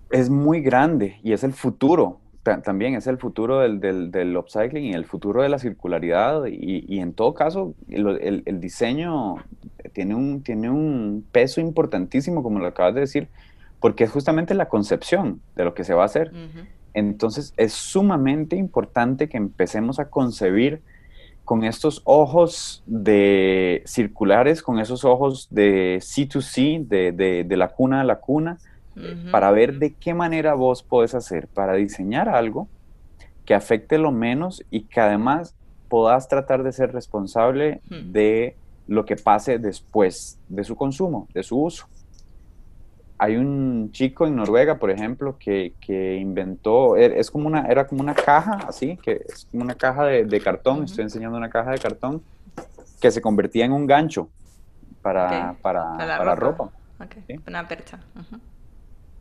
Es 0.09 0.29
muy 0.29 0.61
grande 0.61 1.19
y 1.23 1.33
es 1.33 1.43
el 1.43 1.53
futuro. 1.53 2.19
También 2.63 2.95
es 2.95 3.05
el 3.05 3.19
futuro 3.19 3.59
del, 3.59 4.09
del, 4.11 4.35
upcycling 4.35 4.85
y 4.85 4.93
el 4.93 5.05
futuro 5.05 5.43
de 5.43 5.49
la 5.49 5.59
circularidad. 5.59 6.45
Y, 6.47 6.99
en 6.99 7.13
todo 7.13 7.35
caso, 7.35 7.75
el, 7.87 8.41
el 8.45 8.59
diseño 8.59 9.35
tiene 9.93 10.15
un, 10.15 10.41
tiene 10.41 10.69
un 10.69 11.25
peso 11.31 11.61
importantísimo, 11.61 12.43
como 12.43 12.59
lo 12.59 12.67
acabas 12.67 12.95
de 12.95 13.01
decir, 13.01 13.27
porque 13.79 14.03
es 14.03 14.11
justamente 14.11 14.53
la 14.53 14.69
concepción 14.69 15.41
de 15.55 15.65
lo 15.65 15.73
que 15.73 15.83
se 15.83 15.93
va 15.93 16.03
a 16.03 16.05
hacer. 16.05 16.31
Entonces 16.93 17.53
es 17.57 17.73
sumamente 17.73 18.55
importante 18.55 19.29
que 19.29 19.37
empecemos 19.37 19.99
a 19.99 20.09
concebir 20.09 20.81
con 21.51 21.65
estos 21.65 22.01
ojos 22.05 22.81
de 22.85 23.83
circulares, 23.85 24.63
con 24.63 24.79
esos 24.79 25.03
ojos 25.03 25.49
de 25.51 25.97
C2C, 25.97 26.87
de, 26.87 27.43
de, 27.43 27.57
la 27.57 27.67
cuna 27.67 27.99
a 27.99 28.03
la 28.05 28.21
cuna, 28.21 28.57
para 29.31 29.51
ver 29.51 29.77
de 29.77 29.93
qué 29.93 30.13
manera 30.13 30.53
vos 30.53 30.81
podés 30.81 31.13
hacer 31.13 31.49
para 31.49 31.73
diseñar 31.73 32.29
algo 32.29 32.69
que 33.43 33.53
afecte 33.53 33.97
lo 33.97 34.13
menos 34.13 34.63
y 34.71 34.83
que 34.83 35.01
además 35.01 35.53
puedas 35.89 36.29
tratar 36.29 36.63
de 36.63 36.71
ser 36.71 36.93
responsable 36.93 37.81
de 37.89 38.55
lo 38.87 39.03
que 39.03 39.17
pase 39.17 39.59
después 39.59 40.39
de 40.47 40.63
su 40.63 40.77
consumo, 40.77 41.27
de 41.33 41.43
su 41.43 41.61
uso. 41.61 41.85
Hay 43.23 43.35
un 43.35 43.91
chico 43.91 44.25
en 44.25 44.35
Noruega, 44.35 44.79
por 44.79 44.89
ejemplo, 44.89 45.37
que, 45.37 45.75
inventó, 46.19 46.95
er, 46.95 47.11
es 47.11 47.29
como 47.29 47.45
una, 47.45 47.67
era 47.67 47.85
como 47.85 48.01
una 48.01 48.15
caja, 48.15 48.53
así, 48.67 48.97
que 48.97 49.21
es 49.29 49.45
como 49.51 49.63
una 49.63 49.75
caja 49.75 50.05
de, 50.05 50.41
cartón, 50.41 50.85
estoy 50.85 51.03
enseñando 51.03 51.37
una 51.37 51.51
caja 51.51 51.69
de 51.69 51.77
cartón, 51.77 52.23
que 52.99 53.11
se 53.11 53.21
convertía 53.21 53.65
en 53.65 53.73
un 53.73 53.85
gancho 53.85 54.27
para, 55.03 55.55
para, 55.61 56.33
ropa. 56.33 56.71
Una 57.47 57.67
percha. 57.67 57.99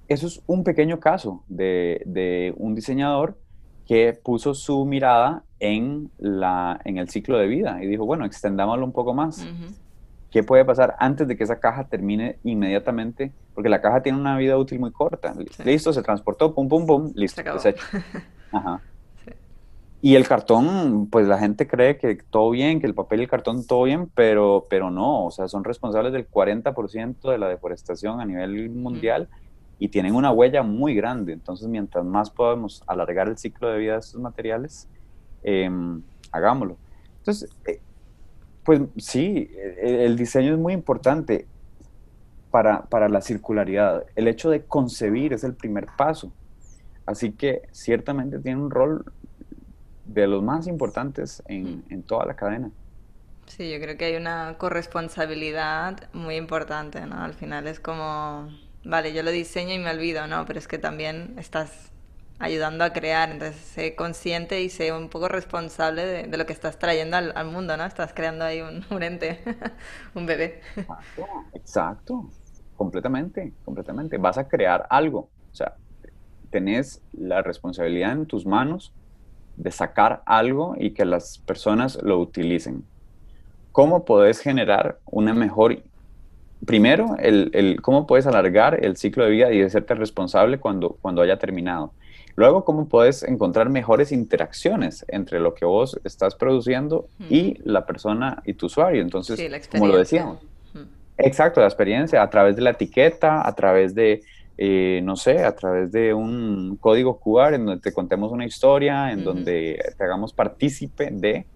Eso 0.08 0.28
es 0.28 0.40
un 0.46 0.64
pequeño 0.64 0.98
caso 0.98 1.44
de, 1.46 2.00
de 2.06 2.54
un 2.56 2.74
diseñador 2.74 3.36
que 3.86 4.18
puso 4.24 4.54
su 4.54 4.86
mirada 4.86 5.42
en, 5.58 6.10
la, 6.16 6.80
en 6.86 6.96
el 6.96 7.10
ciclo 7.10 7.36
de 7.36 7.46
vida 7.48 7.84
y 7.84 7.86
dijo, 7.86 8.06
bueno, 8.06 8.24
extendámoslo 8.24 8.86
un 8.86 8.92
poco 8.92 9.12
más. 9.12 9.46
¿Qué 10.30 10.42
puede 10.44 10.64
pasar 10.64 10.94
antes 10.98 11.26
de 11.26 11.36
que 11.36 11.44
esa 11.44 11.58
caja 11.58 11.88
termine 11.88 12.38
inmediatamente? 12.44 13.32
Porque 13.54 13.68
la 13.68 13.80
caja 13.80 14.02
tiene 14.02 14.18
una 14.18 14.36
vida 14.36 14.56
útil 14.56 14.78
muy 14.78 14.92
corta. 14.92 15.34
Listo, 15.64 15.92
se 15.92 16.02
transportó, 16.02 16.54
pum, 16.54 16.68
pum, 16.68 16.86
pum, 16.86 17.12
listo, 17.14 17.42
desecho. 17.42 17.84
Ajá. 18.52 18.80
Y 20.02 20.14
el 20.14 20.26
cartón, 20.26 21.08
pues 21.10 21.26
la 21.26 21.38
gente 21.38 21.66
cree 21.66 21.98
que 21.98 22.16
todo 22.30 22.50
bien, 22.50 22.80
que 22.80 22.86
el 22.86 22.94
papel 22.94 23.20
y 23.20 23.22
el 23.24 23.28
cartón 23.28 23.66
todo 23.66 23.82
bien, 23.82 24.10
pero, 24.14 24.66
pero 24.70 24.90
no, 24.90 25.26
o 25.26 25.30
sea, 25.30 25.46
son 25.46 25.62
responsables 25.62 26.12
del 26.12 26.26
40% 26.28 27.30
de 27.30 27.36
la 27.36 27.48
deforestación 27.48 28.18
a 28.18 28.24
nivel 28.24 28.70
mundial 28.70 29.28
y 29.78 29.88
tienen 29.88 30.14
una 30.14 30.30
huella 30.30 30.62
muy 30.62 30.94
grande. 30.94 31.34
Entonces, 31.34 31.68
mientras 31.68 32.04
más 32.04 32.30
podamos 32.30 32.82
alargar 32.86 33.28
el 33.28 33.36
ciclo 33.36 33.68
de 33.68 33.78
vida 33.78 33.92
de 33.94 33.98
estos 33.98 34.20
materiales, 34.20 34.88
em, 35.42 36.02
hagámoslo. 36.32 36.78
Entonces, 37.18 37.50
eh, 37.66 37.80
pues 38.70 38.82
sí, 38.98 39.50
el, 39.82 40.16
diseño 40.16 40.52
es 40.52 40.58
muy 40.60 40.72
importante 40.74 41.48
para, 42.52 42.82
para, 42.82 43.08
la 43.08 43.20
circularidad. 43.20 44.04
El 44.14 44.28
hecho 44.28 44.48
de 44.48 44.62
concebir 44.62 45.32
es 45.32 45.42
el 45.42 45.54
primer 45.54 45.86
paso. 45.98 46.30
Así 47.04 47.32
que 47.32 47.62
ciertamente 47.72 48.38
tiene 48.38 48.62
un 48.62 48.70
rol 48.70 49.04
de 50.04 50.28
los 50.28 50.40
más 50.40 50.68
importantes 50.68 51.42
en, 51.48 51.82
en 51.88 52.04
toda 52.04 52.24
la 52.26 52.36
cadena. 52.36 52.70
Sí, 53.48 53.72
yo 53.72 53.80
creo 53.80 53.96
que 53.96 54.04
hay 54.04 54.14
una 54.14 54.54
corresponsabilidad 54.56 56.08
muy 56.12 56.36
importante, 56.36 57.04
¿no? 57.06 57.24
Al 57.24 57.34
final 57.34 57.66
es 57.66 57.80
como, 57.80 58.50
vale, 58.84 59.12
yo 59.12 59.24
lo 59.24 59.32
diseño 59.32 59.74
y 59.74 59.80
me 59.80 59.90
olvido, 59.90 60.28
¿no? 60.28 60.46
Pero 60.46 60.60
es 60.60 60.68
que 60.68 60.78
también 60.78 61.34
estás 61.38 61.90
ayudando 62.40 62.84
a 62.84 62.92
crear, 62.92 63.30
entonces 63.30 63.60
sé 63.60 63.94
consciente 63.94 64.62
y 64.62 64.70
sé 64.70 64.92
un 64.92 65.08
poco 65.08 65.28
responsable 65.28 66.04
de, 66.26 66.36
lo 66.36 66.46
que 66.46 66.52
estás 66.52 66.78
trayendo 66.78 67.16
al, 67.16 67.46
mundo, 67.46 67.76
¿no? 67.76 67.84
Estás 67.84 68.12
creando 68.12 68.44
ahí 68.44 68.60
un, 68.60 68.84
un 68.90 69.02
ente, 69.02 69.40
un 70.14 70.26
bebé. 70.26 70.62
Exacto, 71.54 72.28
completamente, 72.76 73.52
completamente. 73.64 74.16
Vas 74.18 74.38
a 74.38 74.48
crear 74.48 74.86
algo, 74.90 75.28
o 75.52 75.54
sea, 75.54 75.76
tenés 76.50 77.02
la 77.12 77.42
responsabilidad 77.42 78.12
en 78.12 78.26
tus 78.26 78.44
manos 78.44 78.92
de 79.56 79.70
sacar 79.70 80.22
algo 80.26 80.74
y 80.78 80.90
que 80.92 81.04
las 81.04 81.38
personas 81.38 82.02
lo 82.02 82.18
utilicen. 82.18 82.84
¿Cómo 83.72 84.04
puedes 84.04 84.40
generar 84.40 84.98
una 85.04 85.34
mejor... 85.34 85.82
Primero, 86.66 87.16
el, 87.18 87.78
cómo 87.80 88.06
puedes 88.06 88.26
alargar 88.26 88.84
el 88.84 88.98
ciclo 88.98 89.24
de 89.24 89.30
vida 89.30 89.52
y 89.52 89.62
hacerte 89.62 89.94
responsable 89.94 90.58
cuando, 90.58 90.98
cuando 91.00 91.22
haya 91.22 91.38
terminado. 91.38 91.92
Luego, 92.36 92.64
cómo 92.64 92.88
puedes 92.88 93.22
encontrar 93.22 93.68
mejores 93.68 94.12
interacciones 94.12 95.04
entre 95.08 95.40
lo 95.40 95.54
que 95.54 95.64
vos 95.64 96.00
estás 96.04 96.34
produciendo 96.34 97.08
y 97.28 97.58
la 97.64 97.86
persona 97.86 98.42
y 98.44 98.54
tu 98.54 98.66
usuario. 98.66 99.02
Entonces, 99.02 99.68
como 99.70 99.86
lo 99.86 99.98
decíamos. 99.98 100.38
Exacto, 101.18 101.60
la 101.60 101.66
experiencia 101.66 102.22
a 102.22 102.30
través 102.30 102.56
de 102.56 102.62
la 102.62 102.70
etiqueta, 102.70 103.46
a 103.46 103.54
través 103.54 103.94
de 103.94 104.22
eh, 104.62 105.00
no 105.02 105.16
sé, 105.16 105.42
a 105.42 105.56
través 105.56 105.90
de 105.90 106.12
un 106.12 106.76
código 106.76 107.18
QR 107.18 107.54
en 107.54 107.64
donde 107.64 107.80
te 107.80 107.94
contemos 107.94 108.30
una 108.30 108.44
historia, 108.44 109.10
en 109.10 109.24
donde 109.24 109.82
te 109.96 110.04
hagamos 110.04 110.34
partícipe 110.34 111.10
de... 111.10 111.46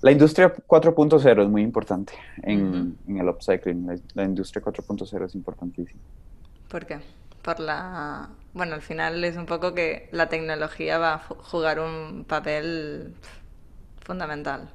La 0.00 0.12
industria 0.12 0.54
4.0 0.54 1.42
es 1.42 1.48
muy 1.48 1.62
importante 1.62 2.12
en, 2.44 2.96
el 3.08 3.28
upcycling. 3.28 4.00
La, 4.14 4.22
industria 4.22 4.62
4.0 4.62 5.24
es 5.24 5.34
importantísima. 5.34 6.00
¿Por 6.68 6.86
qué? 6.86 7.00
Por 7.42 7.58
la... 7.58 8.30
Bueno, 8.54 8.74
al 8.74 8.82
final 8.82 9.24
es 9.24 9.36
un 9.36 9.46
poco 9.46 9.74
que 9.74 10.08
la 10.12 10.28
tecnología 10.28 10.98
va 10.98 11.14
a 11.14 11.18
jugar 11.18 11.80
un 11.80 12.24
papel 12.24 13.14
fundamental. 14.00 14.68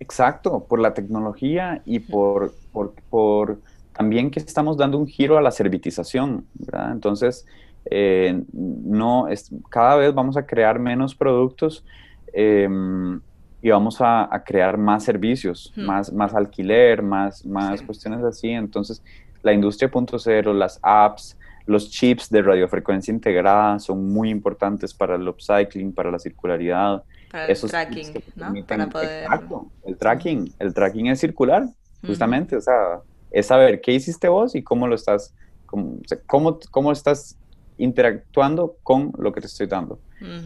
Exacto, 0.00 0.64
por 0.64 0.78
la 0.78 0.94
tecnología 0.94 1.82
y 1.84 1.98
por, 1.98 2.54
por, 2.72 2.94
por 3.10 3.58
también 3.96 4.30
que 4.30 4.38
estamos 4.38 4.76
dando 4.76 4.96
un 4.96 5.08
giro 5.08 5.38
a 5.38 5.42
la 5.42 5.50
servitización, 5.50 6.46
¿verdad? 6.54 6.92
Entonces, 6.92 7.46
eh, 7.90 8.42
no 8.52 9.28
es, 9.28 9.50
cada 9.70 9.96
vez 9.96 10.14
vamos 10.14 10.36
a 10.36 10.46
crear 10.46 10.78
menos 10.78 11.14
productos 11.14 11.84
em, 12.32 13.20
y 13.62 13.70
vamos 13.70 13.96
a, 14.00 14.28
crear 14.46 14.78
más 14.78 15.02
servicios, 15.04 15.72
más, 15.74 16.12
más 16.12 16.34
alquiler, 16.34 17.02
más, 17.02 17.44
más 17.44 17.82
cuestiones 17.82 18.22
así. 18.22 18.50
Entonces, 18.50 19.02
la 19.42 19.52
industria 19.52 19.90
.0, 19.90 20.52
las 20.52 20.78
apps, 20.82 21.37
los 21.68 21.90
chips 21.90 22.30
de 22.30 22.40
radiofrecuencia 22.40 23.12
integrada 23.12 23.78
son 23.78 24.10
muy 24.10 24.30
importantes 24.30 24.94
para 24.94 25.16
el 25.16 25.28
upcycling, 25.28 25.92
para 25.92 26.10
la 26.10 26.18
circularidad. 26.18 27.04
Para 27.30 27.44
el 27.44 27.60
tracking, 27.60 28.06
¿no? 28.36 28.54
Para 28.66 28.88
poder... 28.88 29.24
Exacto, 29.24 29.70
el 29.84 29.98
tracking. 29.98 30.54
El 30.58 30.72
tracking 30.72 31.08
es 31.08 31.20
circular, 31.20 31.68
justamente, 32.06 32.56
o 32.56 32.60
sea, 32.62 33.00
es 33.30 33.46
saber 33.46 33.82
qué 33.82 33.92
hiciste 33.92 34.28
vos 34.28 34.54
y 34.54 34.62
cómo 34.62 34.88
lo 34.88 34.94
estás, 34.94 35.34
cómo, 35.66 36.58
cómo, 36.70 36.90
estás 36.90 37.36
interactuando 37.76 38.78
con 38.82 39.12
lo 39.18 39.30
que 39.32 39.42
te 39.42 39.46
estoy 39.46 39.66
dando. 39.66 40.00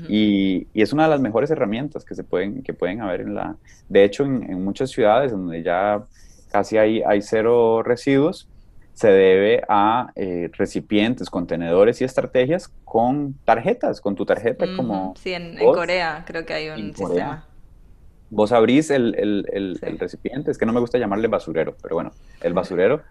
y, 0.08 0.66
y, 0.74 0.82
es 0.82 0.92
una 0.92 1.04
de 1.04 1.10
las 1.10 1.20
mejores 1.20 1.52
herramientas 1.52 2.04
que 2.04 2.16
se 2.16 2.24
pueden, 2.24 2.64
que 2.64 2.74
pueden 2.74 3.00
haber 3.00 3.20
en 3.20 3.36
la... 3.36 3.56
De 3.88 4.02
hecho, 4.02 4.24
en, 4.24 4.64
muchas 4.64 4.90
ciudades 4.90 5.30
donde 5.30 5.62
ya 5.62 6.04
casi 6.50 6.78
hay, 6.78 7.00
hay 7.02 7.22
cero 7.22 7.84
residuos, 7.84 8.48
se 8.95 9.09
debe 9.09 9.62
a 9.68 10.12
eh, 10.16 10.51
recipientes, 10.53 11.30
contenedores 11.30 12.01
y 12.01 12.05
estrategias 12.05 12.70
con 12.84 13.34
tarjetas, 13.45 14.01
con 14.01 14.14
tu 14.14 14.26
tarjeta 14.26 14.66
como... 14.76 15.14
Sí, 15.16 15.32
en, 15.32 15.57
Corea 15.59 16.24
creo 16.26 16.45
que 16.45 16.55
hay 16.55 16.68
un 16.68 16.95
sistema 16.95 17.47
vos 18.32 18.51
abrís 18.51 18.90
el, 18.90 19.14
el, 19.14 19.78
el, 19.82 19.99
recipiente, 19.99 20.51
es 20.51 20.59
que 20.59 20.64
no 20.64 20.72
me 20.72 20.80
gusta 20.80 20.99
llamarle 20.99 21.28
basurero, 21.28 21.76
pero 21.80 21.95
bueno, 21.95 22.12
el 22.40 22.55
basurero. 22.55 23.03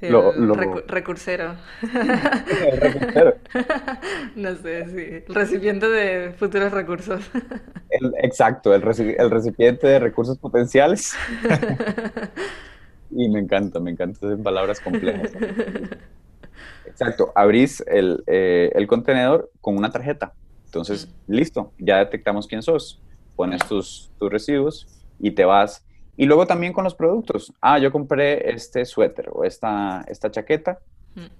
El 0.00 0.12
lo, 0.12 0.54
recursero. 0.54 1.54
el 1.82 2.80
recursero. 2.80 3.34
no 4.36 4.54
sé, 4.56 4.86
sí. 4.88 5.24
El 5.26 5.34
recipiente 5.34 5.88
de 5.88 6.32
futuros 6.32 6.72
recursos. 6.72 7.30
exacto, 8.22 8.74
el, 8.74 8.82
recipiente 8.82 9.86
de 9.86 9.98
recursos 9.98 10.36
potenciales. 10.36 11.14
y 13.10 13.28
me 13.28 13.40
encanta, 13.40 13.80
me 13.80 13.90
encanta, 13.90 14.20
son 14.20 14.42
palabras 14.42 14.80
complejas. 14.80 15.32
Exacto, 16.86 17.32
abrís 17.34 17.84
el, 17.86 18.22
eh, 18.26 18.70
el 18.74 18.86
contenedor 18.86 19.50
con 19.60 19.76
una 19.76 19.90
tarjeta. 19.90 20.32
Entonces, 20.64 21.14
listo, 21.26 21.72
ya 21.78 21.98
detectamos 21.98 22.46
quién 22.46 22.62
sos 22.62 23.00
pones 23.36 23.64
tus, 23.68 24.10
tus 24.18 24.32
residuos 24.32 24.88
y 25.20 25.30
te 25.30 25.44
vas. 25.44 25.86
Y 26.16 26.24
luego 26.24 26.46
también 26.46 26.72
con 26.72 26.82
los 26.82 26.94
productos. 26.94 27.52
Ah, 27.60 27.78
yo 27.78 27.92
compré 27.92 28.50
este 28.50 28.84
suéter 28.86 29.28
o 29.30 29.44
esta, 29.44 30.02
esta 30.08 30.30
chaqueta 30.30 30.80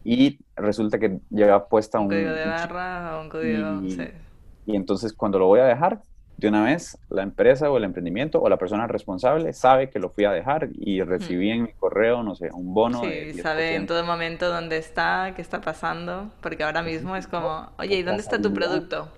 y 0.05 0.39
resulta 0.55 0.99
que 0.99 1.19
lleva 1.31 1.69
puesta 1.69 1.99
un... 1.99 2.09
código 2.09 2.33
de 2.33 2.47
barra 2.47 3.19
o 3.19 3.23
un 3.23 3.29
código... 3.29 3.83
Y, 3.83 4.73
y 4.73 4.77
entonces 4.77 5.13
cuando 5.13 5.39
lo 5.39 5.47
voy 5.47 5.61
a 5.61 5.65
dejar, 5.65 6.01
de 6.37 6.49
una 6.49 6.63
vez 6.63 6.99
la 7.09 7.23
empresa 7.23 7.71
o 7.71 7.79
el 7.79 7.85
emprendimiento 7.85 8.41
o 8.41 8.49
la 8.49 8.59
persona 8.59 8.87
responsable 8.87 9.53
sabe 9.53 9.89
que 9.89 9.99
lo 9.99 10.11
fui 10.11 10.25
a 10.25 10.33
dejar 10.33 10.69
y 10.73 11.01
recibí 11.03 11.51
en 11.51 11.63
mi 11.63 11.73
correo, 11.73 12.23
no 12.23 12.35
sé, 12.35 12.51
un 12.53 12.75
bono. 12.75 13.01
Sí, 13.01 13.33
sabe 13.41 13.75
en 13.75 13.87
todo 13.87 14.05
momento 14.05 14.51
dónde 14.51 14.77
está, 14.77 15.33
qué 15.35 15.43
está 15.43 15.61
pasando, 15.61 16.31
porque 16.43 16.65
ahora 16.65 16.83
mismo 16.83 17.17
es 17.17 17.27
como, 17.27 17.71
oye, 17.79 17.97
¿y 17.97 18.03
dónde 18.03 18.23
está 18.23 18.41
tu 18.41 18.53
producto? 18.53 19.09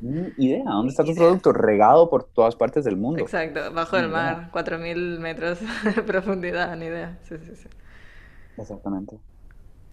Ni 0.00 0.32
idea, 0.36 0.64
¿dónde 0.64 0.90
está 0.90 1.02
tu 1.04 1.14
producto? 1.14 1.52
Regado 1.52 2.08
por 2.08 2.24
todas 2.24 2.54
partes 2.54 2.84
del 2.84 2.96
mundo. 2.96 3.22
Exacto, 3.22 3.72
bajo 3.72 3.96
el 3.96 4.08
mar, 4.08 4.50
4.000 4.52 5.18
metros 5.18 5.58
de 5.96 6.02
profundidad, 6.02 6.76
ni 6.76 6.86
idea. 6.86 7.18
Sí, 7.22 7.36
sí, 7.38 7.56
sí. 7.56 7.68
Exactamente. 8.56 9.18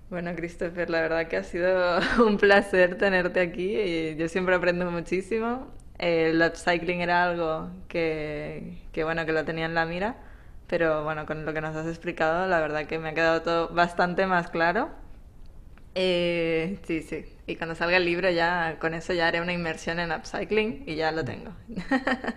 Bueno, 0.09 0.35
Christopher, 0.35 0.91
la 0.91 1.01
verdad 1.01 1.27
que 1.27 1.37
ha 1.37 1.43
sido 1.43 1.99
un 2.25 2.37
placer 2.37 2.97
tenerte 2.99 3.39
aquí 3.39 3.75
y 3.75 4.15
yo 4.15 4.27
siempre 4.27 4.53
aprendo 4.53 4.89
muchísimo. 4.91 5.67
El 5.97 6.41
upcycling 6.41 7.01
era 7.01 7.23
algo 7.23 7.69
que, 7.87 8.79
que, 8.91 9.03
bueno, 9.03 9.25
que 9.25 9.31
lo 9.31 9.45
tenía 9.45 9.65
en 9.65 9.75
la 9.75 9.85
mira, 9.85 10.17
pero 10.67 11.03
bueno, 11.03 11.25
con 11.25 11.45
lo 11.45 11.53
que 11.53 11.61
nos 11.61 11.75
has 11.75 11.87
explicado, 11.87 12.47
la 12.47 12.59
verdad 12.59 12.85
que 12.87 12.99
me 12.99 13.09
ha 13.09 13.13
quedado 13.13 13.41
todo 13.41 13.69
bastante 13.69 14.25
más 14.27 14.49
claro. 14.49 14.89
Eh, 15.95 16.79
sí, 16.87 17.01
sí. 17.01 17.25
Y 17.45 17.55
cuando 17.55 17.75
salga 17.75 17.97
el 17.97 18.05
libro 18.05 18.29
ya, 18.31 18.77
con 18.79 18.93
eso 18.93 19.13
ya 19.13 19.27
haré 19.27 19.41
una 19.41 19.53
inmersión 19.53 19.99
en 19.99 20.11
upcycling 20.11 20.83
y 20.87 20.95
ya 20.95 21.11
lo 21.11 21.23
tengo. 21.25 21.51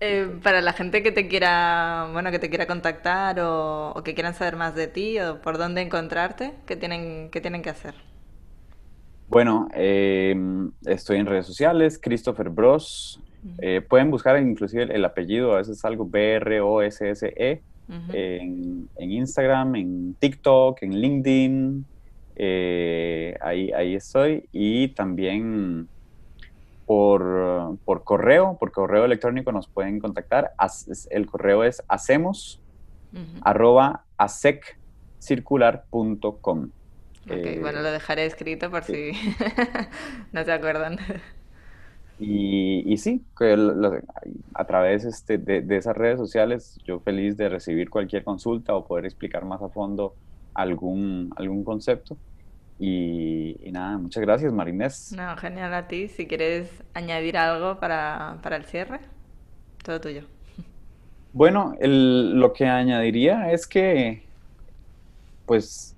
Eh, 0.00 0.38
para 0.42 0.60
la 0.62 0.72
gente 0.72 1.02
que 1.02 1.12
te 1.12 1.28
quiera, 1.28 2.08
bueno, 2.12 2.30
que 2.30 2.38
te 2.38 2.48
quiera 2.48 2.66
contactar 2.66 3.38
o, 3.40 4.00
que 4.04 4.14
quieran 4.14 4.34
saber 4.34 4.56
más 4.56 4.74
de 4.74 4.86
ti 4.86 5.18
o 5.20 5.42
por 5.42 5.58
dónde 5.58 5.82
encontrarte, 5.82 6.54
¿qué 6.66 6.76
tienen, 6.76 7.30
qué 7.30 7.40
tienen 7.40 7.62
que 7.62 7.70
hacer? 7.70 7.94
Bueno, 9.28 9.68
em, 9.74 10.72
estoy 10.86 11.18
en 11.18 11.26
redes 11.26 11.46
sociales, 11.46 12.00
Christopher 12.02 12.48
Bros. 12.48 13.20
Eh, 13.58 13.82
pueden 13.86 14.10
buscar 14.10 14.40
inclusive 14.40 14.84
el, 14.84 15.04
apellido, 15.04 15.52
a 15.52 15.58
veces 15.58 15.84
algo 15.84 16.06
B-R-O-S-S-E, 16.06 17.60
en, 18.12 18.88
en 18.96 19.12
Instagram, 19.12 19.76
en 19.76 20.14
TikTok, 20.18 20.82
en 20.82 21.00
LinkedIn, 21.00 21.86
eh, 22.36 23.34
ahí, 23.40 23.70
ahí 23.72 23.94
estoy. 23.94 24.46
Y 24.52 24.88
también 24.88 25.88
por, 26.86 27.76
por, 27.84 28.02
correo, 28.04 28.56
por 28.58 28.72
correo 28.72 29.04
electrónico 29.04 29.52
nos 29.52 29.68
pueden 29.68 30.00
contactar. 30.00 30.52
el 31.10 31.26
correo 31.26 31.64
es 31.64 31.82
hacemos 31.88 32.62
arroba 33.42 34.04
aseccircular.com. 34.16 36.70
Ok, 37.30 37.44
eh, 37.44 37.58
bueno, 37.60 37.82
lo 37.82 37.90
dejaré 37.90 38.26
escrito 38.26 38.70
por 38.70 38.84
si 38.84 39.12
no 40.32 40.44
se 40.44 40.52
acuerdan. 40.52 40.98
Y, 42.18 42.82
y 42.92 42.96
sí, 42.96 43.24
a 44.54 44.64
través 44.64 45.04
este, 45.04 45.38
de, 45.38 45.60
de, 45.60 45.76
esas 45.76 45.96
redes 45.96 46.18
sociales, 46.18 46.78
yo 46.84 46.98
feliz 47.00 47.36
de 47.36 47.48
recibir 47.48 47.90
cualquier 47.90 48.24
consulta 48.24 48.74
o 48.74 48.86
poder 48.86 49.04
explicar 49.04 49.44
más 49.44 49.62
a 49.62 49.68
fondo 49.68 50.14
algún, 50.54 51.30
algún 51.36 51.62
concepto. 51.62 52.16
Y, 52.80 53.56
nada, 53.72 53.98
muchas 53.98 54.22
gracias, 54.22 54.52
Marinés. 54.52 55.12
No, 55.12 55.36
genial 55.36 55.74
a 55.74 55.88
ti. 55.88 56.08
Si 56.08 56.26
quieres 56.26 56.70
añadir 56.94 57.36
algo 57.36 57.80
para, 57.80 58.38
para 58.42 58.56
el 58.56 58.64
cierre, 58.64 59.00
todo 59.84 60.00
tuyo. 60.00 60.22
Bueno, 61.32 61.74
lo 61.80 62.52
que 62.52 62.66
añadiría 62.66 63.52
es 63.52 63.66
que, 63.66 64.22
pues, 65.46 65.96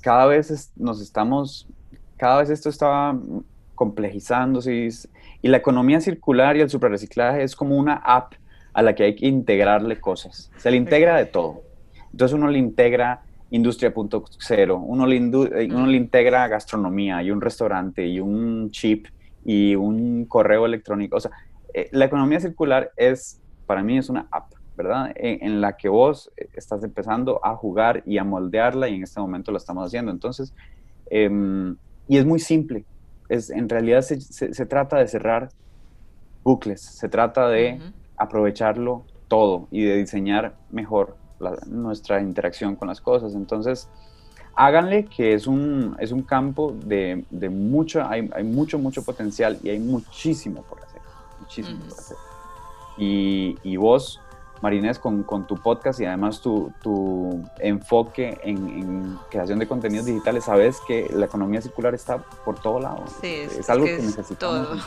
cada 0.00 0.26
vez 0.26 0.72
nos 0.76 1.00
estamos, 1.00 1.68
cada 2.16 2.40
vez 2.40 2.50
esto 2.50 2.68
está 2.68 3.16
complejizándose 3.74 4.74
y, 4.74 4.88
y 5.42 5.48
la 5.48 5.56
economía 5.56 6.00
circular 6.00 6.56
y 6.56 6.60
el 6.60 6.70
suprarreciclaje 6.70 7.42
es 7.42 7.56
como 7.56 7.76
una 7.76 7.94
app 7.94 8.34
a 8.72 8.82
la 8.82 8.94
que 8.94 9.04
hay 9.04 9.16
que 9.16 9.26
integrarle 9.26 10.00
cosas. 10.00 10.50
Se 10.56 10.70
le 10.70 10.76
integra 10.76 11.16
de 11.16 11.26
todo. 11.26 11.62
Entonces 12.12 12.34
uno 12.34 12.48
le 12.48 12.58
integra 12.58 13.22
industria 13.50 13.92
punto 13.92 14.24
cero, 14.38 14.78
uno 14.84 15.06
le, 15.06 15.16
eh, 15.16 15.68
uno 15.72 15.86
le 15.86 15.96
integra 15.96 16.46
gastronomía 16.46 17.22
y 17.22 17.30
un 17.30 17.40
restaurante 17.40 18.06
y 18.06 18.20
un 18.20 18.70
chip 18.70 19.06
y 19.44 19.74
un 19.74 20.24
correo 20.26 20.66
electrónico. 20.66 21.16
O 21.16 21.20
sea, 21.20 21.32
eh, 21.74 21.88
la 21.92 22.04
economía 22.04 22.38
circular 22.40 22.92
es, 22.96 23.40
para 23.66 23.82
mí 23.82 23.98
es 23.98 24.08
una 24.08 24.28
app, 24.30 24.52
¿verdad? 24.82 25.12
En, 25.14 25.60
la 25.60 25.76
que 25.76 25.88
vos 25.88 26.30
estás 26.54 26.82
empezando 26.82 27.40
a 27.44 27.54
jugar 27.54 28.02
y 28.06 28.18
a 28.18 28.24
moldearla 28.24 28.88
y 28.88 28.96
en 28.96 29.02
este 29.02 29.20
momento 29.20 29.52
lo 29.52 29.58
estamos 29.58 29.86
haciendo. 29.86 30.10
Entonces, 30.10 30.54
em, 31.10 31.76
y 32.08 32.16
es 32.18 32.24
muy 32.24 32.38
simple. 32.38 32.84
Es, 33.28 33.50
en 33.50 33.68
realidad 33.68 34.00
se, 34.00 34.20
se, 34.20 34.66
trata 34.66 34.96
de 34.96 35.06
cerrar 35.06 35.50
bucles, 36.42 36.80
se 36.80 37.08
trata 37.08 37.48
de 37.48 37.78
aprovecharlo 38.16 39.04
todo 39.28 39.68
y 39.70 39.84
de 39.84 39.96
diseñar 39.96 40.56
mejor 40.70 41.16
nuestra 41.66 42.20
interacción 42.20 42.76
con 42.76 42.88
las 42.88 43.00
cosas. 43.00 43.34
Entonces, 43.34 43.88
háganle 44.54 45.04
que 45.04 45.34
es 45.34 45.46
un, 45.46 45.96
es 45.98 46.12
un 46.12 46.22
campo 46.22 46.74
de, 46.84 47.24
de 47.30 47.48
mucho, 47.48 48.06
hay, 48.06 48.28
hay, 48.34 48.44
mucho, 48.44 48.78
mucho 48.78 49.02
potencial 49.02 49.58
y 49.62 49.70
hay 49.70 49.78
muchísimo 49.78 50.62
por 50.62 50.82
hacer, 50.82 51.00
muchísimo 51.40 51.78
por 51.88 51.98
hacer. 51.98 52.16
Y, 52.98 53.56
y 53.62 53.76
vos, 53.76 54.20
Marinés, 54.60 54.98
con, 54.98 55.22
con, 55.22 55.46
tu 55.46 55.56
podcast 55.56 56.00
y 56.00 56.04
además 56.04 56.40
tu, 56.40 56.72
tu 56.82 57.42
enfoque 57.58 58.38
en, 58.42 59.18
creación 59.30 59.58
de 59.58 59.66
contenidos 59.66 60.06
digitales, 60.06 60.44
sabes 60.44 60.78
que 60.86 61.08
la 61.12 61.26
economía 61.26 61.62
circular 61.62 61.94
está 61.94 62.18
por 62.18 62.58
todo 62.60 62.80
lado. 62.80 63.04
Sí, 63.20 63.46
es, 63.58 63.70
algo 63.70 63.86
que, 63.86 63.96
necesitamos. 63.96 64.86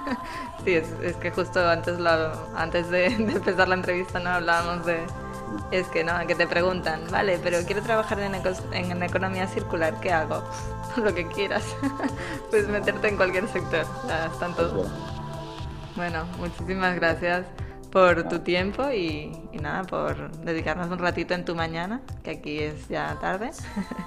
sí, 0.64 0.74
es, 0.74 0.88
es, 1.02 1.16
que 1.16 1.30
justo 1.30 1.60
antes, 1.68 1.98
la, 1.98 2.32
antes 2.56 2.90
de, 2.90 3.10
de 3.18 3.32
empezar 3.32 3.68
la 3.68 3.74
entrevista 3.74 4.18
no 4.18 4.30
hablábamos 4.30 4.86
de 4.86 5.00
es 5.70 5.86
que 5.88 6.02
no, 6.02 6.14
que 6.26 6.34
te 6.34 6.46
preguntan, 6.46 7.02
vale, 7.10 7.38
pero 7.42 7.58
quiero 7.66 7.82
trabajar 7.82 8.18
en, 8.20 8.34
en 8.34 9.02
economía 9.02 9.46
circular, 9.46 10.00
¿qué 10.00 10.10
hago? 10.10 10.42
Lo 10.96 11.14
que 11.14 11.26
quieras. 11.26 11.64
Puedes 12.50 12.68
meterte 12.68 13.08
en 13.08 13.16
cualquier 13.16 13.46
sector, 13.48 13.84
ya 14.08 14.26
están 14.26 14.54
todos. 14.54 14.90
Bueno, 15.94 16.24
muchísimas 16.38 16.94
gracias 16.94 17.44
por 17.92 18.26
tu 18.26 18.40
tiempo 18.40 18.90
y, 18.90 19.30
nada, 19.60 19.84
por 19.84 20.32
dedicarnos 20.38 20.88
un 20.88 20.98
ratito 20.98 21.34
en 21.34 21.44
tu 21.44 21.54
mañana, 21.54 22.00
que 22.24 22.30
aquí 22.30 22.58
es 22.58 22.88
ya 22.88 23.18
tarde. 23.20 23.50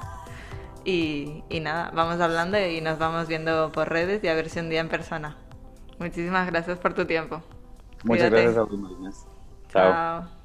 y, 0.84 1.44
y 1.50 1.60
nada, 1.60 1.92
vamos 1.94 2.20
hablando 2.20 2.60
y 2.60 2.82
nos 2.82 2.98
vamos 2.98 3.28
viendo 3.28 3.72
por 3.72 3.90
redes 3.90 4.24
y 4.24 4.28
a 4.28 4.34
ver 4.34 4.50
si 4.50 4.60
un 4.60 4.70
día 4.70 4.82
en 4.82 4.90
persona. 4.90 5.38
Muchísimas 6.00 6.48
gracias 6.48 6.80
por 6.80 6.94
tu 6.94 7.06
tiempo. 7.06 7.42
Muchas 8.04 8.32
gracias 8.32 8.58
a 8.58 8.66
ti, 8.66 8.76
Chao. 9.70 10.45